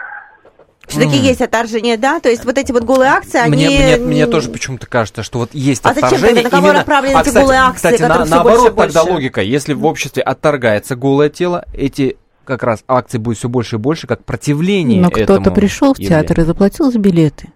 Все-таки 0.86 1.16
есть 1.16 1.40
отторжение, 1.40 1.96
да? 1.96 2.20
То 2.20 2.28
есть 2.28 2.44
вот 2.44 2.58
эти 2.58 2.72
вот 2.72 2.84
голые 2.84 3.10
акции, 3.10 3.38
они... 3.38 3.54
Мне, 3.56 3.68
мне, 3.68 3.96
мне 3.96 4.26
тоже 4.26 4.50
почему-то 4.50 4.86
кажется, 4.86 5.22
что 5.22 5.38
вот 5.38 5.50
есть 5.54 5.80
А 5.84 5.94
зачем 5.94 6.04
отторжение. 6.08 6.42
тогда? 6.42 6.48
На 6.48 6.50
кого 6.50 6.66
именно- 6.68 6.78
направлены 6.80 7.14
А, 7.14 7.20
эти 7.20 7.28
кстати, 7.28 7.42
голые 7.44 7.60
акции, 7.60 7.76
Кстати, 7.92 8.02
на- 8.02 8.24
наоборот 8.24 8.58
больше 8.60 8.72
и 8.72 8.76
тогда 8.76 9.00
больше? 9.02 9.12
логика. 9.14 9.40
Если 9.42 9.72
в 9.74 9.84
обществе 9.86 10.22
отторгается 10.22 10.96
голое 10.96 11.28
тело, 11.30 11.64
эти 11.72 12.16
как 12.44 12.62
раз 12.64 12.82
акций 12.88 13.18
будет 13.20 13.38
все 13.38 13.48
больше 13.48 13.76
и 13.76 13.78
больше, 13.78 14.06
как 14.06 14.24
противление 14.24 15.00
Но 15.00 15.10
кто-то 15.10 15.50
пришел 15.52 15.94
в 15.94 15.98
театр 15.98 16.40
и 16.40 16.44
заплатил 16.44 16.90
за 16.90 16.98
билеты. 16.98 17.48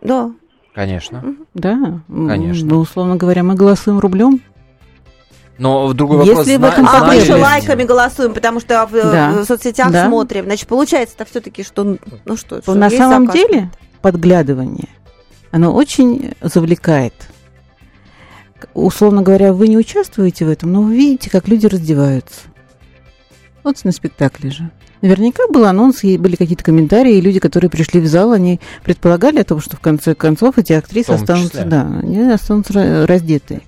Да. 0.00 0.30
Конечно. 0.74 1.24
Да, 1.52 2.00
Конечно. 2.06 2.68
Ну, 2.68 2.78
условно 2.78 3.16
говоря, 3.16 3.42
мы 3.42 3.54
голосуем 3.56 3.98
рублем. 3.98 4.40
Но 5.60 5.92
другой 5.92 6.20
Если 6.26 6.30
вопрос, 6.30 6.46
в 6.46 6.54
зна- 6.56 6.68
этом 6.68 6.88
А 6.88 7.04
мы 7.04 7.14
еще 7.16 7.34
лайками 7.34 7.84
голосуем, 7.84 8.32
потому 8.32 8.60
что 8.60 8.86
в, 8.86 8.92
Да. 8.92 9.30
в 9.32 9.44
соцсетях 9.44 9.92
Да. 9.92 10.06
смотрим. 10.06 10.44
Значит, 10.46 10.66
получается-то 10.68 11.26
все-таки, 11.26 11.62
что... 11.62 11.98
Ну 12.24 12.36
что, 12.36 12.62
что 12.62 12.74
На 12.74 12.88
самом 12.88 13.26
заказ. 13.26 13.34
деле 13.42 13.70
подглядывание, 14.00 14.88
оно 15.50 15.72
очень 15.74 16.32
завлекает. 16.40 17.12
Условно 18.74 19.22
говоря, 19.22 19.52
вы 19.52 19.68
не 19.68 19.76
участвуете 19.76 20.44
в 20.44 20.48
этом, 20.50 20.72
но 20.72 20.82
вы 20.82 20.94
видите, 20.96 21.30
как 21.30 21.48
люди 21.48 21.66
раздеваются. 21.66 22.40
Вот 23.62 23.76
на 23.84 23.92
спектакле 23.92 24.50
же. 24.50 24.70
Наверняка 25.02 25.42
был 25.48 25.64
анонс, 25.64 26.04
и 26.04 26.18
были 26.18 26.36
какие-то 26.36 26.62
комментарии, 26.64 27.16
и 27.16 27.20
люди, 27.22 27.38
которые 27.40 27.70
пришли 27.70 28.00
в 28.00 28.06
зал, 28.06 28.32
они 28.32 28.60
предполагали 28.84 29.38
о 29.40 29.44
том, 29.44 29.60
что 29.60 29.76
в 29.76 29.80
конце 29.80 30.14
концов 30.14 30.58
эти 30.58 30.74
актрисы 30.74 31.12
В 31.12 31.14
останутся, 31.14 31.50
числе. 31.58 31.64
да, 31.64 31.82
они 32.02 32.20
останутся 32.30 32.72
ра- 32.74 33.06
раздетые. 33.06 33.62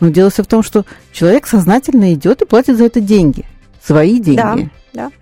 Но 0.00 0.08
дело 0.08 0.30
все 0.30 0.42
в 0.42 0.46
том, 0.46 0.62
что 0.62 0.84
человек 1.12 1.46
сознательно 1.46 2.14
идет 2.14 2.42
и 2.42 2.46
платит 2.46 2.76
за 2.76 2.84
это 2.84 3.00
деньги. 3.00 3.44
Свои 3.82 4.20
деньги. 4.20 4.70
Да, 4.92 5.10
да. 5.10 5.12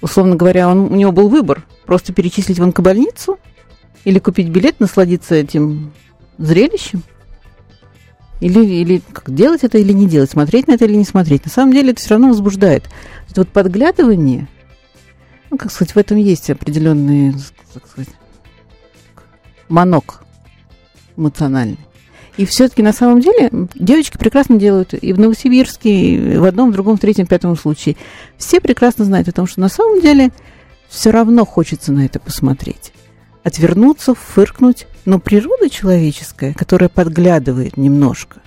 Условно 0.00 0.36
говоря, 0.36 0.68
он, 0.68 0.92
у 0.92 0.96
него 0.96 1.12
был 1.12 1.28
выбор. 1.28 1.64
Просто 1.86 2.12
перечислить 2.12 2.58
в 2.58 2.62
онкобольницу 2.62 3.38
или 4.04 4.18
купить 4.18 4.48
билет, 4.48 4.80
насладиться 4.80 5.34
этим 5.34 5.92
зрелищем. 6.38 7.02
Или, 8.40 8.64
или 8.64 9.02
как, 9.12 9.32
делать 9.32 9.64
это 9.64 9.78
или 9.78 9.92
не 9.92 10.06
делать, 10.06 10.30
смотреть 10.30 10.66
на 10.66 10.72
это 10.72 10.84
или 10.84 10.96
не 10.96 11.04
смотреть. 11.04 11.44
На 11.44 11.50
самом 11.50 11.72
деле 11.72 11.92
это 11.92 12.00
все 12.00 12.10
равно 12.10 12.28
возбуждает. 12.28 12.84
Это 13.30 13.42
вот 13.42 13.48
подглядывание, 13.48 14.48
ну, 15.50 15.56
как 15.56 15.70
сказать, 15.70 15.94
в 15.94 15.98
этом 15.98 16.18
есть 16.18 16.50
определенный, 16.50 17.32
так 17.72 17.86
сказать, 17.86 18.10
манок 19.68 20.24
эмоциональный. 21.16 21.78
И 22.36 22.46
все-таки 22.46 22.82
на 22.82 22.92
самом 22.92 23.20
деле 23.20 23.50
девочки 23.74 24.18
прекрасно 24.18 24.56
делают 24.56 24.92
и 24.92 25.12
в 25.12 25.20
Новосибирске, 25.20 25.90
и 25.90 26.36
в 26.36 26.44
одном, 26.44 26.70
в 26.70 26.72
другом, 26.72 26.96
в 26.96 27.00
третьем, 27.00 27.26
пятом 27.26 27.56
случае. 27.56 27.96
Все 28.36 28.60
прекрасно 28.60 29.04
знают 29.04 29.28
о 29.28 29.32
том, 29.32 29.46
что 29.46 29.60
на 29.60 29.68
самом 29.68 30.00
деле 30.00 30.30
все 30.88 31.10
равно 31.10 31.44
хочется 31.44 31.92
на 31.92 32.04
это 32.04 32.18
посмотреть. 32.18 32.92
Отвернуться, 33.44 34.14
фыркнуть, 34.14 34.86
но 35.04 35.20
природа 35.20 35.68
человеческая, 35.70 36.54
которая 36.54 36.88
подглядывает 36.88 37.76
немножко, 37.76 38.40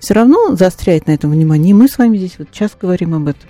все 0.00 0.14
равно 0.14 0.56
заостряет 0.56 1.06
на 1.06 1.12
этом 1.12 1.30
внимание. 1.30 1.70
И 1.70 1.74
мы 1.74 1.88
с 1.88 1.98
вами 1.98 2.16
здесь 2.16 2.34
вот 2.38 2.50
час 2.50 2.72
говорим 2.80 3.14
об 3.14 3.28
этом. 3.28 3.48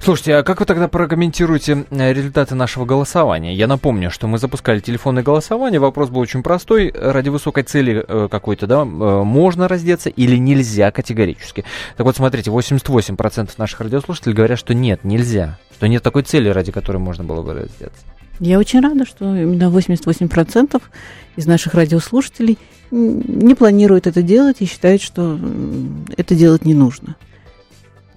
Слушайте, 0.00 0.36
а 0.36 0.42
как 0.42 0.60
вы 0.60 0.66
тогда 0.66 0.88
прокомментируете 0.88 1.84
э, 1.90 2.12
результаты 2.12 2.54
нашего 2.54 2.84
голосования? 2.84 3.54
Я 3.54 3.66
напомню, 3.66 4.10
что 4.10 4.26
мы 4.26 4.38
запускали 4.38 4.80
телефонное 4.80 5.22
голосование. 5.22 5.80
Вопрос 5.80 6.10
был 6.10 6.20
очень 6.20 6.42
простой. 6.42 6.92
Ради 6.94 7.28
высокой 7.28 7.62
цели 7.62 8.04
э, 8.06 8.28
какой-то, 8.30 8.66
да, 8.66 8.82
э, 8.82 8.84
можно 8.84 9.68
раздеться 9.68 10.10
или 10.10 10.36
нельзя 10.36 10.90
категорически. 10.90 11.64
Так 11.96 12.06
вот, 12.06 12.16
смотрите, 12.16 12.50
88% 12.50 13.50
наших 13.58 13.80
радиослушателей 13.80 14.34
говорят, 14.34 14.58
что 14.58 14.74
нет, 14.74 15.04
нельзя. 15.04 15.58
Что 15.72 15.86
нет 15.86 16.02
такой 16.02 16.22
цели, 16.22 16.48
ради 16.48 16.72
которой 16.72 16.98
можно 16.98 17.24
было 17.24 17.42
бы 17.42 17.54
раздеться. 17.54 18.02
Я 18.40 18.58
очень 18.58 18.80
рада, 18.80 19.04
что 19.04 19.36
именно 19.36 19.64
88% 19.64 20.80
из 21.36 21.46
наших 21.46 21.74
радиослушателей 21.74 22.58
не 22.90 23.54
планируют 23.54 24.06
это 24.06 24.22
делать 24.22 24.56
и 24.60 24.66
считают, 24.66 25.02
что 25.02 25.38
это 26.16 26.34
делать 26.34 26.64
не 26.64 26.74
нужно. 26.74 27.16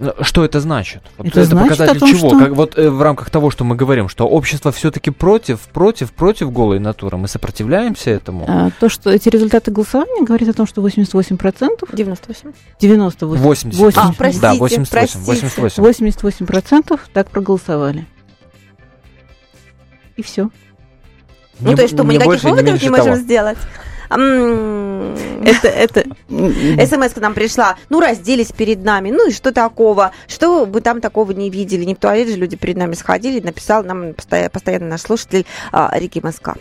Ну, 0.04 0.24
Что 0.24 0.44
это 0.46 0.60
значит? 0.60 1.02
Вот 1.18 1.28
Это 1.28 1.44
значит 1.46 1.70
показатель 1.70 1.98
о 1.98 2.00
том, 2.00 2.10
чего? 2.10 2.30
что- 2.30 2.40
Как, 2.40 2.52
вот 2.52 2.78
э, 2.78 2.90
в 2.90 3.02
рамках 3.02 3.30
того, 3.30 3.50
что 3.52 3.64
мы 3.64 3.76
говорим, 3.76 4.10
что 4.10 4.28
общество 4.28 4.72
все-таки 4.72 5.10
против, 5.12 5.60
против, 5.62 6.12
против 6.12 6.52
голой 6.52 6.80
натуры. 6.80 7.18
Мы 7.18 7.28
сопротивляемся 7.28 8.10
этому. 8.12 8.46
А 8.48 8.70
то, 8.80 8.90
что 8.90 9.10
эти 9.12 9.30
результаты 9.30 9.72
голосования 9.72 10.24
говорят 10.26 10.50
о 10.50 10.54
том, 10.54 10.68
что 10.68 10.82
88%, 10.82 11.90
98. 11.94 12.52
98, 12.80 13.42
80. 13.42 13.80
80, 13.80 13.98
А, 13.98 14.14
простите, 14.18 14.42
да, 14.42 14.54
88, 14.56 14.90
простите. 14.92 15.82
88. 15.82 15.84
88% 15.84 17.00
так 17.14 17.30
проголосовали. 17.30 18.06
И 20.16 20.22
все. 20.24 20.50
Ну, 21.60 21.72
Ни- 21.72 21.76
то 21.76 21.82
есть, 21.84 21.94
что 21.94 22.04
мы 22.04 22.14
ни 22.14 22.18
никаких 22.18 22.44
выводов 22.44 22.66
меньше 22.66 22.86
не 22.86 22.90
можем 22.92 23.06
того. 23.06 23.18
сделать? 23.18 23.58
Это, 25.44 25.68
это... 25.68 26.04
СМС 26.30 27.14
к 27.14 27.18
нам 27.18 27.34
пришла. 27.34 27.76
Ну, 27.90 28.00
разделись 28.00 28.52
перед 28.52 28.84
нами. 28.84 29.12
Ну 29.12 29.30
и 29.30 29.34
что 29.34 29.52
такого? 29.52 30.12
Что 30.28 30.66
вы 30.66 30.82
там 30.82 31.02
такого 31.02 31.32
не 31.32 31.50
видели? 31.50 31.84
Не 31.84 31.96
в 31.96 31.98
туалет 31.98 32.30
же 32.30 32.36
люди 32.36 32.56
перед 32.56 32.78
нами 32.78 32.94
сходили. 32.94 33.40
Написал 33.42 33.84
нам 33.84 34.14
постоя- 34.14 34.50
постоянно 34.50 34.88
наш 34.88 35.02
слушатель 35.02 35.46
а, 35.72 35.92
Рики 35.94 36.20
Моска. 36.24 36.56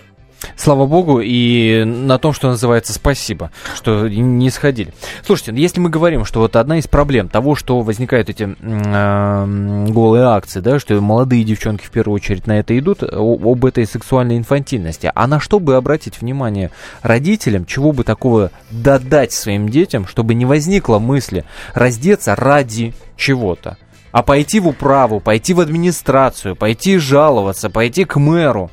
Слава 0.57 0.86
богу, 0.86 1.20
и 1.22 1.84
на 1.84 2.18
том, 2.18 2.32
что 2.32 2.49
называется 2.49 2.93
спасибо, 2.93 3.51
что 3.74 4.09
не 4.09 4.51
сходили. 4.51 4.93
Слушайте, 5.24 5.61
если 5.61 5.80
мы 5.80 5.90
говорим, 5.90 6.24
что 6.24 6.40
вот 6.40 6.57
одна 6.57 6.78
из 6.78 6.86
проблем 6.86 7.28
того, 7.28 7.55
что 7.55 7.80
возникают 7.80 8.28
эти 8.28 8.57
э, 8.61 9.86
голые 9.88 10.24
акции, 10.24 10.61
да, 10.61 10.78
что 10.78 11.01
молодые 11.01 11.45
девчонки 11.45 11.84
в 11.84 11.90
первую 11.90 12.16
очередь 12.16 12.47
на 12.47 12.59
это 12.59 12.78
идут, 12.78 13.03
об 13.03 13.64
этой 13.64 13.86
сексуальной 13.86 14.36
инфантильности, 14.36 15.11
а 15.14 15.26
на 15.26 15.40
что 15.40 15.61
бы 15.61 15.76
обратить 15.76 16.20
внимание 16.20 16.70
родителям, 17.03 17.64
чего 17.64 17.93
бы 17.93 18.05
такого 18.05 18.51
додать 18.70 19.32
своим 19.32 19.68
детям, 19.68 20.07
чтобы 20.07 20.34
не 20.34 20.45
возникло 20.45 20.99
мысли 20.99 21.45
раздеться 21.74 22.34
ради 22.34 22.95
чего-то, 23.16 23.76
а 24.11 24.22
пойти 24.22 24.61
в 24.61 24.68
управу, 24.68 25.20
пойти 25.20 25.55
в 25.55 25.61
администрацию, 25.61 26.57
пойти 26.57 26.99
жаловаться, 26.99 27.70
пойти 27.70 28.05
к 28.05 28.16
мэру. 28.16 28.70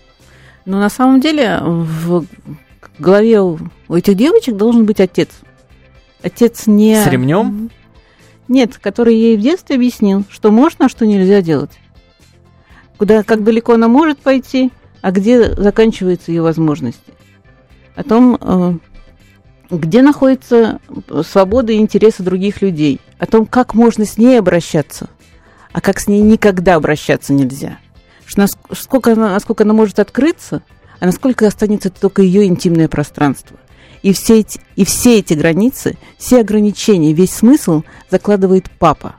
Но 0.65 0.79
на 0.79 0.89
самом 0.89 1.19
деле 1.19 1.59
в 1.61 2.25
голове 2.97 3.41
у 3.41 3.59
этих 3.89 4.15
девочек 4.15 4.55
должен 4.55 4.85
быть 4.85 4.99
отец. 4.99 5.29
Отец 6.21 6.67
не... 6.67 6.95
С 6.95 7.07
ремнем? 7.07 7.71
Нет, 8.47 8.77
который 8.77 9.15
ей 9.15 9.37
в 9.37 9.41
детстве 9.41 9.75
объяснил, 9.75 10.25
что 10.29 10.51
можно, 10.51 10.85
а 10.85 10.89
что 10.89 11.05
нельзя 11.05 11.41
делать. 11.41 11.79
Куда, 12.97 13.23
как 13.23 13.43
далеко 13.43 13.73
она 13.73 13.87
может 13.87 14.19
пойти, 14.19 14.71
а 15.01 15.11
где 15.11 15.53
заканчиваются 15.55 16.31
ее 16.31 16.41
возможности. 16.41 17.13
О 17.95 18.03
том, 18.03 18.37
э, 18.39 18.73
где 19.69 20.01
находится 20.01 20.79
свобода 21.23 21.71
и 21.71 21.77
интересы 21.77 22.23
других 22.23 22.61
людей. 22.61 22.99
О 23.17 23.25
том, 23.25 23.45
как 23.45 23.73
можно 23.73 24.05
с 24.05 24.17
ней 24.17 24.37
обращаться, 24.37 25.09
а 25.71 25.79
как 25.79 25.99
с 25.99 26.07
ней 26.07 26.21
никогда 26.21 26.75
обращаться 26.75 27.33
нельзя 27.33 27.77
что 28.29 28.47
насколько 28.69 29.13
она, 29.13 29.31
насколько 29.31 29.63
она 29.63 29.73
может 29.73 29.97
открыться, 29.97 30.61
а 30.99 31.05
насколько 31.07 31.47
останется 31.47 31.89
только 31.89 32.21
ее 32.21 32.45
интимное 32.45 32.87
пространство. 32.87 33.57
И 34.03 34.13
все, 34.13 34.39
эти, 34.39 34.61
и 34.75 34.85
все 34.85 35.19
эти 35.19 35.33
границы, 35.33 35.97
все 36.17 36.39
ограничения, 36.41 37.11
весь 37.11 37.33
смысл 37.33 37.81
закладывает 38.09 38.69
папа. 38.69 39.15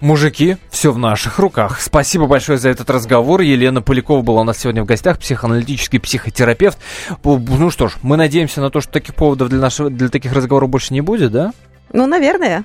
Мужики, 0.00 0.56
все 0.70 0.92
в 0.92 0.98
наших 0.98 1.40
руках. 1.40 1.80
Спасибо 1.80 2.26
большое 2.26 2.58
за 2.58 2.68
этот 2.68 2.88
разговор. 2.88 3.40
Елена 3.40 3.82
Полякова 3.82 4.22
была 4.22 4.42
у 4.42 4.44
нас 4.44 4.58
сегодня 4.58 4.84
в 4.84 4.86
гостях, 4.86 5.18
психоаналитический 5.18 5.98
психотерапевт. 5.98 6.78
Ну 7.24 7.70
что 7.70 7.88
ж, 7.88 7.96
мы 8.02 8.16
надеемся 8.16 8.60
на 8.60 8.70
то, 8.70 8.80
что 8.80 8.92
таких 8.92 9.16
поводов 9.16 9.48
для, 9.48 9.58
нашего, 9.58 9.90
для 9.90 10.08
таких 10.08 10.32
разговоров 10.32 10.70
больше 10.70 10.94
не 10.94 11.00
будет, 11.00 11.32
да? 11.32 11.52
Ну, 11.92 12.06
наверное. 12.06 12.64